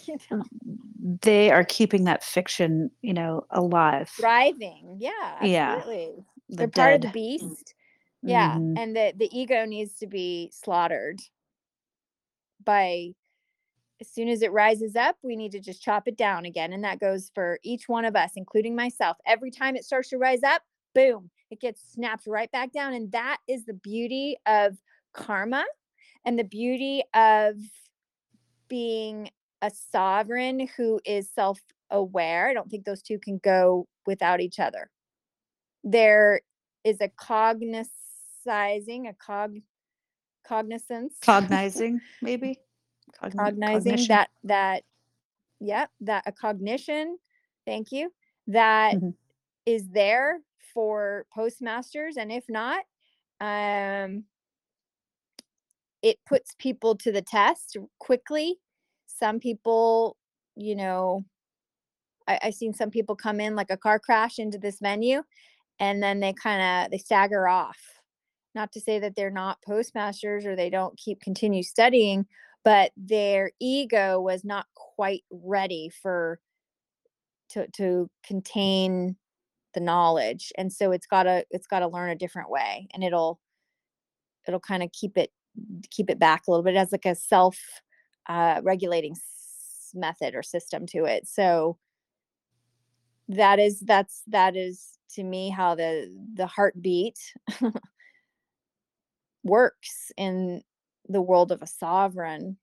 they 1.21 1.51
are 1.51 1.63
keeping 1.63 2.05
that 2.05 2.23
fiction, 2.23 2.91
you 3.01 3.13
know, 3.13 3.45
alive. 3.51 4.09
Thriving. 4.09 4.97
Yeah, 4.99 5.43
Yeah. 5.43 5.81
The 5.85 6.23
They're 6.49 6.67
part 6.67 6.93
of 6.95 7.01
the 7.01 7.07
dead. 7.07 7.13
beast. 7.13 7.73
Yeah. 8.23 8.55
Mhm. 8.55 8.77
And 8.77 8.95
the 8.95 9.13
the 9.15 9.29
ego 9.37 9.65
needs 9.65 9.93
to 9.99 10.07
be 10.07 10.49
slaughtered 10.53 11.19
by 12.63 13.13
as 13.99 14.07
soon 14.07 14.27
as 14.27 14.41
it 14.41 14.51
rises 14.51 14.95
up, 14.95 15.17
we 15.23 15.35
need 15.35 15.51
to 15.53 15.59
just 15.59 15.81
chop 15.81 16.07
it 16.07 16.17
down 16.17 16.45
again. 16.45 16.71
And 16.73 16.83
that 16.83 16.99
goes 16.99 17.31
for 17.33 17.59
each 17.63 17.89
one 17.89 18.05
of 18.05 18.15
us, 18.15 18.31
including 18.35 18.75
myself. 18.75 19.17
Every 19.25 19.49
time 19.49 19.75
it 19.75 19.85
starts 19.85 20.09
to 20.09 20.17
rise 20.17 20.43
up, 20.43 20.61
boom, 20.93 21.31
it 21.49 21.59
gets 21.59 21.81
snapped 21.93 22.27
right 22.27 22.51
back 22.51 22.71
down. 22.71 22.93
And 22.93 23.11
that 23.11 23.37
is 23.47 23.65
the 23.65 23.73
beauty 23.73 24.37
of 24.45 24.77
karma 25.13 25.65
and 26.25 26.37
the 26.37 26.43
beauty 26.43 27.03
of 27.15 27.55
being 28.67 29.31
a 29.61 29.71
sovereign 29.91 30.67
who 30.77 30.99
is 31.05 31.29
self 31.31 31.59
aware. 31.89 32.49
I 32.49 32.53
don't 32.53 32.69
think 32.69 32.85
those 32.85 33.01
two 33.01 33.19
can 33.19 33.39
go 33.39 33.87
without 34.05 34.41
each 34.41 34.59
other. 34.59 34.89
There 35.83 36.41
is 36.83 36.97
a 37.01 37.09
cognizing, 37.09 39.07
a 39.07 39.13
cog 39.13 39.57
cognizance, 40.47 41.15
Cognizing, 41.21 42.01
maybe? 42.21 42.59
Cogni- 43.21 43.37
cognizing 43.37 43.81
cognition? 43.83 44.07
that 44.09 44.29
that 44.43 44.83
yep, 45.59 45.89
that 46.01 46.23
a 46.25 46.31
cognition, 46.31 47.17
thank 47.65 47.91
you, 47.91 48.11
that 48.47 48.95
Mhm. 48.95 49.13
is 49.65 49.89
there 49.89 50.39
for 50.73 51.25
postmasters 51.33 52.17
and 52.17 52.31
if 52.31 52.45
not, 52.49 52.83
um 53.41 54.25
it 56.03 56.19
puts 56.25 56.55
people 56.59 56.95
to 56.95 57.11
the 57.11 57.21
test 57.21 57.77
quickly. 57.99 58.59
Some 59.17 59.39
people, 59.39 60.17
you 60.55 60.75
know, 60.75 61.23
I, 62.27 62.39
I 62.43 62.49
seen 62.51 62.73
some 62.73 62.91
people 62.91 63.15
come 63.15 63.39
in 63.39 63.55
like 63.55 63.71
a 63.71 63.77
car 63.77 63.99
crash 63.99 64.39
into 64.39 64.57
this 64.57 64.79
venue 64.79 65.23
and 65.79 66.01
then 66.01 66.19
they 66.19 66.33
kind 66.33 66.85
of 66.85 66.91
they 66.91 66.97
stagger 66.97 67.47
off. 67.47 67.77
Not 68.55 68.71
to 68.73 68.81
say 68.81 68.99
that 68.99 69.15
they're 69.15 69.29
not 69.29 69.61
postmasters 69.61 70.45
or 70.45 70.55
they 70.55 70.69
don't 70.69 70.97
keep 70.97 71.21
continue 71.21 71.63
studying, 71.63 72.25
but 72.63 72.91
their 72.97 73.51
ego 73.59 74.19
was 74.19 74.43
not 74.43 74.65
quite 74.75 75.23
ready 75.31 75.91
for 76.01 76.39
to 77.49 77.67
to 77.77 78.09
contain 78.23 79.15
the 79.73 79.79
knowledge 79.79 80.51
and 80.57 80.73
so 80.73 80.91
it's 80.91 81.05
got 81.05 81.23
to 81.23 81.45
it's 81.51 81.67
got 81.67 81.79
to 81.79 81.87
learn 81.87 82.09
a 82.09 82.15
different 82.15 82.49
way 82.49 82.87
and 82.93 83.03
it'll 83.03 83.39
it'll 84.47 84.59
kind 84.59 84.81
of 84.81 84.91
keep 84.91 85.17
it 85.17 85.31
keep 85.91 86.09
it 86.09 86.19
back 86.19 86.43
a 86.47 86.51
little 86.51 86.63
bit 86.63 86.75
as 86.75 86.91
like 86.91 87.05
a 87.05 87.15
self 87.15 87.57
uh 88.27 88.61
regulating 88.63 89.13
s- 89.13 89.91
method 89.93 90.35
or 90.35 90.43
system 90.43 90.85
to 90.85 91.05
it 91.05 91.27
so 91.27 91.77
that 93.29 93.59
is 93.59 93.79
that's 93.81 94.23
that 94.27 94.55
is 94.55 94.97
to 95.09 95.23
me 95.23 95.49
how 95.49 95.75
the 95.75 96.13
the 96.33 96.47
heartbeat 96.47 97.17
works 99.43 100.11
in 100.17 100.61
the 101.07 101.21
world 101.21 101.51
of 101.51 101.61
a 101.61 101.67
sovereign 101.67 102.57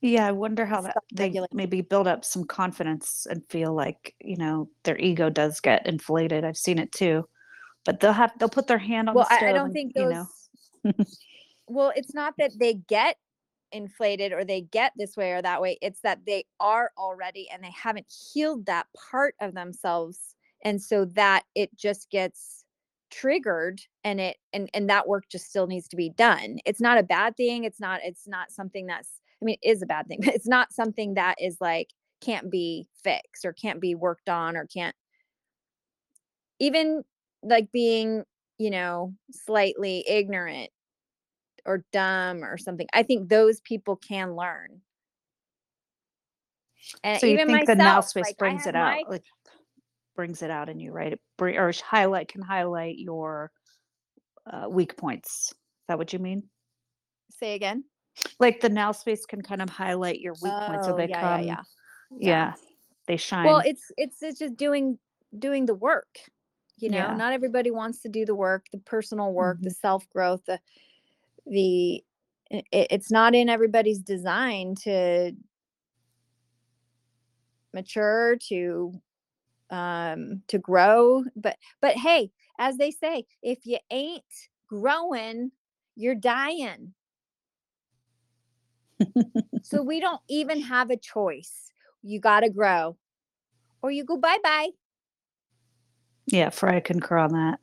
Yeah, 0.00 0.26
I 0.26 0.32
wonder 0.32 0.66
how 0.66 0.82
that 0.82 0.96
they 1.12 1.40
maybe 1.52 1.80
build 1.80 2.08
up 2.08 2.24
some 2.24 2.44
confidence 2.44 3.24
and 3.30 3.48
feel 3.48 3.72
like, 3.72 4.16
you 4.20 4.36
know, 4.36 4.68
their 4.82 4.98
ego 4.98 5.30
does 5.30 5.60
get 5.60 5.86
inflated. 5.86 6.44
I've 6.44 6.56
seen 6.56 6.78
it 6.78 6.90
too. 6.90 7.28
But 7.84 8.00
they'll 8.00 8.12
have 8.12 8.32
they'll 8.38 8.48
put 8.48 8.66
their 8.66 8.78
hand 8.78 9.08
on 9.08 9.14
the 9.14 9.20
well 9.20 9.28
I, 9.30 9.50
I 9.50 9.52
don't 9.52 9.72
think 9.72 9.92
you 9.94 10.04
those 10.04 10.12
know. 10.84 10.94
well 11.68 11.92
it's 11.94 12.14
not 12.14 12.34
that 12.38 12.52
they 12.58 12.74
get 12.74 13.16
inflated 13.72 14.32
or 14.32 14.44
they 14.44 14.60
get 14.60 14.92
this 14.96 15.16
way 15.16 15.32
or 15.32 15.42
that 15.42 15.60
way 15.60 15.78
it's 15.82 16.00
that 16.00 16.20
they 16.26 16.44
are 16.60 16.90
already 16.98 17.48
and 17.52 17.62
they 17.62 17.70
haven't 17.70 18.06
healed 18.32 18.66
that 18.66 18.86
part 19.10 19.34
of 19.40 19.54
themselves 19.54 20.34
and 20.64 20.80
so 20.80 21.04
that 21.04 21.44
it 21.54 21.74
just 21.76 22.10
gets 22.10 22.64
triggered 23.10 23.80
and 24.04 24.20
it 24.20 24.38
and 24.52 24.70
and 24.72 24.88
that 24.88 25.06
work 25.06 25.24
just 25.30 25.46
still 25.48 25.66
needs 25.66 25.86
to 25.86 25.96
be 25.96 26.08
done. 26.08 26.56
It's 26.64 26.80
not 26.80 26.98
a 26.98 27.02
bad 27.02 27.36
thing 27.36 27.64
it's 27.64 27.78
not 27.78 28.00
it's 28.02 28.26
not 28.26 28.50
something 28.50 28.86
that's 28.86 29.20
i 29.40 29.44
mean 29.44 29.56
it 29.62 29.68
is 29.68 29.82
a 29.82 29.86
bad 29.86 30.08
thing 30.08 30.20
but 30.24 30.34
it's 30.34 30.48
not 30.48 30.72
something 30.72 31.14
that 31.14 31.36
is 31.38 31.58
like 31.60 31.88
can't 32.22 32.50
be 32.50 32.88
fixed 33.02 33.44
or 33.44 33.52
can't 33.52 33.80
be 33.80 33.94
worked 33.94 34.28
on 34.28 34.56
or 34.56 34.66
can't 34.66 34.96
even 36.58 37.02
like 37.42 37.70
being 37.70 38.24
you 38.58 38.70
know 38.70 39.12
slightly 39.30 40.04
ignorant 40.08 40.70
or 41.66 41.84
dumb 41.92 42.44
or 42.44 42.58
something 42.58 42.86
i 42.92 43.02
think 43.02 43.28
those 43.28 43.60
people 43.60 43.96
can 43.96 44.34
learn 44.34 44.80
and 47.04 47.20
So 47.20 47.26
you 47.26 47.38
think 47.38 47.66
the 47.66 47.76
now 47.76 48.00
myself 48.00 48.08
space 48.08 48.28
like 48.28 48.38
brings 48.38 48.66
it 48.66 48.74
out, 48.76 48.88
my 48.88 49.04
like 49.08 49.22
brings 50.16 50.42
it 50.42 50.50
out 50.50 50.68
in 50.68 50.80
you, 50.80 50.92
right? 50.92 51.14
It 51.14 51.20
bring, 51.38 51.56
or 51.56 51.72
highlight 51.84 52.28
can 52.28 52.42
highlight 52.42 52.98
your 52.98 53.50
uh, 54.50 54.68
weak 54.68 54.96
points. 54.96 55.50
Is 55.52 55.56
that 55.88 55.98
what 55.98 56.12
you 56.12 56.18
mean? 56.18 56.44
say 57.30 57.54
again 57.54 57.84
Like 58.40 58.60
the 58.60 58.68
now 58.68 58.92
space 58.92 59.26
can 59.26 59.42
kind 59.42 59.62
of 59.62 59.70
highlight 59.70 60.20
your 60.20 60.34
weak 60.42 60.60
points 60.66 60.86
so 60.86 60.92
oh 60.92 60.96
they 60.96 61.08
yeah 61.08 61.22
yeah 61.22 61.40
come, 61.40 61.40
yeah 61.40 61.62
yeah 62.18 62.46
yeah, 62.46 62.52
they 63.06 63.16
shine. 63.16 63.44
well 63.44 63.62
it's 63.64 63.90
it's 63.96 64.22
it's 64.22 64.38
just 64.38 64.56
doing 64.56 64.98
doing 65.38 65.66
the 65.66 65.74
work 65.74 66.08
you 66.78 66.90
know 66.90 66.98
Yeah. 66.98 67.12
not 67.12 67.32
everybody 67.32 67.70
wants 67.70 68.02
to 68.02 68.08
do 68.08 68.26
the 68.26 68.34
work 68.34 68.66
the 68.72 68.78
personal 68.78 69.32
work 69.32 69.62
the 69.62 69.70
hmm 69.70 69.72
self 69.72 70.08
growth 70.10 70.42
the 70.46 70.60
the 71.46 72.02
i- 72.52 72.56
i- 72.72 72.86
it's 72.90 73.10
not 73.10 73.34
in 73.34 73.48
everybody's 73.48 74.00
design 74.00 74.74
to 74.82 75.32
mature 77.74 78.36
to 78.36 78.92
um 79.70 80.42
to 80.48 80.58
grow 80.58 81.24
but 81.36 81.56
but 81.80 81.94
hey 81.96 82.30
as 82.58 82.76
they 82.76 82.90
say 82.90 83.24
if 83.42 83.58
you 83.64 83.78
ain't 83.90 84.24
growing 84.68 85.50
you're 85.96 86.14
dying 86.14 86.92
so 89.62 89.82
we 89.82 90.00
don't 90.00 90.20
even 90.28 90.60
have 90.72 90.90
a 90.90 90.96
choice 90.96 91.72
you 92.02 92.20
got 92.20 92.40
to 92.40 92.50
grow 92.50 92.96
or 93.82 93.90
you 93.90 94.04
go 94.04 94.16
bye 94.16 94.38
bye 94.42 94.68
yeah, 96.26 96.50
Freya 96.50 96.80
concur 96.80 97.18
on 97.18 97.32
that. 97.32 97.58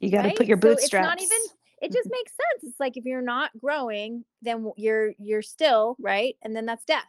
You 0.00 0.10
got 0.10 0.22
to 0.22 0.28
right 0.28 0.36
put 0.36 0.46
your 0.46 0.58
so 0.60 0.68
it's 0.72 0.92
not 0.92 1.18
bootstraps. 1.18 1.22
even 1.22 1.38
it 1.84 1.92
just 1.92 2.10
makes 2.10 2.32
sense. 2.32 2.64
It's 2.64 2.80
like 2.80 2.96
if 2.96 3.04
you're 3.04 3.22
not 3.22 3.50
growing 3.58 4.24
then 4.42 4.72
you're 4.76 5.12
you're 5.18 5.42
still 5.42 5.96
right? 6.00 6.36
And 6.42 6.54
then 6.56 6.66
that's 6.66 6.84
death. 6.84 7.04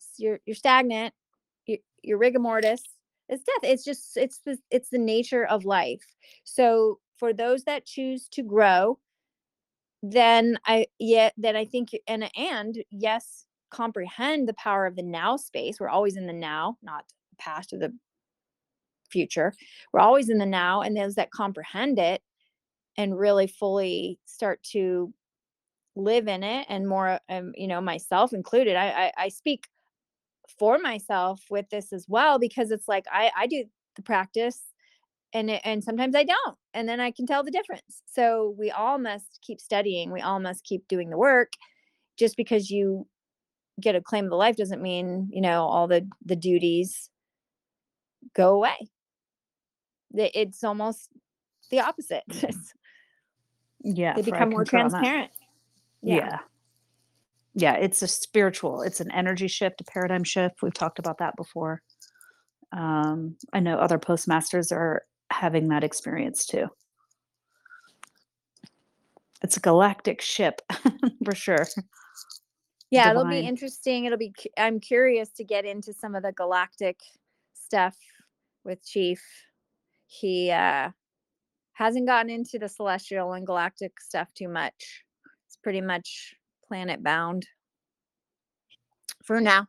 S- 0.00 0.14
you're 0.18 0.40
you're 0.46 0.56
stagnant 0.56 1.14
you're, 1.66 1.78
you're 2.02 2.18
rigor 2.18 2.38
mortis 2.40 2.82
it's 3.28 3.44
death. 3.44 3.70
It's 3.70 3.84
just 3.84 4.16
it's 4.16 4.38
the 4.46 4.58
it's 4.70 4.88
the 4.90 4.98
nature 4.98 5.44
of 5.46 5.64
life. 5.64 6.02
So 6.44 6.98
for 7.18 7.32
those 7.32 7.64
that 7.64 7.84
choose 7.86 8.28
to 8.28 8.42
grow 8.42 8.98
then 10.02 10.56
i 10.64 10.86
yeah 11.00 11.28
then 11.36 11.56
i 11.56 11.64
think 11.64 11.90
and 12.06 12.30
and 12.36 12.76
yes 12.90 13.46
comprehend 13.70 14.48
the 14.48 14.54
power 14.54 14.86
of 14.86 14.96
the 14.96 15.02
now 15.02 15.36
space. 15.36 15.78
We're 15.80 15.88
always 15.88 16.16
in 16.16 16.26
the 16.26 16.32
now 16.32 16.78
not 16.82 17.04
past 17.38 17.72
or 17.72 17.78
the 17.78 17.92
future. 19.10 19.54
We're 19.92 20.00
always 20.00 20.28
in 20.28 20.38
the 20.38 20.46
now 20.46 20.82
and 20.82 20.96
those 20.96 21.14
that 21.16 21.30
comprehend 21.30 21.98
it 21.98 22.22
and 22.98 23.18
really 23.18 23.48
fully 23.48 24.20
start 24.26 24.62
to 24.72 25.14
live 25.96 26.28
in 26.28 26.44
it 26.44 26.66
and 26.68 26.88
more 26.88 27.20
um, 27.28 27.52
you 27.56 27.68
know 27.68 27.80
myself 27.80 28.32
included 28.32 28.76
I, 28.76 28.88
I 28.88 29.12
i 29.24 29.28
speak 29.28 29.66
for 30.58 30.78
myself 30.78 31.42
with 31.50 31.68
this 31.70 31.92
as 31.92 32.06
well 32.08 32.38
because 32.38 32.70
it's 32.70 32.88
like 32.88 33.04
i 33.12 33.30
i 33.36 33.46
do 33.46 33.64
the 33.96 34.02
practice 34.02 34.60
and 35.34 35.50
it, 35.50 35.62
and 35.64 35.84
sometimes 35.84 36.14
i 36.16 36.24
don't 36.24 36.56
and 36.74 36.88
then 36.88 37.00
i 37.00 37.10
can 37.10 37.26
tell 37.26 37.44
the 37.44 37.50
difference. 37.50 38.02
So 38.06 38.54
we 38.58 38.70
all 38.70 38.98
must 38.98 39.40
keep 39.42 39.60
studying 39.60 40.12
we 40.12 40.20
all 40.22 40.40
must 40.40 40.64
keep 40.64 40.88
doing 40.88 41.10
the 41.10 41.18
work. 41.18 41.52
Just 42.18 42.36
because 42.36 42.70
you 42.70 43.06
get 43.80 43.96
a 43.96 44.02
claim 44.02 44.24
of 44.26 44.30
the 44.30 44.36
life 44.36 44.56
doesn't 44.56 44.82
mean 44.82 45.28
you 45.32 45.42
know 45.42 45.64
all 45.64 45.88
the 45.88 46.08
the 46.24 46.36
duties 46.36 47.10
go 48.34 48.54
away. 48.54 48.88
It's 50.14 50.64
almost 50.64 51.10
the 51.70 51.80
opposite. 51.80 52.24
It's- 52.30 52.74
Yeah, 53.82 54.14
they 54.14 54.22
become 54.22 54.50
more 54.50 54.64
concur 54.64 54.78
on 54.78 54.90
that. 54.90 54.98
transparent 54.98 55.30
yeah 56.02 56.16
Yeah. 56.16 56.38
Yeah, 57.54 57.74
it's 57.74 58.02
a 58.02 58.06
spiritual, 58.06 58.82
it's 58.82 59.00
an 59.00 59.10
energy 59.10 59.48
shift, 59.48 59.80
a 59.80 59.84
paradigm 59.84 60.22
shift. 60.22 60.62
We've 60.62 60.72
talked 60.72 61.00
about 61.00 61.18
that 61.18 61.34
before. 61.34 61.82
Um, 62.70 63.36
I 63.52 63.58
know 63.58 63.78
other 63.78 63.98
postmasters 63.98 64.70
are 64.70 65.02
having 65.30 65.68
that 65.68 65.82
experience 65.82 66.46
too. 66.46 66.66
It's 69.42 69.56
a 69.56 69.60
galactic 69.60 70.20
ship 70.20 70.60
for 71.24 71.34
sure. 71.34 71.66
Yeah, 72.90 73.10
it'll 73.10 73.24
be 73.24 73.40
interesting. 73.40 74.04
It'll 74.04 74.18
be. 74.18 74.32
I'm 74.56 74.78
curious 74.78 75.30
to 75.30 75.44
get 75.44 75.64
into 75.64 75.92
some 75.92 76.14
of 76.14 76.22
the 76.22 76.32
galactic 76.32 77.00
stuff 77.54 77.96
with 78.64 78.84
Chief. 78.86 79.20
He 80.06 80.50
uh 80.50 80.90
hasn't 81.78 82.06
gotten 82.06 82.28
into 82.28 82.58
the 82.58 82.68
celestial 82.68 83.34
and 83.34 83.46
galactic 83.46 84.00
stuff 84.00 84.34
too 84.34 84.48
much. 84.48 85.04
It's 85.46 85.56
pretty 85.62 85.80
much 85.80 86.34
planet 86.66 87.04
bound 87.04 87.46
for 89.22 89.40
now. 89.40 89.68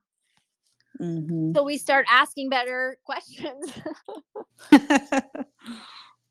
Mhm. 1.00 1.56
So 1.56 1.64
we 1.64 1.78
start 1.78 2.08
asking 2.10 2.50
better 2.50 2.98
questions. 3.06 3.72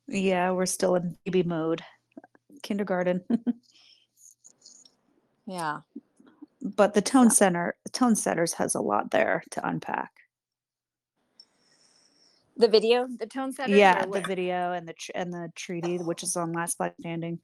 yeah, 0.08 0.50
we're 0.50 0.66
still 0.66 0.96
in 0.96 1.16
baby 1.24 1.44
mode, 1.44 1.84
kindergarten. 2.64 3.22
yeah. 5.46 5.82
but 6.60 6.94
the 6.94 7.02
tone 7.02 7.30
So 7.30 7.32
center, 7.36 7.76
tone 7.92 8.16
setters 8.16 8.54
has 8.54 8.74
a 8.74 8.80
lot 8.80 9.12
there 9.12 9.44
to 9.52 9.66
unpack. 9.66 10.10
The 12.58 12.68
video, 12.68 13.06
the 13.18 13.26
tone 13.26 13.52
setters, 13.52 13.78
Yeah, 13.78 14.04
the 14.04 14.20
video 14.20 14.72
and 14.72 14.86
the 14.86 14.92
tr- 14.92 15.12
and 15.14 15.32
the 15.32 15.50
treaty, 15.54 15.98
which 15.98 16.22
is 16.22 16.36
on 16.36 16.52
Last 16.52 16.76
Flag 16.76 16.92
Standing. 17.00 17.40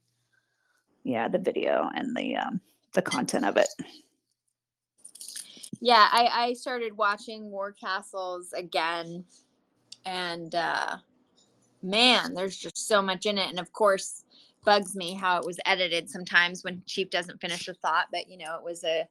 Yeah, 1.03 1.27
the 1.27 1.39
video 1.39 1.89
and 1.95 2.15
the 2.15 2.35
um 2.35 2.61
the 2.93 3.01
content 3.01 3.45
of 3.45 3.57
it. 3.57 3.67
Yeah, 5.81 6.07
I 6.11 6.29
I 6.33 6.53
started 6.53 6.97
watching 6.97 7.49
War 7.49 7.71
Castles 7.71 8.53
again, 8.53 9.25
and 10.05 10.53
uh 10.53 10.97
man, 11.81 12.33
there's 12.33 12.57
just 12.57 12.87
so 12.87 13.01
much 13.01 13.25
in 13.25 13.37
it. 13.37 13.49
And 13.49 13.59
of 13.59 13.71
course, 13.71 14.23
bugs 14.65 14.95
me 14.95 15.13
how 15.13 15.37
it 15.37 15.45
was 15.45 15.59
edited 15.65 16.09
sometimes 16.09 16.63
when 16.63 16.81
Chief 16.87 17.09
doesn't 17.09 17.39
finish 17.39 17.67
a 17.67 17.73
thought, 17.75 18.07
but 18.11 18.27
you 18.27 18.37
know, 18.37 18.57
it 18.57 18.63
was 18.63 18.83
a 18.83 19.07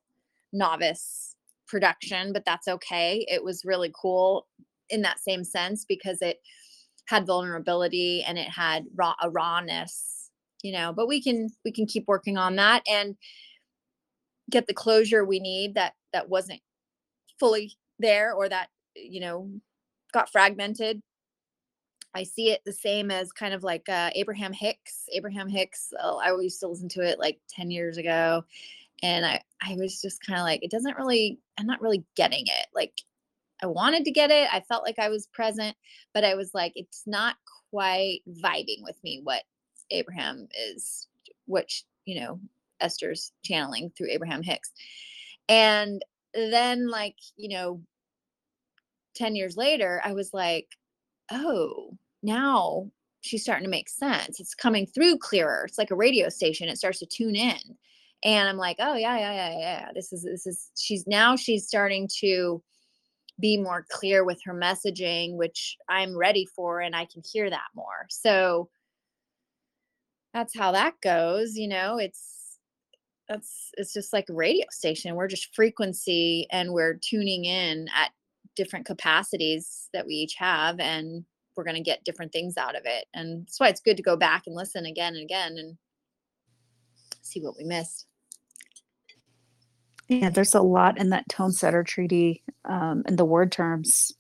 novice 0.53 1.37
production, 1.67 2.33
but 2.33 2.45
that's 2.45 2.69
okay. 2.69 3.25
It 3.29 3.43
was 3.43 3.65
really 3.65 3.93
cool 3.95 4.47
in 4.95 5.03
that 5.03 5.21
same 5.21 5.45
sense 5.45 5.85
because 5.87 6.23
it 6.23 6.41
had 7.07 7.27
vulnerability 7.27 8.25
and 8.27 8.39
it 8.39 8.49
had 8.49 8.87
raw 8.95 9.15
a 9.23 9.29
rawness 9.29 10.15
you 10.65 10.73
know, 10.73 10.95
but 10.95 11.07
we 11.07 11.23
can 11.23 11.51
we 11.65 11.71
can 11.71 11.87
keep 11.87 12.09
working 12.09 12.39
on 12.39 12.57
that 12.57 12.83
and 12.91 13.17
get 14.51 14.67
the 14.67 14.75
closure 14.75 15.25
we 15.25 15.39
need 15.39 15.75
that 15.75 15.93
that 16.13 16.29
wasn't 16.29 16.61
fully 17.39 17.77
there 17.99 18.33
or 18.33 18.49
that 18.49 18.69
you 18.97 19.21
know 19.21 19.51
got 20.13 20.33
fragmented 20.33 21.03
I 22.17 22.23
see 22.23 22.51
it 22.51 22.63
the 22.65 22.73
same 22.73 23.11
as 23.11 23.33
kind 23.33 23.53
of 23.53 23.65
like 23.65 23.89
uh, 23.89 24.11
Abraham 24.15 24.53
Hicks. 24.53 25.09
Abraham 25.13 25.49
Hicks, 25.49 25.93
oh, 26.01 26.21
I 26.25 26.31
used 26.41 26.61
to 26.61 26.69
listen 26.69 26.89
to 26.91 27.01
it 27.01 27.19
like 27.19 27.41
10 27.51 27.73
years 27.73 27.97
ago. 27.97 28.45
And 29.03 29.27
I, 29.27 29.43
I 29.61 29.75
was 29.75 30.01
just 30.01 30.25
kind 30.25 30.39
of 30.39 30.45
like, 30.45 30.63
it 30.63 30.71
doesn't 30.71 30.97
really, 30.97 31.41
I'm 31.59 31.67
not 31.67 31.83
really 31.83 32.05
getting 32.15 32.45
it. 32.47 32.69
Like, 32.73 32.93
I 33.65 33.67
wanted 33.67 34.05
to 34.05 34.11
get 34.11 34.31
it. 34.31 34.47
I 34.53 34.61
felt 34.61 34.85
like 34.85 34.99
I 34.99 35.09
was 35.09 35.27
present, 35.29 35.75
but 36.13 36.23
I 36.23 36.35
was 36.35 36.51
like, 36.53 36.73
it's 36.77 37.05
not 37.07 37.37
quite 37.71 38.21
vibing 38.29 38.83
with 38.83 39.03
me 39.03 39.21
what 39.25 39.43
Abraham 39.91 40.49
is, 40.69 41.09
which, 41.47 41.85
you 42.05 42.21
know, 42.21 42.41
Esther's 42.81 43.33
channeling 43.43 43.91
through 43.97 44.11
Abraham 44.11 44.43
Hicks. 44.43 44.71
And 45.49 46.05
then, 46.35 46.91
like, 46.91 47.17
you 47.37 47.49
know, 47.49 47.81
10 49.15 49.35
years 49.35 49.57
later, 49.57 50.03
I 50.05 50.13
was 50.13 50.35
like, 50.35 50.69
oh, 51.33 51.97
now 52.23 52.91
she's 53.23 53.43
starting 53.43 53.65
to 53.65 53.71
make 53.71 53.89
sense. 53.89 54.41
It's 54.41 54.55
coming 54.55 54.87
through 54.87 55.19
clearer. 55.19 55.65
It's 55.67 55.79
like 55.79 55.91
a 55.91 55.97
radio 55.97 56.29
station. 56.29 56.69
It 56.69 56.77
starts 56.77 56.99
to 56.99 57.07
tune 57.07 57.35
in. 57.35 57.79
And 58.25 58.47
I'm 58.47 58.59
like, 58.59 58.77
oh 58.79 58.95
yeah, 58.95 59.19
yeah, 59.19 59.33
yeah, 59.33 59.59
yeah. 59.59 59.89
This 59.95 60.13
is 60.13 60.23
this 60.23 60.47
is 60.47 60.71
she's 60.77 61.07
now 61.07 61.37
she's 61.37 61.67
starting 61.67 62.09
to 62.21 62.63
be 63.41 63.57
more 63.57 63.85
clear 63.91 64.25
with 64.25 64.41
her 64.45 64.55
messaging, 64.55 65.37
which 65.37 65.77
I'm 65.89 66.17
ready 66.17 66.47
for 66.55 66.81
and 66.81 66.95
I 66.95 67.07
can 67.07 67.23
hear 67.25 67.51
that 67.51 67.69
more. 67.75 68.07
So 68.09 68.69
that's 70.33 70.57
how 70.57 70.73
that 70.73 70.95
goes, 71.03 71.57
you 71.57 71.69
know, 71.69 71.99
it's 71.99 72.59
that's 73.29 73.71
it's 73.79 73.93
just 73.93 74.13
like 74.13 74.29
a 74.29 74.35
radio 74.35 74.67
station. 74.71 75.15
We're 75.15 75.29
just 75.29 75.55
frequency 75.55 76.47
and 76.51 76.73
we're 76.73 76.95
tuning 77.03 77.45
in 77.45 77.89
at 77.95 78.11
different 78.57 78.87
capacities 78.87 79.89
that 79.93 80.07
we 80.07 80.15
each 80.15 80.35
have 80.37 80.79
and 80.79 81.25
we're 81.57 81.65
going 81.65 81.77
to 81.77 81.83
get 81.83 82.05
different 82.05 82.33
things 82.33 82.57
out 82.57 82.77
of 82.77 82.83
it. 82.85 83.07
And 83.15 83.47
that's 83.47 83.61
why 83.61 83.69
it's 83.69 83.81
good 83.81 83.97
to 83.97 84.03
go 84.03 84.17
back 84.17 84.43
and 84.47 84.57
listen 84.57 84.87
again 84.87 85.15
and 85.15 85.23
again 85.23 85.57
and 85.57 85.77
see 87.23 87.41
what 87.41 87.57
we 87.57 87.65
missed. 87.65 88.07
Yeah, 90.09 90.31
there's 90.31 90.55
a 90.55 90.61
lot 90.61 90.99
in 90.99 91.11
that 91.11 91.29
tone 91.29 91.53
setter 91.53 91.83
treaty 91.83 92.43
um, 92.65 93.03
and 93.07 93.19
the 93.19 93.25
word 93.25 93.51
terms. 93.53 94.13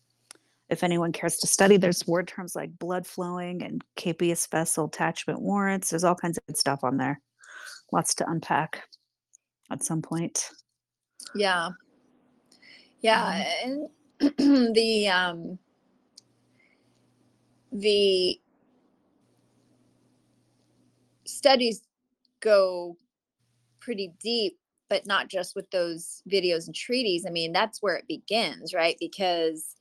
If 0.70 0.82
anyone 0.82 1.12
cares 1.12 1.36
to 1.36 1.46
study, 1.46 1.76
there's 1.76 2.06
word 2.06 2.26
terms 2.26 2.56
like 2.56 2.78
blood 2.78 3.06
flowing 3.06 3.62
and 3.62 3.84
capias 3.96 4.46
vessel 4.46 4.86
attachment 4.86 5.42
warrants. 5.42 5.90
There's 5.90 6.04
all 6.04 6.14
kinds 6.14 6.38
of 6.38 6.46
good 6.46 6.56
stuff 6.56 6.82
on 6.82 6.96
there. 6.96 7.20
Lots 7.92 8.14
to 8.16 8.28
unpack 8.28 8.82
at 9.70 9.84
some 9.84 10.00
point. 10.00 10.48
Yeah. 11.34 11.68
Yeah. 13.00 13.44
Um, 13.64 13.88
and 14.20 14.74
the 14.74 15.08
um 15.08 15.58
the 17.72 18.40
studies 21.26 21.82
go 22.40 22.96
pretty 23.80 24.12
deep 24.22 24.56
but 24.94 25.06
not 25.06 25.28
just 25.28 25.56
with 25.56 25.68
those 25.72 26.22
videos 26.30 26.66
and 26.66 26.74
treaties 26.76 27.26
i 27.26 27.30
mean 27.30 27.52
that's 27.52 27.82
where 27.82 27.96
it 27.96 28.06
begins 28.06 28.72
right? 28.72 28.96
Because 29.00 29.74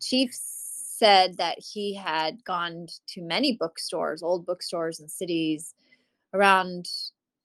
chief 0.00 0.30
said 0.34 1.36
that 1.36 1.56
he 1.60 1.94
had 1.94 2.44
gone 2.44 2.88
to 3.06 3.22
many 3.22 3.56
bookstores 3.56 4.20
old 4.20 4.44
bookstores 4.44 4.98
and 4.98 5.08
cities 5.08 5.74
around 6.34 6.88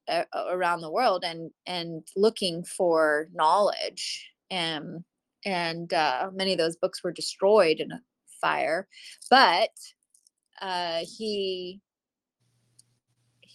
uh, 0.08 0.24
around 0.49 0.82
the 0.82 0.89
world 0.89 1.24
and 1.24 1.51
and 1.68 2.08
looking 2.16 2.64
for 2.64 3.28
knowledge 3.36 4.32
and 4.49 5.03
and 5.45 5.93
uh, 5.93 6.32
many 6.34 6.53
of 6.53 6.58
those 6.58 6.76
books 6.78 7.03
were 7.03 7.12
destroyed 7.12 7.80
in 7.80 7.91
a 7.91 8.01
fire 8.41 8.88
but 9.30 9.70
uh, 10.60 11.01
he 11.18 11.80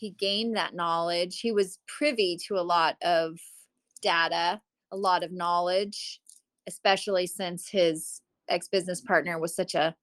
he 0.03 0.11
gained 0.11 0.57
that 0.57 0.75
knowledge 0.75 1.41
he 1.41 1.53
was 1.53 1.79
privy 1.87 2.37
to 2.37 2.55
a 2.55 2.61
lot 2.61 2.97
of 3.03 3.39
data 4.01 4.61
a 4.91 4.97
lot 4.97 5.23
of 5.23 5.33
knowledge 5.33 6.21
especially 6.67 7.27
since 7.27 7.69
his 7.69 8.21
ex-business 8.49 9.01
partner 9.01 9.39
was 9.39 9.55
such 9.55 9.75
a 9.75 9.95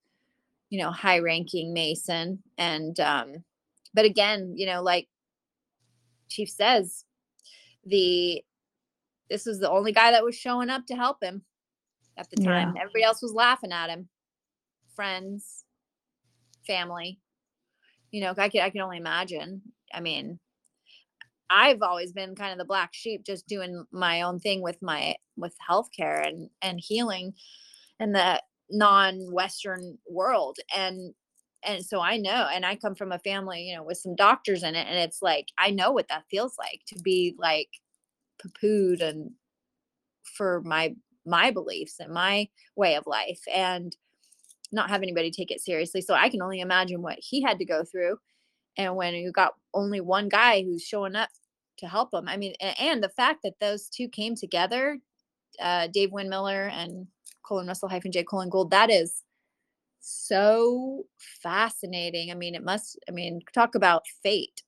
you 0.70 0.80
know 0.80 0.91
high 0.91 1.20
ranking 1.20 1.74
mason 1.74 2.41
and 2.58 3.00
um 3.00 3.43
but 3.93 4.06
again 4.06 4.54
you 4.56 4.66
know 4.66 4.82
like 4.82 5.08
chief 6.30 6.50
says 6.50 7.06
the 7.86 8.43
this 9.30 9.45
was 9.45 9.60
the 9.60 9.70
only 9.70 9.91
guy 9.91 10.12
that 10.12 10.24
was 10.24 10.36
showing 10.36 10.70
up 10.70 10.86
to 10.86 10.95
help 10.95 11.22
him 11.22 11.43
at 12.18 12.30
the 12.30 12.38
time 12.38 12.74
yeah. 12.76 12.82
everybody 12.82 13.04
else 13.04 13.22
was 13.22 13.34
laughing 13.34 13.72
at 13.72 13.89
him 13.89 14.10
friends, 15.00 15.64
family. 16.68 17.22
You 18.12 18.20
know, 18.20 18.34
I 18.38 18.50
can 18.50 18.60
I 18.60 18.70
can 18.70 18.82
only 18.82 18.97
imagine. 18.97 19.62
I 19.93 20.01
mean, 20.01 20.39
I've 21.49 21.81
always 21.81 22.11
been 22.11 22.35
kind 22.35 22.51
of 22.51 22.57
the 22.59 22.65
black 22.65 22.93
sheep, 22.93 23.23
just 23.25 23.47
doing 23.47 23.85
my 23.91 24.21
own 24.21 24.39
thing 24.39 24.61
with 24.61 24.81
my 24.81 25.15
with 25.37 25.55
healthcare 25.69 26.25
and 26.25 26.49
and 26.61 26.79
healing 26.79 27.33
in 27.99 28.11
the 28.13 28.41
non-Western 28.69 29.97
world. 30.07 30.57
And 30.75 31.13
and 31.63 31.83
so 31.85 32.01
I 32.01 32.17
know, 32.17 32.47
and 32.53 32.65
I 32.65 32.75
come 32.75 32.95
from 32.95 33.11
a 33.11 33.19
family, 33.19 33.63
you 33.63 33.75
know, 33.75 33.83
with 33.83 33.97
some 33.97 34.15
doctors 34.15 34.63
in 34.63 34.75
it, 34.75 34.87
and 34.87 34.97
it's 34.97 35.21
like 35.21 35.47
I 35.57 35.71
know 35.71 35.91
what 35.91 36.07
that 36.09 36.25
feels 36.29 36.55
like 36.57 36.81
to 36.87 36.99
be 37.03 37.35
like 37.37 37.69
poo-pooed 38.41 39.01
and 39.01 39.31
for 40.37 40.61
my 40.63 40.95
my 41.25 41.51
beliefs 41.51 41.95
and 41.99 42.13
my 42.13 42.47
way 42.75 42.95
of 42.95 43.07
life. 43.07 43.41
And 43.53 43.95
not 44.71 44.89
have 44.89 45.01
anybody 45.01 45.31
take 45.31 45.51
it 45.51 45.61
seriously. 45.61 46.01
So 46.01 46.13
I 46.13 46.29
can 46.29 46.41
only 46.41 46.59
imagine 46.59 47.01
what 47.01 47.17
he 47.19 47.41
had 47.41 47.57
to 47.59 47.65
go 47.65 47.83
through. 47.83 48.17
And 48.80 48.95
when 48.95 49.13
you 49.13 49.34
got 49.34 49.55
only 49.73 49.99
one 49.99 50.30
guy 50.30 50.63
who's 50.63 50.82
showing 50.82 51.13
up 51.13 51.27
to 51.80 51.88
help 51.88 52.13
him, 52.13 52.30
I 52.30 52.38
mean, 52.38 52.53
and 52.80 53.03
the 53.03 53.09
fact 53.09 53.43
that 53.43 53.59
those 53.59 53.89
two 53.89 54.07
came 54.07 54.36
together, 54.36 54.99
uh, 55.59 55.88
Dave 55.88 56.11
Windmiller 56.11 56.71
and 56.71 57.07
Colin 57.43 57.67
Russell 57.67 57.89
hyphen 57.89 58.13
J 58.13 58.23
colon 58.23 58.49
Gould, 58.49 58.71
that 58.71 58.89
is 58.89 59.23
so 59.99 61.03
fascinating. 61.43 62.32
I 62.32 62.36
mean, 62.36 62.55
it 62.55 62.63
must, 62.63 62.97
I 63.09 63.11
mean, 63.11 63.41
talk 63.53 63.75
about 63.75 64.05
fate. 64.23 64.63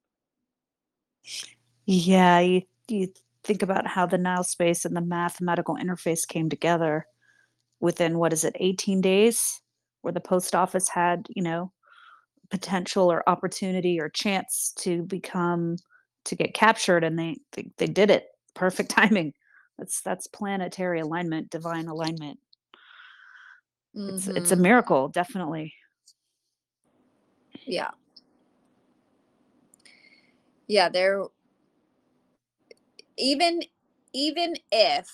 Yeah, 1.86 2.40
you, 2.42 2.64
you 2.90 3.14
think 3.46 3.64
about 3.64 3.88
how 3.88 4.08
the 4.08 4.18
now 4.18 4.42
space 4.42 4.84
and 4.84 4.94
the 4.94 5.02
mathematical 5.02 5.78
interface 5.78 6.28
came 6.28 6.50
together 6.50 7.06
within 7.80 8.18
what 8.18 8.34
is 8.34 8.44
it, 8.44 8.58
18 8.60 9.00
days? 9.00 9.62
where 10.02 10.12
the 10.12 10.20
post 10.20 10.56
office 10.56 10.90
had, 10.90 11.28
you 11.30 11.44
know, 11.44 11.72
potential 12.52 13.12
or 13.12 13.28
opportunity 13.28 14.00
or 14.00 14.10
chance 14.10 14.74
to 14.78 15.04
become 15.04 15.78
to 16.26 16.36
get 16.36 16.54
captured 16.54 17.04
and 17.04 17.18
they 17.18 17.38
they, 17.54 17.72
they 17.78 17.88
did 17.88 18.12
it. 18.12 18.28
Perfect 18.54 18.90
timing. 18.92 19.34
That's 19.80 20.02
that's 20.02 20.28
planetary 20.28 21.00
alignment, 21.00 21.50
divine 21.50 21.88
alignment. 21.88 22.40
Mm-hmm. 23.96 24.16
It's 24.16 24.28
it's 24.28 24.52
a 24.52 24.56
mm-hmm. 24.56 24.64
miracle, 24.64 25.08
definitely. 25.08 25.74
Yeah. 27.66 27.92
Yeah, 30.68 30.90
there 30.90 31.24
even 33.18 33.62
even 34.14 34.56
if 34.72 35.10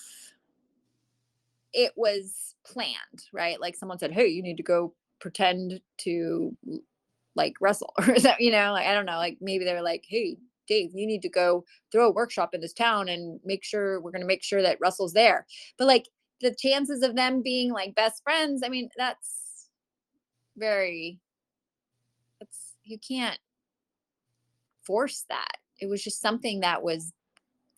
it 1.72 1.92
was 1.96 2.54
planned, 2.64 3.24
right? 3.32 3.60
Like 3.60 3.76
someone 3.76 3.98
said, 3.98 4.12
"Hey, 4.12 4.28
you 4.28 4.42
need 4.42 4.56
to 4.56 4.62
go 4.62 4.94
pretend 5.20 5.80
to 5.98 6.56
like 7.38 7.54
wrestle," 7.60 7.94
or 7.98 8.14
you 8.38 8.52
know, 8.52 8.72
like 8.72 8.86
I 8.86 8.92
don't 8.94 9.06
know, 9.06 9.16
like 9.16 9.38
maybe 9.40 9.64
they 9.64 9.72
were 9.72 9.82
like, 9.82 10.04
"Hey, 10.06 10.36
Dave, 10.66 10.90
you 10.94 11.06
need 11.06 11.22
to 11.22 11.30
go 11.30 11.64
throw 11.90 12.08
a 12.08 12.12
workshop 12.12 12.54
in 12.54 12.60
this 12.60 12.74
town 12.74 13.08
and 13.08 13.40
make 13.44 13.64
sure 13.64 14.00
we're 14.00 14.10
going 14.10 14.20
to 14.20 14.26
make 14.26 14.42
sure 14.42 14.60
that 14.62 14.78
Russell's 14.80 15.14
there." 15.14 15.46
But 15.78 15.86
like 15.86 16.08
the 16.42 16.54
chances 16.54 17.02
of 17.02 17.16
them 17.16 17.42
being 17.42 17.72
like 17.72 17.94
best 17.94 18.22
friends, 18.22 18.62
I 18.64 18.68
mean, 18.68 18.90
that's 18.98 19.70
very 20.56 21.18
it's 22.40 22.74
you 22.84 22.98
can't 22.98 23.38
force 24.82 25.24
that. 25.28 25.52
It 25.80 25.86
was 25.86 26.02
just 26.02 26.20
something 26.20 26.60
that 26.60 26.82
was 26.82 27.12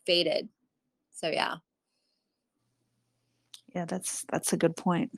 fated. 0.07 0.49
So 1.13 1.29
yeah. 1.29 1.57
Yeah, 3.75 3.85
that's 3.85 4.25
that's 4.31 4.53
a 4.53 4.57
good 4.57 4.77
point. 4.77 5.13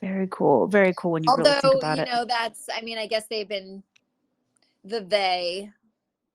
Very 0.00 0.28
cool. 0.30 0.66
Very 0.66 0.94
cool 0.96 1.12
when 1.12 1.24
you 1.24 1.34
really 1.36 1.50
think 1.50 1.64
Although, 1.64 1.78
about 1.78 1.96
you 1.98 2.04
it. 2.04 2.08
know, 2.08 2.24
that's, 2.24 2.68
I 2.72 2.82
mean, 2.82 2.98
I 2.98 3.06
guess 3.06 3.26
they've 3.28 3.48
been, 3.48 3.82
the 4.84 5.00
they 5.00 5.70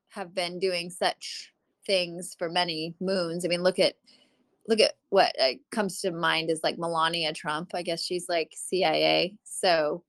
have 0.09 0.36
been 0.36 0.59
doing 0.59 0.89
such 0.89 1.53
things 1.86 2.36
for 2.38 2.49
many 2.49 2.93
moons. 2.99 3.45
I 3.45 3.47
mean, 3.47 3.64
look 3.64 3.80
at, 3.80 3.95
look 4.68 4.80
at 4.80 4.93
what 5.09 5.34
uh, 5.41 5.53
comes 5.72 6.01
to 6.01 6.11
mind 6.11 6.49
is 6.49 6.61
like 6.64 6.78
Melania 6.78 7.34
Trump. 7.34 7.72
I 7.74 7.84
guess 7.84 8.03
she's 8.03 8.28
like 8.28 8.51
CIA. 8.53 9.38
So 9.43 10.03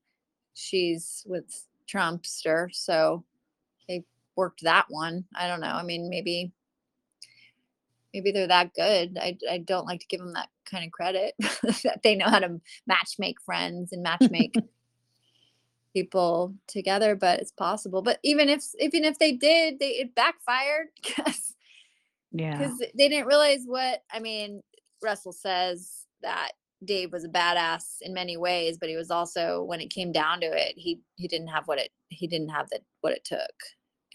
she's 0.53 1.23
with 1.25 1.65
Trumpster, 1.87 2.73
so 2.73 3.23
they 3.87 4.03
worked 4.35 4.63
that 4.63 4.85
one. 4.89 5.25
I 5.35 5.47
don't 5.47 5.61
know. 5.61 5.67
I 5.67 5.83
mean, 5.83 6.09
maybe 6.09 6.51
maybe 8.15 8.31
they're 8.31 8.47
that 8.47 8.73
good. 8.73 9.17
I 9.21 9.37
I 9.51 9.59
don't 9.59 9.85
like 9.85 9.99
to 10.01 10.07
give 10.07 10.21
them 10.21 10.33
that 10.33 10.49
kind 10.65 10.85
of 10.85 10.91
credit 10.91 11.35
that 11.83 12.01
they 12.03 12.15
know 12.15 12.27
how 12.29 12.39
to 12.39 12.61
match 12.87 13.17
make 13.19 13.41
friends 13.41 13.91
and 13.91 14.01
match 14.03 14.25
make 14.31 14.55
people 15.93 16.55
together, 16.67 17.15
but 17.15 17.39
it's 17.41 17.51
possible. 17.51 18.01
But 18.01 18.19
even 18.23 18.49
if 18.49 18.63
even 18.79 19.03
if 19.05 19.19
they 19.19 19.33
did, 19.33 19.79
they 19.79 19.89
it 19.91 20.15
backfired 20.15 20.87
because 21.03 21.55
Yeah. 22.31 22.57
because 22.57 22.79
they 22.97 23.09
didn't 23.09 23.27
realize 23.27 23.61
what 23.65 24.03
I 24.11 24.19
mean. 24.19 24.61
Russell 25.03 25.33
says 25.33 26.05
that 26.23 26.53
Dave 26.83 27.11
was 27.11 27.25
a 27.25 27.29
badass 27.29 27.97
in 28.01 28.13
many 28.13 28.37
ways, 28.37 28.77
but 28.79 28.89
he 28.89 28.95
was 28.95 29.11
also 29.11 29.63
when 29.63 29.81
it 29.81 29.89
came 29.91 30.11
down 30.11 30.39
to 30.41 30.47
it, 30.47 30.73
he 30.77 31.01
he 31.17 31.27
didn't 31.27 31.49
have 31.49 31.67
what 31.67 31.79
it 31.79 31.91
he 32.09 32.27
didn't 32.27 32.49
have 32.49 32.69
that 32.69 32.81
what 33.01 33.13
it 33.13 33.25
took. 33.25 33.53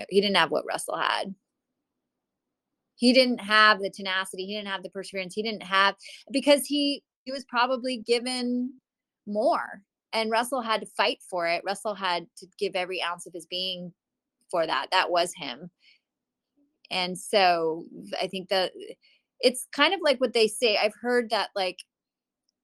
He 0.09 0.20
didn't 0.22 0.36
have 0.36 0.51
what 0.51 0.64
Russell 0.66 0.96
had. 0.96 1.34
He 3.01 3.12
didn't 3.12 3.40
have 3.40 3.80
the 3.80 3.90
tenacity. 3.90 4.46
He 4.46 4.55
didn't 4.55 4.68
have 4.68 4.82
the 4.82 4.90
perseverance. 4.90 5.34
He 5.34 5.42
didn't 5.42 5.64
have 5.64 5.96
because 6.30 6.66
he 6.66 7.03
he 7.24 7.32
was 7.32 7.44
probably 7.44 7.98
given 7.98 8.72
more, 9.26 9.82
and 10.12 10.30
Russell 10.30 10.62
had 10.62 10.80
to 10.82 10.86
fight 10.86 11.18
for 11.28 11.46
it. 11.46 11.62
Russell 11.66 11.94
had 11.94 12.26
to 12.38 12.46
give 12.59 12.76
every 12.76 13.03
ounce 13.03 13.26
of 13.26 13.32
his 13.32 13.46
being 13.46 13.92
for 14.51 14.66
that. 14.66 14.86
That 14.92 15.11
was 15.11 15.32
him 15.34 15.70
and 16.90 17.18
so 17.18 17.84
i 18.20 18.26
think 18.26 18.48
that 18.48 18.72
it's 19.40 19.66
kind 19.72 19.94
of 19.94 20.01
like 20.03 20.20
what 20.20 20.32
they 20.32 20.48
say 20.48 20.76
i've 20.76 20.94
heard 21.01 21.30
that 21.30 21.51
like 21.55 21.78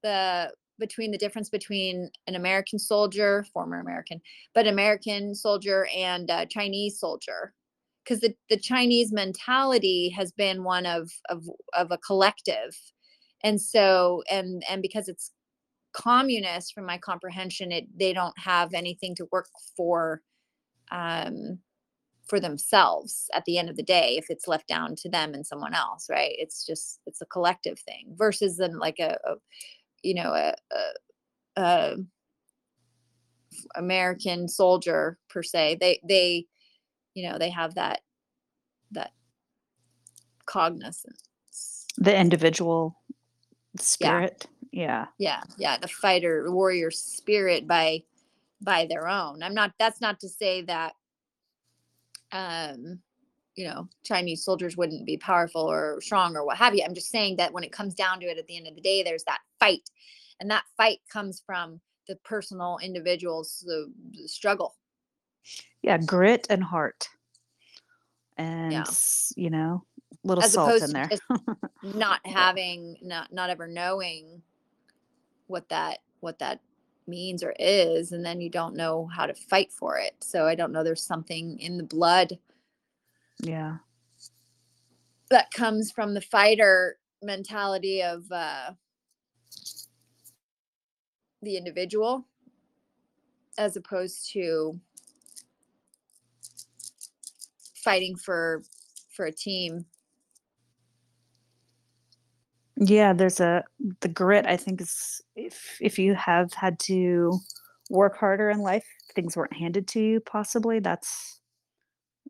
the 0.02 0.50
between 0.78 1.10
the 1.10 1.18
difference 1.18 1.48
between 1.48 2.10
an 2.26 2.34
american 2.34 2.78
soldier 2.78 3.44
former 3.52 3.80
american 3.80 4.20
but 4.54 4.66
american 4.66 5.34
soldier 5.34 5.86
and 5.96 6.28
a 6.30 6.46
chinese 6.46 6.98
soldier 6.98 7.54
because 8.06 8.20
the, 8.20 8.34
the 8.48 8.56
chinese 8.56 9.12
mentality 9.12 10.10
has 10.10 10.30
been 10.32 10.62
one 10.64 10.86
of, 10.86 11.10
of 11.28 11.44
of 11.74 11.90
a 11.90 11.98
collective. 11.98 12.76
And 13.42 13.60
so 13.60 14.22
and 14.30 14.62
and 14.68 14.80
because 14.82 15.08
it's 15.08 15.32
communist 15.92 16.74
from 16.74 16.84
my 16.86 16.98
comprehension 16.98 17.72
it 17.72 17.86
they 17.98 18.12
don't 18.12 18.38
have 18.38 18.74
anything 18.74 19.14
to 19.16 19.26
work 19.32 19.48
for 19.76 20.20
um 20.90 21.58
for 22.28 22.38
themselves 22.40 23.30
at 23.32 23.44
the 23.46 23.56
end 23.56 23.70
of 23.70 23.76
the 23.76 23.82
day 23.82 24.16
if 24.18 24.26
it's 24.28 24.48
left 24.48 24.68
down 24.68 24.94
to 24.96 25.08
them 25.08 25.32
and 25.32 25.46
someone 25.46 25.74
else 25.74 26.08
right? 26.10 26.34
It's 26.38 26.66
just 26.66 27.00
it's 27.06 27.22
a 27.22 27.26
collective 27.26 27.78
thing 27.80 28.14
versus 28.16 28.56
then 28.58 28.78
like 28.78 28.98
a, 28.98 29.16
a 29.24 29.34
you 30.02 30.14
know 30.14 30.32
a, 30.34 30.54
a, 30.72 31.62
a 31.62 31.96
american 33.76 34.48
soldier 34.48 35.18
per 35.30 35.42
se. 35.42 35.78
They 35.80 36.00
they 36.08 36.46
you 37.16 37.28
know 37.28 37.38
they 37.38 37.50
have 37.50 37.74
that 37.74 38.02
that 38.92 39.10
cognizance. 40.44 41.86
The 41.96 42.16
individual 42.16 42.96
spirit. 43.78 44.46
Yeah. 44.70 45.06
yeah 45.18 45.42
yeah 45.58 45.78
the 45.78 45.88
fighter 45.88 46.50
warrior 46.52 46.90
spirit 46.90 47.66
by 47.66 48.02
by 48.60 48.86
their 48.86 49.08
own. 49.08 49.42
I'm 49.42 49.54
not 49.54 49.72
that's 49.78 50.00
not 50.00 50.20
to 50.20 50.28
say 50.28 50.62
that 50.62 50.92
um 52.32 53.00
you 53.54 53.66
know 53.66 53.88
chinese 54.04 54.44
soldiers 54.44 54.76
wouldn't 54.76 55.06
be 55.06 55.16
powerful 55.16 55.62
or 55.62 56.00
strong 56.02 56.36
or 56.36 56.44
what 56.44 56.58
have 56.58 56.74
you. 56.74 56.84
I'm 56.84 56.94
just 56.94 57.10
saying 57.10 57.36
that 57.36 57.52
when 57.52 57.64
it 57.64 57.72
comes 57.72 57.94
down 57.94 58.20
to 58.20 58.26
it 58.26 58.38
at 58.38 58.46
the 58.46 58.58
end 58.58 58.68
of 58.68 58.74
the 58.74 58.82
day 58.82 59.02
there's 59.02 59.24
that 59.24 59.40
fight. 59.58 59.88
And 60.38 60.50
that 60.50 60.64
fight 60.76 60.98
comes 61.10 61.42
from 61.46 61.80
the 62.08 62.16
personal 62.16 62.78
individuals 62.82 63.64
the, 63.66 63.90
the 64.12 64.28
struggle 64.28 64.74
Yeah. 65.82 65.98
Grit 65.98 66.46
and 66.50 66.62
heart. 66.62 67.08
And, 68.36 68.72
Yeah. 68.72 68.84
you 69.36 69.50
know, 69.50 69.84
little 70.26 70.44
as 70.44 70.52
salt 70.52 70.68
opposed 70.68 70.84
in 70.84 70.88
to 70.88 70.94
there. 70.94 71.08
just 71.08 71.22
not 71.96 72.20
having 72.26 72.96
not 73.02 73.32
not 73.32 73.50
ever 73.50 73.66
knowing 73.66 74.42
what 75.46 75.68
that 75.68 75.98
what 76.20 76.38
that 76.40 76.60
means 77.06 77.42
or 77.42 77.54
is 77.58 78.10
and 78.12 78.26
then 78.26 78.40
you 78.40 78.50
don't 78.50 78.74
know 78.74 79.06
how 79.06 79.26
to 79.26 79.34
fight 79.34 79.72
for 79.72 79.96
it 79.96 80.12
so 80.20 80.44
i 80.46 80.56
don't 80.56 80.72
know 80.72 80.82
there's 80.82 81.04
something 81.04 81.58
in 81.60 81.76
the 81.76 81.84
blood 81.84 82.36
yeah. 83.40 83.76
that 85.30 85.50
comes 85.52 85.92
from 85.92 86.14
the 86.14 86.20
fighter 86.20 86.98
mentality 87.22 88.02
of 88.02 88.24
uh 88.32 88.72
the 91.42 91.56
individual 91.56 92.26
as 93.58 93.76
opposed 93.76 94.32
to 94.32 94.80
fighting 97.86 98.16
for 98.16 98.62
for 99.14 99.24
a 99.26 99.32
team 99.32 99.86
Yeah, 102.78 103.14
there's 103.14 103.40
a 103.40 103.64
the 104.00 104.08
grit 104.08 104.44
I 104.46 104.56
think 104.58 104.80
is 104.82 105.22
if 105.34 105.78
if 105.80 105.98
you 105.98 106.14
have 106.14 106.52
had 106.52 106.78
to 106.80 107.38
work 107.88 108.18
harder 108.18 108.50
in 108.50 108.60
life, 108.60 108.84
things 109.14 109.36
weren't 109.36 109.56
handed 109.56 109.88
to 109.88 110.00
you 110.00 110.20
possibly, 110.20 110.80
that's 110.80 111.40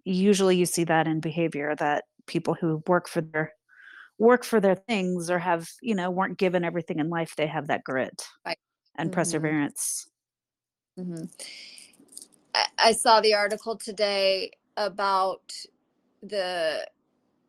usually 0.04 0.56
you 0.56 0.66
see 0.66 0.84
that 0.84 1.08
in 1.08 1.18
behavior 1.20 1.74
that 1.76 2.04
people 2.26 2.54
who 2.54 2.82
work 2.86 3.08
for 3.08 3.22
their 3.22 3.52
work 4.18 4.44
for 4.44 4.60
their 4.60 4.76
things 4.76 5.30
or 5.30 5.38
have, 5.38 5.68
you 5.82 5.94
know, 5.94 6.10
weren't 6.10 6.38
given 6.38 6.64
everything 6.64 6.98
in 7.00 7.08
life, 7.10 7.34
they 7.36 7.46
have 7.48 7.66
that 7.68 7.82
grit 7.82 8.22
Right. 8.46 8.58
and 8.94 9.10
Mhm. 9.10 9.14
perseverance. 9.14 10.06
hmm 10.96 11.24
I, 12.54 12.66
I 12.78 12.92
saw 12.92 13.20
the 13.20 13.34
article 13.34 13.76
today 13.76 14.52
about 14.76 15.52
the 16.22 16.86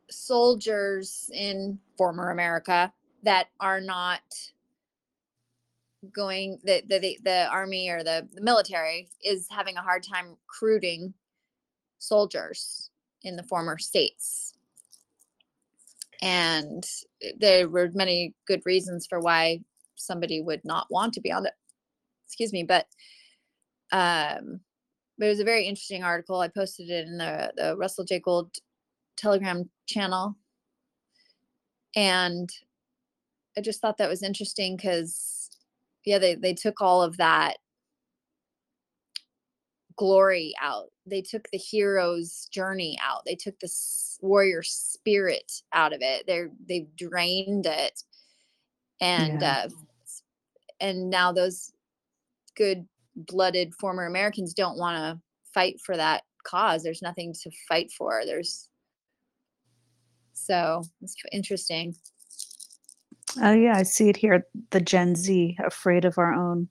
soldiers 0.10 1.30
in 1.34 1.80
former 1.98 2.32
America 2.32 2.92
that 3.24 3.48
are 3.60 3.82
not 3.82 4.22
going 6.14 6.60
the 6.64 6.84
the 6.88 7.18
the, 7.24 7.48
army 7.52 7.90
or 7.90 8.04
the, 8.04 8.28
the 8.34 8.42
military 8.42 9.10
is 9.24 9.48
having 9.50 9.76
a 9.78 9.82
hard 9.82 10.04
time 10.04 10.38
recruiting 10.48 11.14
soldiers 11.98 12.90
in 13.24 13.36
the 13.36 13.44
former 13.44 13.78
states. 13.78 14.54
And 16.22 16.86
there 17.38 17.68
were 17.68 17.90
many 17.94 18.34
good 18.48 18.62
reasons 18.66 19.06
for 19.06 19.20
why 19.20 19.62
somebody 19.96 20.42
would 20.42 20.62
not 20.64 20.88
want 20.90 21.14
to 21.14 21.22
be 21.22 21.32
on 21.32 21.46
it 21.46 21.54
excuse 22.26 22.54
me 22.54 22.64
but 22.64 22.86
um 23.92 24.60
but 25.18 25.26
it 25.26 25.30
was 25.30 25.40
a 25.40 25.46
very 25.46 25.66
interesting 25.66 26.04
article. 26.04 26.40
I 26.40 26.48
posted 26.48 26.90
it 26.90 27.08
in 27.08 27.18
the, 27.18 27.52
the 27.56 27.78
russell 27.78 28.06
j. 28.06 28.20
Gould 28.20 28.56
telegram 29.16 29.70
channel. 29.88 30.36
And 31.96 32.50
i 33.58 33.62
just 33.62 33.82
thought 33.82 33.98
that 33.98 34.10
was 34.10 34.22
interesting 34.22 34.76
because 34.76 35.50
yeah 36.06 36.20
they, 36.20 36.36
they 36.36 36.54
took 36.54 36.80
all 36.82 37.02
of 37.02 37.18
that 37.18 37.58
glory 39.98 40.54
out. 40.62 40.92
They 41.06 41.22
took 41.22 41.50
the 41.52 41.58
hero's 41.58 42.48
journey 42.52 42.98
out. 43.04 43.24
They 43.26 43.36
took 43.36 43.60
the 43.60 43.70
warrior 44.22 44.62
spirit 44.64 45.52
out 45.74 45.92
of 45.92 46.02
it. 46.02 46.26
They're 46.28 46.52
they've 46.68 46.96
drained 46.96 47.66
it. 47.66 48.04
And 49.02 49.42
Yeah. 49.42 49.66
uh 49.66 49.70
and 50.80 51.10
now 51.10 51.32
those 51.32 51.74
good 52.56 52.88
blooded 53.18 53.74
former 53.76 54.06
americans 54.06 54.54
don't 54.54 54.78
want 54.78 54.98
to 54.98 55.22
fight 55.54 55.80
for 55.84 55.98
that 55.98 56.24
cause 56.44 56.84
there's 56.84 57.02
nothing 57.02 57.34
to 57.34 57.50
fight 57.68 57.92
for 57.92 58.22
there's 58.26 58.70
so 60.34 60.84
it's 61.02 61.16
interesting 61.32 61.96
Oh 63.42 63.54
yeah, 63.54 63.76
I 63.76 63.84
see 63.84 64.10
it 64.10 64.18
here. 64.18 64.48
The 64.72 64.82
Gen 64.82 65.16
Z 65.16 65.58
afraid 65.64 66.06
of 66.06 66.18
our 66.18 66.34
own 66.34 66.70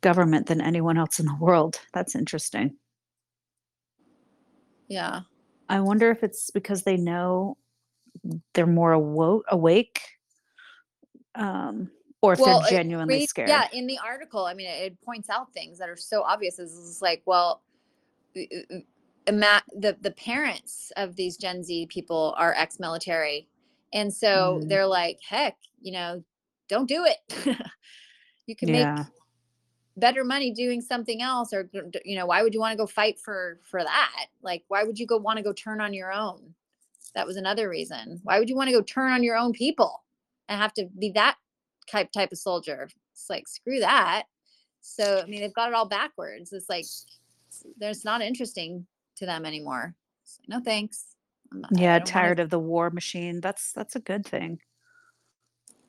government 0.00 0.46
than 0.46 0.60
anyone 0.60 0.98
else 0.98 1.20
in 1.20 1.26
the 1.26 1.36
world. 1.38 1.80
That's 1.94 2.14
interesting. 2.14 2.76
yeah 4.88 5.20
I 5.68 5.80
wonder 5.80 6.10
if 6.10 6.22
it's 6.22 6.50
because 6.50 6.82
they 6.82 6.96
know 6.96 7.56
they're 8.54 8.66
more 8.66 8.92
awo- 8.92 9.42
awake, 9.48 10.00
um, 11.34 11.90
or 12.22 12.32
if 12.32 12.38
Well, 12.40 12.60
they're 12.60 12.70
genuinely 12.70 13.14
reads- 13.16 13.30
scared. 13.30 13.48
Yeah, 13.48 13.68
in 13.72 13.86
the 13.86 13.98
article, 13.98 14.44
I 14.46 14.54
mean, 14.54 14.66
it, 14.66 14.92
it 14.92 15.00
points 15.02 15.28
out 15.30 15.52
things 15.52 15.78
that 15.78 15.88
are 15.88 15.96
so 15.96 16.22
obvious. 16.22 16.58
It's 16.58 17.00
like, 17.02 17.22
well, 17.26 17.62
the 18.34 19.96
the 20.00 20.14
parents 20.16 20.92
of 20.96 21.16
these 21.16 21.36
Gen 21.36 21.62
Z 21.62 21.86
people 21.86 22.34
are 22.38 22.54
ex-military, 22.54 23.48
and 23.92 24.12
so 24.12 24.60
Mm. 24.62 24.68
they're 24.68 24.86
like, 24.86 25.18
heck, 25.26 25.56
you 25.80 25.92
know, 25.92 26.22
don't 26.68 26.88
do 26.88 27.04
it. 27.04 27.18
you 28.46 28.56
can 28.56 28.68
Yeah. 28.68 28.94
make 28.94 29.06
better 29.96 30.24
money 30.24 30.50
doing 30.52 30.80
something 30.80 31.22
else, 31.22 31.52
or 31.52 31.68
you 32.04 32.16
know, 32.16 32.26
why 32.26 32.42
would 32.42 32.54
you 32.54 32.60
want 32.60 32.72
to 32.72 32.76
go 32.76 32.86
fight 32.86 33.18
for 33.18 33.60
for 33.64 33.82
that? 33.82 34.26
Like, 34.42 34.64
why 34.68 34.84
would 34.84 34.98
you 34.98 35.06
go 35.06 35.16
want 35.16 35.38
to 35.38 35.42
go 35.42 35.52
turn 35.52 35.80
on 35.80 35.92
your 35.94 36.12
own? 36.12 36.54
That 37.14 37.26
was 37.26 37.36
another 37.36 37.68
reason. 37.68 38.20
Why 38.24 38.38
would 38.38 38.48
you 38.50 38.56
want 38.56 38.68
to 38.68 38.74
go 38.76 38.82
turn 38.82 39.10
on 39.12 39.22
your 39.22 39.36
own 39.36 39.52
people 39.52 40.04
and 40.48 40.60
have 40.60 40.74
to 40.74 40.86
be 40.98 41.10
that 41.12 41.36
type 41.90 42.12
type 42.12 42.32
of 42.32 42.38
soldier? 42.38 42.88
It's 43.12 43.30
like 43.30 43.48
screw 43.48 43.80
that. 43.80 44.24
So 44.80 45.20
I 45.22 45.26
mean, 45.26 45.40
they've 45.40 45.54
got 45.54 45.68
it 45.68 45.74
all 45.74 45.88
backwards. 45.88 46.52
It's 46.52 46.68
like 46.68 46.84
there's 47.78 48.04
not 48.04 48.22
interesting 48.22 48.86
to 49.16 49.26
them 49.26 49.44
anymore. 49.44 49.94
Like, 50.40 50.48
no 50.48 50.64
thanks. 50.64 51.14
Not, 51.52 51.70
Yeah, 51.78 51.98
tired 52.00 52.36
to. 52.38 52.42
of 52.44 52.50
the 52.50 52.58
war 52.58 52.90
machine. 52.90 53.40
That's 53.40 53.72
that's 53.72 53.96
a 53.96 54.00
good 54.00 54.26
thing. 54.26 54.60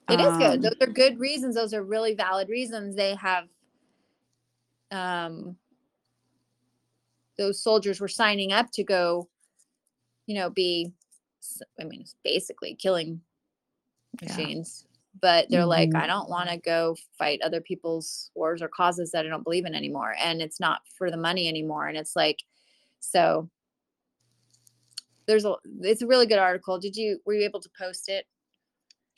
It 0.10 0.20
is 0.22 0.38
good. 0.38 0.62
Those 0.62 0.76
Um, 0.82 0.89
are 0.89 0.93
good 0.93 1.20
reasons. 1.20 1.56
Those 1.56 1.74
are 1.74 1.84
really 1.84 2.14
valid 2.16 2.48
reasons. 2.48 2.95
They 2.95 3.16
have 3.16 3.45
um 4.91 5.58
those 7.38 7.62
soldiers 7.62 8.00
were 8.00 8.08
signing 8.08 8.52
up 8.52 8.72
to 8.72 8.84
go, 8.84 9.30
you 10.26 10.36
know, 10.36 10.50
be 10.50 10.93
I 11.80 11.84
mean, 11.84 12.02
it's 12.02 12.16
basically 12.24 12.76
killing 12.76 13.22
machines. 14.22 14.86
But 15.22 15.49
they're 15.49 15.65
like, 15.65 15.89
hmm 15.91 15.97
I 15.97 16.07
don't 16.07 16.30
want 16.30 16.49
to 16.49 16.57
go 16.57 16.95
fight 17.18 17.41
other 17.41 17.61
people's 17.61 18.30
wars 18.36 18.61
or 18.61 18.68
causes 18.68 19.11
that 19.11 19.26
I 19.26 19.30
don't 19.30 19.43
believe 19.43 19.65
in 19.65 19.74
anymore. 19.76 20.15
And 20.20 20.41
it's 20.41 20.59
not 20.59 20.82
for 20.97 21.09
the 21.09 21.18
money 21.18 21.47
anymore. 21.47 21.88
And 21.88 21.97
it's 21.97 22.15
like, 22.15 22.43
so 22.99 23.49
there's 25.28 25.45
a 25.45 25.55
it's 25.82 26.01
a 26.01 26.07
really 26.07 26.26
good 26.26 26.39
article. 26.39 26.80
Did 26.80 26.95
you 26.95 27.20
were 27.26 27.34
you 27.34 27.43
able 27.43 27.61
to 27.61 27.70
post 27.78 28.09
it? 28.09 28.26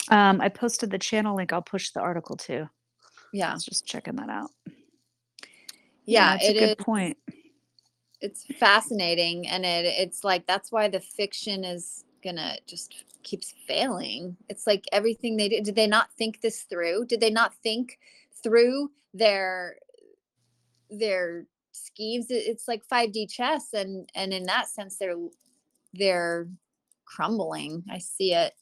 Um, 0.10 0.42
I 0.42 0.50
posted 0.50 0.90
the 0.90 0.98
channel 0.98 1.36
link. 1.36 1.54
I'll 1.54 1.62
push 1.62 1.92
the 1.92 2.00
article 2.00 2.36
too. 2.36 2.64
I 2.64 2.70
Yeah. 3.32 3.54
was 3.54 3.66
just 3.66 3.86
checking 3.86 4.16
that 4.16 4.30
out. 4.30 4.50
Yeah, 6.06 6.34
Yeah, 6.34 6.36
it's 6.36 6.50
a 6.50 6.54
good 6.54 6.78
is. 6.80 6.86
point. 6.86 7.18
It's 8.22 8.44
fascinating 8.60 9.48
and 9.48 9.66
it 9.66 9.86
it's 9.86 10.24
like 10.24 10.46
that's 10.46 10.72
why 10.72 10.90
the 10.90 11.00
fiction 11.00 11.64
is 11.64 12.04
gonna 12.24 12.58
just 12.68 13.06
keeps 13.24 13.54
failing. 13.68 14.38
It's 14.50 14.68
like 14.68 14.86
everything 14.92 15.38
they 15.38 15.50
did. 15.50 15.64
Did 15.64 15.76
they 15.76 15.88
not 15.88 16.12
think 16.18 16.42
this 16.42 16.64
through? 16.64 17.06
Did 17.06 17.20
they 17.22 17.30
not 17.30 17.54
think 17.64 18.00
through 18.44 18.92
their 19.14 19.78
their 20.90 21.46
schemes? 21.72 22.28
It's 22.30 22.68
like 22.68 22.84
5D 22.88 23.30
chess 23.32 23.74
and 23.74 24.10
and 24.16 24.34
in 24.34 24.44
that 24.46 24.70
sense 24.70 24.98
they're 24.98 25.18
they're 25.94 26.48
crumbling. 27.06 27.84
I 27.92 27.98
see 28.00 28.34
it. 28.34 28.54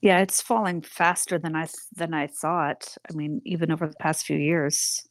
Yeah, 0.00 0.20
it's 0.20 0.40
falling 0.42 0.82
faster 0.82 1.38
than 1.38 1.56
I 1.56 1.66
than 1.94 2.14
I 2.14 2.26
thought. 2.28 2.96
I 3.10 3.14
mean, 3.14 3.42
even 3.44 3.70
over 3.72 3.86
the 3.88 3.96
past 3.96 4.26
few 4.26 4.38
years. 4.38 5.06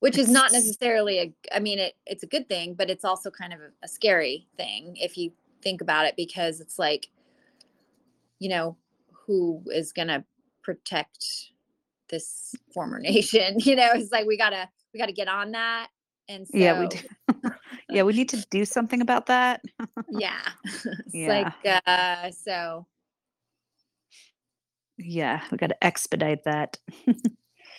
which 0.00 0.18
is 0.18 0.28
not 0.28 0.52
necessarily 0.52 1.18
a 1.18 1.34
i 1.54 1.58
mean 1.60 1.78
it 1.78 1.94
it's 2.06 2.22
a 2.22 2.26
good 2.26 2.48
thing 2.48 2.74
but 2.74 2.90
it's 2.90 3.04
also 3.04 3.30
kind 3.30 3.52
of 3.52 3.60
a, 3.60 3.70
a 3.82 3.88
scary 3.88 4.46
thing 4.56 4.96
if 4.96 5.16
you 5.16 5.30
think 5.62 5.80
about 5.80 6.06
it 6.06 6.14
because 6.16 6.60
it's 6.60 6.78
like 6.78 7.08
you 8.38 8.48
know 8.48 8.76
who 9.26 9.62
is 9.66 9.92
going 9.92 10.08
to 10.08 10.24
protect 10.62 11.24
this 12.08 12.54
former 12.72 12.98
nation 13.00 13.56
you 13.58 13.76
know 13.76 13.90
it's 13.94 14.10
like 14.12 14.26
we 14.26 14.36
gotta 14.36 14.68
we 14.92 14.98
gotta 15.00 15.12
get 15.12 15.28
on 15.28 15.52
that 15.52 15.88
and 16.28 16.46
so 16.46 16.56
yeah, 16.56 16.78
we 16.80 16.86
do. 16.86 17.50
yeah, 17.90 18.02
we 18.02 18.12
need 18.12 18.28
to 18.28 18.44
do 18.50 18.64
something 18.64 19.00
about 19.00 19.26
that. 19.26 19.62
yeah 20.08 20.40
it's 20.64 21.14
Yeah. 21.14 21.50
like 21.64 21.82
uh 21.86 22.30
so 22.30 22.86
Yeah, 24.98 25.40
we 25.50 25.56
got 25.56 25.68
to 25.68 25.84
expedite 25.84 26.44
that. 26.44 26.78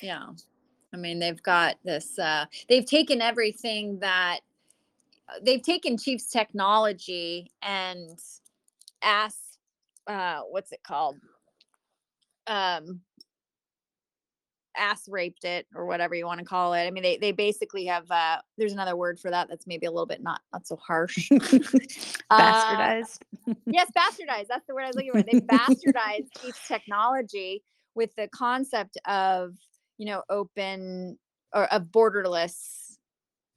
yeah 0.01 0.27
i 0.93 0.97
mean 0.97 1.19
they've 1.19 1.41
got 1.43 1.75
this 1.83 2.17
uh 2.17 2.45
they've 2.67 2.85
taken 2.85 3.21
everything 3.21 3.99
that 3.99 4.39
they've 5.43 5.61
taken 5.61 5.97
chief's 5.97 6.27
technology 6.27 7.51
and 7.61 8.19
asked 9.01 9.57
uh 10.07 10.41
what's 10.49 10.71
it 10.71 10.83
called? 10.83 11.17
Um 12.47 13.01
ass 14.77 15.07
raped 15.09 15.43
it 15.43 15.67
or 15.75 15.85
whatever 15.85 16.15
you 16.15 16.25
want 16.25 16.39
to 16.39 16.45
call 16.45 16.73
it. 16.73 16.85
I 16.85 16.91
mean 16.91 17.03
they 17.03 17.17
they 17.17 17.31
basically 17.31 17.85
have 17.85 18.09
uh 18.09 18.37
there's 18.57 18.73
another 18.73 18.95
word 18.95 19.19
for 19.19 19.29
that 19.29 19.49
that's 19.49 19.67
maybe 19.67 19.85
a 19.85 19.91
little 19.91 20.05
bit 20.05 20.23
not 20.23 20.41
not 20.53 20.67
so 20.67 20.75
harsh. 20.77 21.29
Uh 22.29 22.53
Bastardized. 22.53 23.19
yes 23.65 23.91
bastardized 23.97 24.47
that's 24.47 24.65
the 24.65 24.73
word 24.73 24.83
i 24.83 24.87
was 24.87 24.95
looking 24.95 25.11
for. 25.11 25.23
They 25.23 25.39
bastardized 25.41 26.27
chief's 26.41 26.65
technology 26.65 27.61
with 27.93 28.15
the 28.15 28.29
concept 28.29 28.97
of 29.05 29.53
you 29.97 30.05
know 30.05 30.23
open 30.29 31.17
or 31.53 31.65
of 31.65 31.83
borderless 31.87 32.90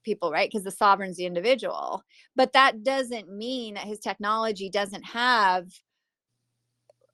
people 0.05 0.31
right? 0.31 0.49
Because 0.51 0.65
the 0.65 0.71
sovereign's 0.71 1.17
the 1.17 1.27
individual. 1.27 2.03
But 2.37 2.53
that 2.53 2.83
doesn't 2.83 3.31
mean 3.31 3.75
that 3.75 3.85
his 3.85 4.01
technology 4.01 4.71
doesn't 4.71 5.05
have 5.05 5.67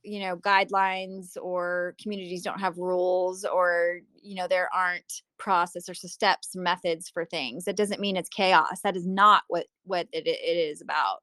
you 0.03 0.21
know 0.21 0.37
guidelines 0.37 1.37
or 1.41 1.95
communities 2.03 2.43
don't 2.43 2.61
have 2.61 2.79
rules 2.79 3.45
or 3.45 3.99
you 4.23 4.35
know 4.35 4.49
there 4.49 4.69
aren't 4.75 5.23
process 5.39 5.89
or 5.89 5.95
steps 5.95 6.55
methods 6.55 7.09
for 7.09 7.25
things. 7.25 7.65
That 7.65 7.77
doesn't 7.77 8.01
mean 8.01 8.17
it's 8.17 8.29
chaos. 8.29 8.81
That 8.83 8.97
is 8.97 9.07
not 9.07 9.43
what 9.49 9.67
what 9.85 10.09
it, 10.13 10.27
it 10.27 10.31
is 10.31 10.81
about. 10.81 11.19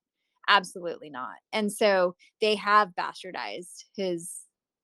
Absolutely 0.47 1.09
not. 1.09 1.35
And 1.53 1.71
so 1.71 2.15
they 2.41 2.55
have 2.55 2.89
bastardized 2.97 3.85
his 3.95 4.31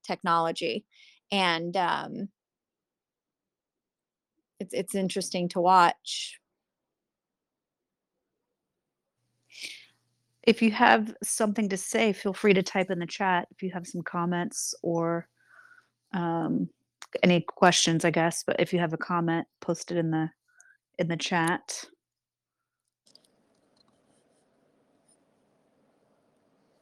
technology. 0.06 0.86
And 1.32 1.76
um 1.78 2.30
it's 4.60 4.74
it's 4.74 4.96
interesting 4.96 5.50
to 5.50 5.62
watch 5.62 6.40
If 10.44 10.62
you 10.62 10.72
have 10.72 11.16
something 11.24 11.70
to 11.70 11.78
say, 11.78 12.12
feel 12.14 12.34
free 12.34 12.54
to 12.54 12.64
type 12.64 12.92
in 12.92 13.00
the 13.00 13.06
chat 13.06 13.48
if 13.52 13.64
you 13.64 13.72
have 13.72 13.88
some 13.88 14.02
comments 14.02 14.76
or 14.84 15.28
um, 16.14 16.70
any 17.22 17.42
questions, 17.42 18.04
I 18.04 18.12
guess. 18.12 18.44
But 18.46 18.60
if 18.60 18.74
you 18.74 18.80
have 18.80 18.94
a 18.94 18.98
comment, 18.98 19.48
post 19.62 19.92
it 19.92 19.98
in 19.98 20.12
the 20.12 20.30
in 21.00 21.08
the 21.08 21.18
chat. 21.18 21.86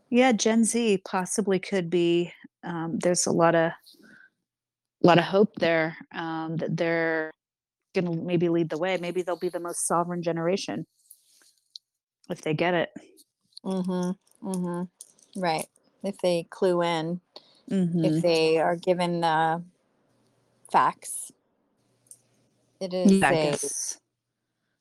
Yeah, 0.10 0.34
Gen 0.34 0.66
Z 0.66 1.02
possibly 1.06 1.60
could 1.60 1.90
be. 1.90 2.34
Um, 2.64 2.98
there's 3.00 3.28
a 3.28 3.32
lot 3.32 3.56
of 3.56 3.72
a 5.04 5.08
lot 5.08 5.18
of 5.18 5.24
hope 5.24 5.56
there 5.56 5.98
um, 6.14 6.58
that 6.58 6.76
they're 6.76 7.32
going 7.96 8.06
to 8.06 8.24
maybe 8.24 8.50
lead 8.50 8.70
the 8.70 8.78
way. 8.78 8.98
Maybe 8.98 9.22
they'll 9.22 9.38
be 9.38 9.50
the 9.50 9.60
most 9.60 9.88
sovereign 9.88 10.22
generation 10.22 10.86
if 12.30 12.42
they 12.42 12.54
get 12.54 12.74
it. 12.74 12.90
Mm-hmm 13.66 14.12
mm-hmm 14.48 14.84
right 15.42 15.68
if 16.04 16.18
they 16.20 16.46
clue 16.50 16.82
in 16.84 17.22
if 18.04 18.22
they 18.22 18.58
are 18.60 18.76
given 18.76 19.22
the 19.22 19.64
facts 20.72 21.32
it 22.82 22.94
is 22.94 23.22
Yeah, 23.22 23.30
I 23.30 23.36
a 23.36 23.36
guess 23.36 24.00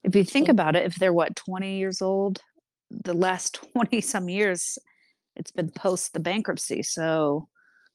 if 0.05 0.15
you 0.17 0.25
think 0.25 0.49
in- 0.49 0.51
about 0.51 0.77
it, 0.77 0.85
if 0.87 0.97
they're 0.97 1.13
what 1.13 1.37
20 1.37 1.79
years 1.79 2.03
old, 2.03 2.41
the 2.91 3.15
last 3.15 3.61
20 3.75 4.01
some 4.01 4.29
years, 4.29 4.79
it's 5.37 5.51
been 5.53 5.71
post 5.71 6.13
the 6.13 6.21
bankruptcy. 6.21 6.83
So 6.83 7.49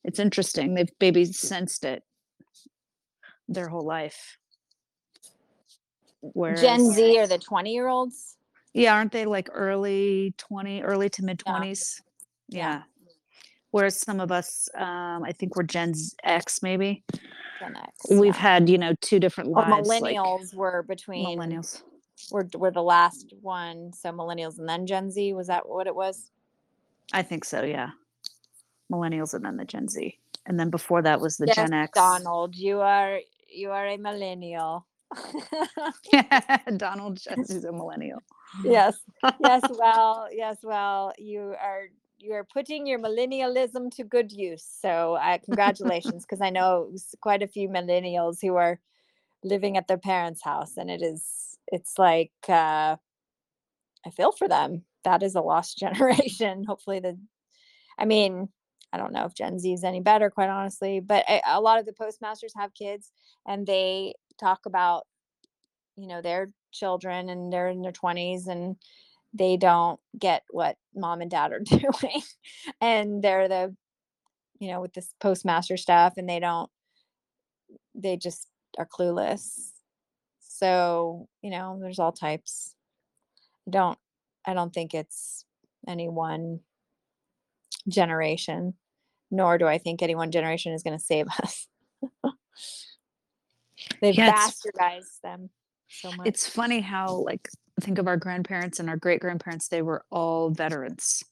it's 0.04 0.20
interesting. 0.20 0.74
They've 0.76 0.90
maybe 1.00 1.26
sensed 1.26 1.86
it 1.86 2.04
their 3.48 3.70
whole 3.70 3.86
life. 3.86 4.38
gen 6.54 6.92
Whereas, 6.92 6.92
z 6.92 7.20
or 7.20 7.28
the 7.28 7.38
20 7.40 7.74
year 7.74 7.88
olds 7.88 8.38
yeah, 8.76 8.94
aren't 8.94 9.12
they 9.12 9.26
like 9.26 9.50
early 9.54 10.34
20, 10.38 10.82
early 10.84 11.10
to 11.10 11.24
mid 11.24 11.42
yeah 11.46 11.54
20s? 11.54 12.02
yeah 12.50 12.60
Yeah. 12.60 12.82
Whereas 13.72 14.00
some 14.00 14.20
of 14.22 14.32
us, 14.32 14.70
um, 14.76 15.24
I 15.24 15.32
think 15.34 15.56
we're 15.56 15.64
Gen 15.64 15.94
Z- 15.94 16.16
X, 16.24 16.62
maybe. 16.62 17.04
gen 17.60 17.76
x 17.76 17.92
We've 18.10 18.36
yeah 18.36 18.42
had, 18.42 18.70
you 18.70 18.78
know, 18.78 18.94
two 19.02 19.20
different 19.20 19.50
lives, 19.50 19.90
like 19.90 20.16
millennials 20.16 20.54
were 20.54 20.84
between 20.84 21.38
millennials. 21.38 21.82
were, 22.32 22.48
were 22.56 22.72
the 22.72 22.84
last 22.84 23.34
one 23.42 23.92
so 23.94 24.12
millennials 24.12 24.60
and 24.60 24.68
then 24.70 24.86
gen 24.88 25.12
z 25.12 25.34
was 25.34 25.48
that 25.48 25.68
what 25.68 25.88
it 25.88 25.96
was 25.96 26.32
I 27.14 27.22
think 27.22 27.46
so, 27.46 27.64
yeah. 27.64 27.90
Millennials 28.92 29.34
and 29.34 29.44
then 29.46 29.58
the 29.58 29.66
Gen 29.66 29.88
Z. 29.88 30.18
And 30.48 30.60
then 30.60 30.70
before 30.70 31.02
that 31.04 31.20
was 31.22 31.38
the 31.38 31.46
yes 31.48 31.56
Gen 31.56 31.74
X. 31.74 31.92
donald 31.94 32.56
you 32.56 32.80
are 32.82 33.20
you 33.48 33.72
are 33.72 33.88
a 33.88 33.98
millennial 33.98 34.86
Donald 36.78 37.20
Gen 37.22 37.44
Z's 37.46 37.64
a 37.66 37.72
millennial. 37.72 38.22
Yes. 38.64 38.98
Yes 39.40 39.64
well 39.70 40.28
yes 40.32 40.58
well 40.64 41.14
you 41.18 41.56
are 41.62 41.88
you 42.18 42.34
are 42.34 42.46
putting 42.46 42.88
your 42.88 43.00
millennialism 43.00 43.94
to 43.96 44.04
good 44.04 44.32
use 44.32 44.66
so 44.82 45.16
uh, 45.16 45.38
congratulations 45.44 46.24
because 46.24 46.42
i 46.42 46.50
know 46.50 46.90
quite 47.22 47.44
a 47.44 47.48
few 47.48 47.68
millennials 47.68 48.38
who 48.42 48.56
are 48.56 48.80
living 49.44 49.78
at 49.78 49.88
their 49.88 49.98
parents 49.98 50.42
house 50.44 50.78
and 50.78 50.90
it 50.90 51.02
is 51.02 51.58
it's 51.68 52.00
like 52.00 52.32
uh 52.50 52.96
i 54.06 54.10
feel 54.16 54.32
for 54.32 54.48
them. 54.48 54.84
That 55.04 55.22
is 55.22 55.36
a 55.36 55.42
lost 55.42 55.78
generation. 55.86 56.64
Hopefully 56.64 57.00
the 57.00 57.18
i 57.98 58.06
mean 58.06 58.50
i 58.92 58.98
don't 58.98 59.14
know 59.14 59.26
if 59.26 59.34
gen 59.34 59.60
z 59.60 59.74
is 59.74 59.84
any 59.84 60.00
better 60.00 60.30
quite 60.30 60.50
honestly 60.50 61.00
but 61.00 61.24
a, 61.30 61.42
a 61.48 61.62
lot 61.62 61.80
of 61.80 61.86
the 61.86 61.94
postmasters 61.94 62.54
have 62.56 62.74
kids 62.74 63.12
and 63.48 63.66
they 63.66 64.14
talk 64.40 64.66
about 64.66 65.06
you 65.96 66.08
know 66.08 66.22
their 66.22 66.52
children 66.76 67.30
and 67.30 67.54
they're 67.54 67.70
in 67.70 67.82
their 67.82 67.94
20s 67.94 68.48
and 68.48 68.78
they 69.34 69.58
don't 69.58 70.00
get 70.20 70.44
what 70.52 70.78
mom 70.96 71.22
and 71.22 71.32
dad 71.32 71.54
are 71.54 71.60
doing 71.64 72.22
and 72.82 73.24
they're 73.24 73.48
the 73.50 73.76
you 74.60 74.70
know 74.70 74.82
with 74.82 74.94
this 74.94 75.14
postmaster 75.22 75.78
stuff 75.78 76.14
and 76.18 76.30
they 76.30 76.40
don't 76.40 76.70
they 77.96 78.18
just 78.18 78.50
are 78.78 78.88
clueless 78.88 79.72
So, 80.40 81.28
you 81.42 81.52
know, 81.52 81.80
there's 81.82 82.00
all 82.00 82.12
types. 82.14 82.76
I 83.68 83.72
Don't 83.72 84.00
I 84.46 84.54
don't 84.54 84.74
think 84.74 84.94
it's 84.94 85.46
any 85.88 86.10
one 86.10 86.62
generation, 87.88 88.76
nor 89.32 89.58
do 89.58 89.68
I 89.68 89.78
think 89.80 90.02
any 90.02 90.16
one 90.16 90.32
generation 90.32 90.74
is 90.74 90.84
going 90.84 90.98
to 90.98 91.04
save 91.04 91.28
us. 91.44 91.68
They've 94.02 94.16
Yeah, 94.16 94.32
bastardized 94.38 95.22
them 95.24 95.50
so 95.88 96.12
much. 96.14 96.28
It's 96.28 96.48
funny 96.48 96.82
how, 96.82 97.16
like, 97.16 97.50
think 97.82 97.98
of 97.98 98.08
our 98.08 98.18
grandparents 98.18 98.80
and 98.80 98.90
our 98.90 98.98
great 98.98 99.20
grandparents, 99.22 99.68
they 99.68 99.82
were 99.82 100.04
all 100.12 100.50
veterans 100.50 101.24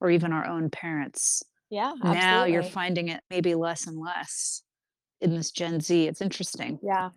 or 0.00 0.10
even 0.10 0.32
our 0.32 0.46
own 0.46 0.70
parents. 0.70 1.42
yeah, 1.70 1.92
Now 2.02 2.44
you're 2.44 2.62
finding 2.62 3.08
it 3.08 3.22
maybe 3.30 3.54
less 3.54 3.86
and 3.86 3.98
less 3.98 4.62
in 5.20 5.34
this 5.34 5.50
Gen 5.50 5.80
Z. 5.80 6.06
It's 6.08 6.20
interesting, 6.22 6.78
Yeah. 6.82 7.10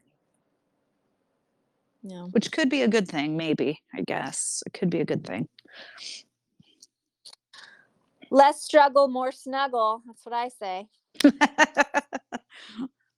Yeah. 2.05 2.23
which 2.31 2.51
could 2.51 2.69
be 2.69 2.81
a 2.81 2.87
good 2.89 3.07
thing, 3.07 3.37
maybe, 3.37 3.81
I 3.95 4.01
guess. 4.01 4.61
It 4.65 4.73
could 4.73 4.89
be 4.89 4.99
a 4.99 5.05
good 5.05 5.25
thing. 5.25 5.47
Less 8.29 8.61
struggle, 8.61 9.07
more 9.07 9.31
snuggle. 9.31 10.01
That's 10.05 10.25
what 10.25 10.33
I 10.35 10.49
say. 10.49 10.87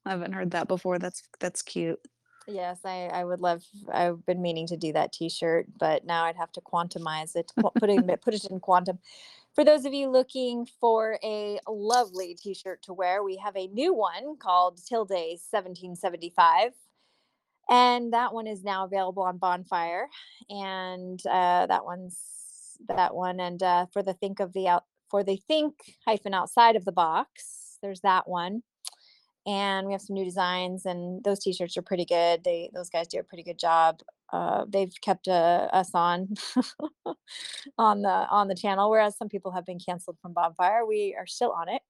I 0.05 0.11
haven't 0.11 0.33
heard 0.33 0.51
that 0.51 0.67
before. 0.67 0.99
That's 0.99 1.23
that's 1.39 1.61
cute. 1.63 1.99
Yes, 2.47 2.79
I, 2.85 3.09
I 3.11 3.23
would 3.23 3.41
love. 3.41 3.63
I've 3.91 4.23
been 4.25 4.41
meaning 4.41 4.67
to 4.67 4.77
do 4.77 4.93
that 4.93 5.11
T-shirt, 5.11 5.65
but 5.79 6.05
now 6.05 6.25
I'd 6.25 6.35
have 6.35 6.51
to 6.53 6.61
quantumize 6.61 7.35
it, 7.35 7.51
qu- 7.59 7.71
put 7.71 7.89
it 7.89 8.21
put 8.21 8.33
it 8.35 8.45
in 8.45 8.59
quantum. 8.59 8.99
For 9.55 9.63
those 9.63 9.85
of 9.85 9.93
you 9.93 10.09
looking 10.09 10.67
for 10.79 11.17
a 11.23 11.59
lovely 11.67 12.35
T-shirt 12.35 12.83
to 12.83 12.93
wear, 12.93 13.23
we 13.23 13.37
have 13.37 13.55
a 13.55 13.67
new 13.67 13.93
one 13.93 14.37
called 14.37 14.79
Tilde 14.85 15.09
1775, 15.09 16.73
and 17.69 18.13
that 18.13 18.33
one 18.33 18.45
is 18.45 18.63
now 18.63 18.85
available 18.85 19.23
on 19.23 19.37
Bonfire. 19.37 20.07
And 20.49 21.19
uh, 21.25 21.65
that 21.65 21.83
one's 21.83 22.17
that 22.89 23.15
one. 23.15 23.39
And 23.39 23.63
uh, 23.63 23.87
for 23.91 24.03
the 24.03 24.13
think 24.13 24.39
of 24.39 24.53
the 24.53 24.67
out 24.67 24.83
for 25.09 25.23
the 25.23 25.37
think 25.47 25.73
hyphen 26.05 26.33
outside 26.33 26.75
of 26.75 26.85
the 26.85 26.91
box, 26.91 27.77
there's 27.81 28.01
that 28.01 28.27
one 28.27 28.61
and 29.45 29.85
we 29.85 29.93
have 29.93 30.01
some 30.01 30.15
new 30.15 30.25
designs 30.25 30.85
and 30.85 31.23
those 31.23 31.39
t-shirts 31.39 31.77
are 31.77 31.81
pretty 31.81 32.05
good. 32.05 32.43
They 32.43 32.69
those 32.73 32.89
guys 32.89 33.07
do 33.07 33.19
a 33.19 33.23
pretty 33.23 33.43
good 33.43 33.59
job. 33.59 34.01
Uh, 34.33 34.65
they've 34.67 34.93
kept 35.01 35.27
uh, 35.27 35.69
us 35.71 35.91
on 35.93 36.33
on 37.77 38.01
the 38.01 38.27
on 38.29 38.47
the 38.47 38.55
channel 38.55 38.89
whereas 38.89 39.17
some 39.17 39.29
people 39.29 39.51
have 39.51 39.65
been 39.65 39.79
canceled 39.79 40.17
from 40.21 40.33
bonfire. 40.33 40.85
We 40.85 41.15
are 41.17 41.27
still 41.27 41.51
on 41.51 41.69
it 41.69 41.81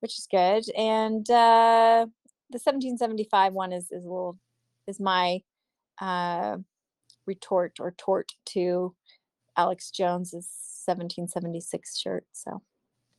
which 0.00 0.18
is 0.18 0.26
good. 0.28 0.64
And 0.76 1.28
uh, 1.30 2.06
the 2.50 2.58
1775 2.58 3.52
one 3.54 3.72
is 3.72 3.84
is 3.90 4.04
a 4.04 4.08
little 4.08 4.38
is 4.86 5.00
my 5.00 5.40
uh, 6.00 6.58
retort 7.26 7.76
or 7.78 7.94
tort 7.96 8.32
to 8.44 8.94
alex 9.56 9.90
jones's 9.90 10.48
1776 10.86 11.98
shirt 11.98 12.24
so. 12.32 12.62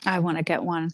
I 0.06 0.20
want 0.20 0.38
to 0.38 0.44
get 0.44 0.64
one. 0.64 0.92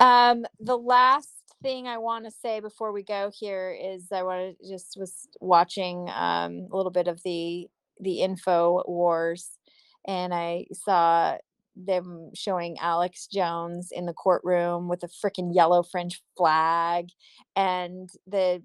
Um, 0.00 0.44
the 0.60 0.76
last 0.76 1.30
thing 1.62 1.86
I 1.86 1.98
want 1.98 2.24
to 2.26 2.30
say 2.30 2.60
before 2.60 2.92
we 2.92 3.02
go 3.02 3.30
here 3.34 3.76
is 3.80 4.08
I 4.12 4.22
want 4.22 4.58
to 4.60 4.68
just 4.68 4.96
was 4.98 5.26
watching 5.40 6.08
um 6.14 6.68
a 6.70 6.76
little 6.76 6.90
bit 6.92 7.08
of 7.08 7.22
the 7.24 7.66
the 8.00 8.20
info 8.20 8.82
wars 8.86 9.58
and 10.06 10.34
I 10.34 10.66
saw 10.72 11.38
them 11.76 12.30
showing 12.34 12.76
Alex 12.78 13.26
Jones 13.26 13.88
in 13.90 14.04
the 14.06 14.12
courtroom 14.12 14.88
with 14.88 15.02
a 15.02 15.08
freaking 15.08 15.54
yellow 15.54 15.82
fringe 15.82 16.22
flag 16.36 17.08
and 17.54 18.08
the 18.26 18.62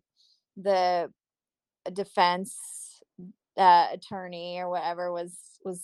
the 0.57 1.09
defense 1.93 3.01
uh, 3.57 3.87
attorney 3.91 4.59
or 4.59 4.69
whatever 4.69 5.11
was 5.11 5.37
was 5.65 5.81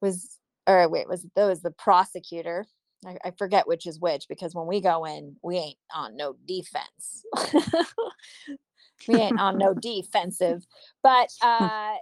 was 0.00 0.38
or 0.66 0.88
wait 0.88 1.08
was 1.08 1.26
that 1.36 1.46
was 1.46 1.62
the 1.62 1.70
prosecutor 1.72 2.66
I, 3.06 3.16
I 3.24 3.30
forget 3.38 3.68
which 3.68 3.86
is 3.86 4.00
which 4.00 4.26
because 4.28 4.54
when 4.54 4.66
we 4.66 4.80
go 4.80 5.04
in, 5.04 5.36
we 5.42 5.56
ain't 5.56 5.78
on 5.94 6.16
no 6.16 6.34
defense. 6.46 7.24
we 9.08 9.16
ain't 9.16 9.38
on 9.38 9.58
no 9.58 9.74
defensive. 9.80 10.66
But 11.02 11.30
uh 11.42 11.94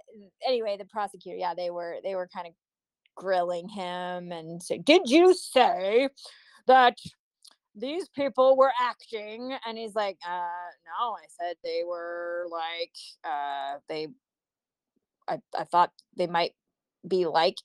anyway, 0.45 0.77
the 0.77 0.85
prosecutor, 0.85 1.37
yeah, 1.37 1.53
they 1.53 1.69
were 1.69 1.97
they 2.03 2.15
were 2.15 2.29
kind 2.33 2.47
of 2.47 2.53
grilling 3.15 3.67
him 3.69 4.31
and 4.31 4.61
say, 4.61 4.79
Did 4.79 5.09
you 5.09 5.33
say 5.33 6.09
that 6.65 6.97
these 7.75 8.09
people 8.09 8.57
were 8.57 8.71
acting? 8.81 9.55
And 9.65 9.77
he's 9.77 9.95
like, 9.95 10.17
uh 10.27 10.47
no, 10.99 11.13
I 11.13 11.25
said 11.39 11.55
they 11.63 11.83
were 11.85 12.47
like 12.51 12.95
uh 13.23 13.79
they 13.87 14.07
I, 15.27 15.39
I 15.57 15.65
thought 15.65 15.91
they 16.15 16.27
might 16.27 16.53
be 17.07 17.25
like 17.25 17.57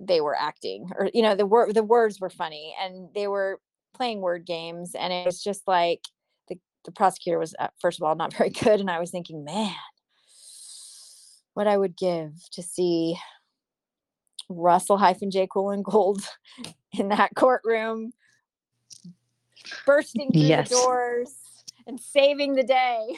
they 0.00 0.20
were 0.20 0.34
acting 0.34 0.90
or 0.96 1.10
you 1.12 1.22
know 1.22 1.34
the 1.34 1.46
word 1.46 1.74
the 1.74 1.82
words 1.82 2.18
were 2.18 2.30
funny 2.30 2.74
and 2.80 3.08
they 3.14 3.28
were 3.28 3.60
playing 3.94 4.20
word 4.20 4.46
games 4.46 4.94
and 4.94 5.12
it 5.12 5.26
was 5.26 5.42
just 5.42 5.68
like 5.68 6.00
the 6.48 6.58
the 6.86 6.92
prosecutor 6.92 7.38
was 7.38 7.54
uh, 7.58 7.68
first 7.80 8.00
of 8.00 8.04
all 8.04 8.14
not 8.14 8.34
very 8.36 8.50
good 8.50 8.80
and 8.80 8.90
i 8.90 8.98
was 8.98 9.10
thinking 9.10 9.44
man 9.44 9.74
what 11.54 11.66
i 11.66 11.76
would 11.76 11.96
give 11.96 12.32
to 12.50 12.62
see 12.62 13.16
russell 14.48 14.96
hyphen 14.96 15.30
j. 15.30 15.46
colon 15.46 15.82
Gould 15.82 16.22
in 16.92 17.08
that 17.08 17.34
courtroom 17.36 18.12
bursting 19.86 20.32
through 20.32 20.42
Yes. 20.42 20.70
the 20.70 20.76
doors 20.76 21.34
and 21.86 21.98
saving 22.00 22.54
the 22.54 22.62
day. 22.62 23.16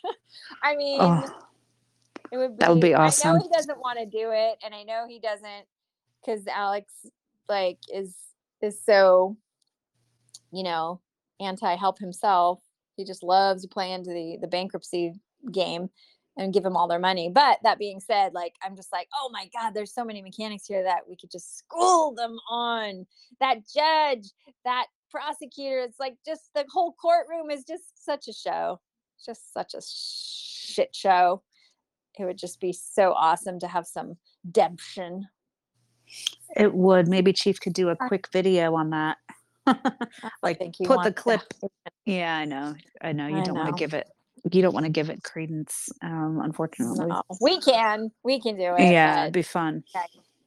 I 0.62 0.76
mean 0.76 1.00
Oh, 1.00 1.22
it 2.30 2.36
would 2.36 2.56
be, 2.56 2.60
That 2.60 2.70
would 2.70 2.80
be 2.80 2.94
awesome 2.94 3.28
I 3.28 3.32
know 3.34 3.42
he 3.42 3.48
doesn't 3.52 3.78
want 3.78 3.98
to 3.98 4.06
do 4.06 4.30
it, 4.32 4.58
and 4.64 4.74
I 4.74 4.82
know 4.82 5.06
he 5.08 5.18
doesn't 5.18 5.66
because 6.24 6.46
Alex 6.46 6.92
like 7.48 7.78
is 7.92 8.16
is 8.60 8.82
so, 8.84 9.36
you 10.52 10.62
know, 10.62 11.00
anti 11.40 11.74
help 11.76 11.98
himself. 11.98 12.60
He 12.96 13.04
just 13.04 13.22
loves 13.22 13.62
to 13.62 13.68
play 13.68 13.92
into 13.92 14.10
the 14.10 14.38
the 14.40 14.48
bankruptcy 14.48 15.14
game 15.50 15.88
and 16.38 16.54
give 16.54 16.62
them 16.62 16.76
all 16.76 16.88
their 16.88 16.98
money. 16.98 17.28
But 17.28 17.58
that 17.62 17.78
being 17.78 18.00
said, 18.00 18.32
like 18.34 18.54
I'm 18.62 18.76
just 18.76 18.92
like, 18.92 19.08
oh 19.14 19.30
my 19.32 19.48
god, 19.52 19.72
there's 19.74 19.94
so 19.94 20.04
many 20.04 20.22
mechanics 20.22 20.66
here 20.66 20.84
that 20.84 21.08
we 21.08 21.16
could 21.16 21.30
just 21.30 21.58
school 21.58 22.14
them 22.14 22.38
on. 22.50 23.06
That 23.40 23.58
judge, 23.74 24.30
that 24.64 24.86
prosecutor, 25.10 25.80
it's 25.80 26.00
like 26.00 26.16
just 26.24 26.50
the 26.54 26.64
whole 26.70 26.94
courtroom 27.00 27.50
is 27.50 27.64
just 27.64 28.04
such 28.04 28.28
a 28.28 28.32
show. 28.32 28.80
Just 29.24 29.52
such 29.52 29.74
a 29.74 29.80
shit 29.84 30.94
show 30.94 31.42
it 32.18 32.24
would 32.24 32.38
just 32.38 32.60
be 32.60 32.72
so 32.72 33.12
awesome 33.12 33.58
to 33.60 33.68
have 33.68 33.86
some 33.86 34.16
demption. 34.50 35.26
It 36.56 36.74
would. 36.74 37.08
Maybe 37.08 37.32
Chief 37.32 37.60
could 37.60 37.72
do 37.72 37.88
a 37.88 37.96
quick 37.96 38.28
video 38.32 38.74
on 38.74 38.90
that. 38.90 39.18
like 40.42 40.58
think 40.58 40.76
put 40.84 41.04
the 41.04 41.12
clip. 41.12 41.42
Yeah, 42.04 42.36
I 42.36 42.44
know. 42.44 42.74
I 43.00 43.12
know. 43.12 43.26
You 43.26 43.38
I 43.38 43.42
don't 43.42 43.54
want 43.54 43.66
know. 43.68 43.72
to 43.72 43.78
give 43.78 43.94
it. 43.94 44.08
You 44.50 44.60
don't 44.60 44.74
want 44.74 44.86
to 44.86 44.90
give 44.90 45.08
it 45.08 45.22
credence. 45.22 45.88
Um, 46.02 46.40
unfortunately. 46.42 47.06
No, 47.06 47.22
we 47.40 47.60
can, 47.60 48.10
we 48.24 48.40
can 48.40 48.56
do 48.56 48.74
it. 48.74 48.90
yeah, 48.90 49.22
it'd 49.22 49.34
be 49.34 49.42
fun. 49.42 49.84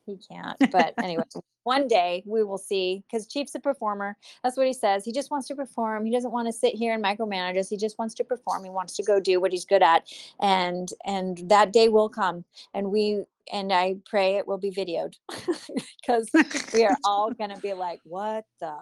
he 0.05 0.18
can't. 0.30 0.57
But 0.70 0.93
anyway, 1.01 1.24
one 1.63 1.88
day 1.88 2.22
we 2.26 2.43
will 2.43 2.57
see. 2.57 3.03
Because 3.09 3.26
Chief's 3.26 3.55
a 3.55 3.59
performer. 3.59 4.18
That's 4.43 4.57
what 4.57 4.68
he 4.68 4.74
says. 4.74 5.05
He 5.05 5.13
just 5.13 5.32
wants 5.32 5.47
to 5.47 5.55
perform. 5.55 6.05
He 6.05 6.11
doesn't 6.11 6.32
want 6.32 6.47
to 6.47 6.53
sit 6.53 6.76
here 6.76 6.93
and 6.93 7.01
micromanage 7.01 7.57
us. 7.57 7.70
He 7.70 7.78
just 7.78 7.97
wants 7.97 8.13
to 8.16 8.26
perform. 8.26 8.66
He 8.66 8.70
wants 8.70 8.97
to 8.97 9.03
go 9.03 9.22
do 9.22 9.39
what 9.39 9.53
he's 9.53 9.66
good 9.66 9.82
at. 9.82 10.11
And 10.41 10.89
and 11.05 11.38
that 11.49 11.72
day 11.72 11.88
will 11.88 12.09
come. 12.09 12.43
And 12.74 12.91
we 12.91 13.24
and 13.51 13.71
I 13.71 13.97
pray 14.05 14.35
it 14.35 14.47
will 14.47 14.57
be 14.57 14.71
videoed 14.71 15.13
because 16.01 16.29
we 16.73 16.85
are 16.85 16.97
all 17.03 17.31
gonna 17.39 17.59
be 17.59 17.73
like, 17.73 18.01
what 18.03 18.45
the 18.59 18.75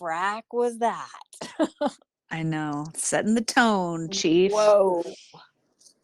frack 0.00 0.42
was 0.52 0.78
that? 0.78 1.08
I 2.30 2.42
know. 2.42 2.86
Setting 2.94 3.34
the 3.34 3.40
tone, 3.40 4.08
Chief. 4.10 4.52
Whoa. 4.52 5.02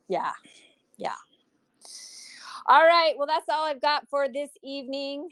Yeah. 0.08 0.32
Yeah. 0.96 1.14
All 2.66 2.84
right. 2.84 3.14
Well, 3.16 3.26
that's 3.26 3.48
all 3.48 3.64
I've 3.64 3.80
got 3.80 4.08
for 4.08 4.28
this 4.28 4.50
evening. 4.62 5.28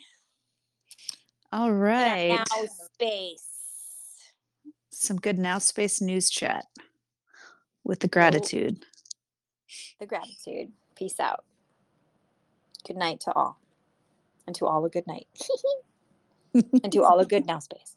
All 1.53 1.72
right. 1.72 2.40
Now 2.51 2.66
space. 2.94 3.46
Some 4.90 5.18
good 5.18 5.38
now 5.38 5.59
space 5.59 6.01
news 6.01 6.28
chat 6.28 6.66
with 7.84 8.01
the 8.01 8.09
gratitude. 8.09 8.84
The 10.01 10.07
gratitude. 10.07 10.72
Peace 10.96 11.20
out. 11.20 11.44
Good 12.87 12.97
night 12.97 13.20
to 13.20 13.33
all. 13.33 13.59
And 14.47 14.57
to 14.57 14.66
all 14.66 14.85
a 14.85 14.91
good 14.91 15.07
night. 15.07 15.28
and 16.55 16.93
to 16.93 17.05
all 17.05 17.20
a 17.20 17.26
good 17.26 17.47
now 17.47 17.59
space. 17.61 17.97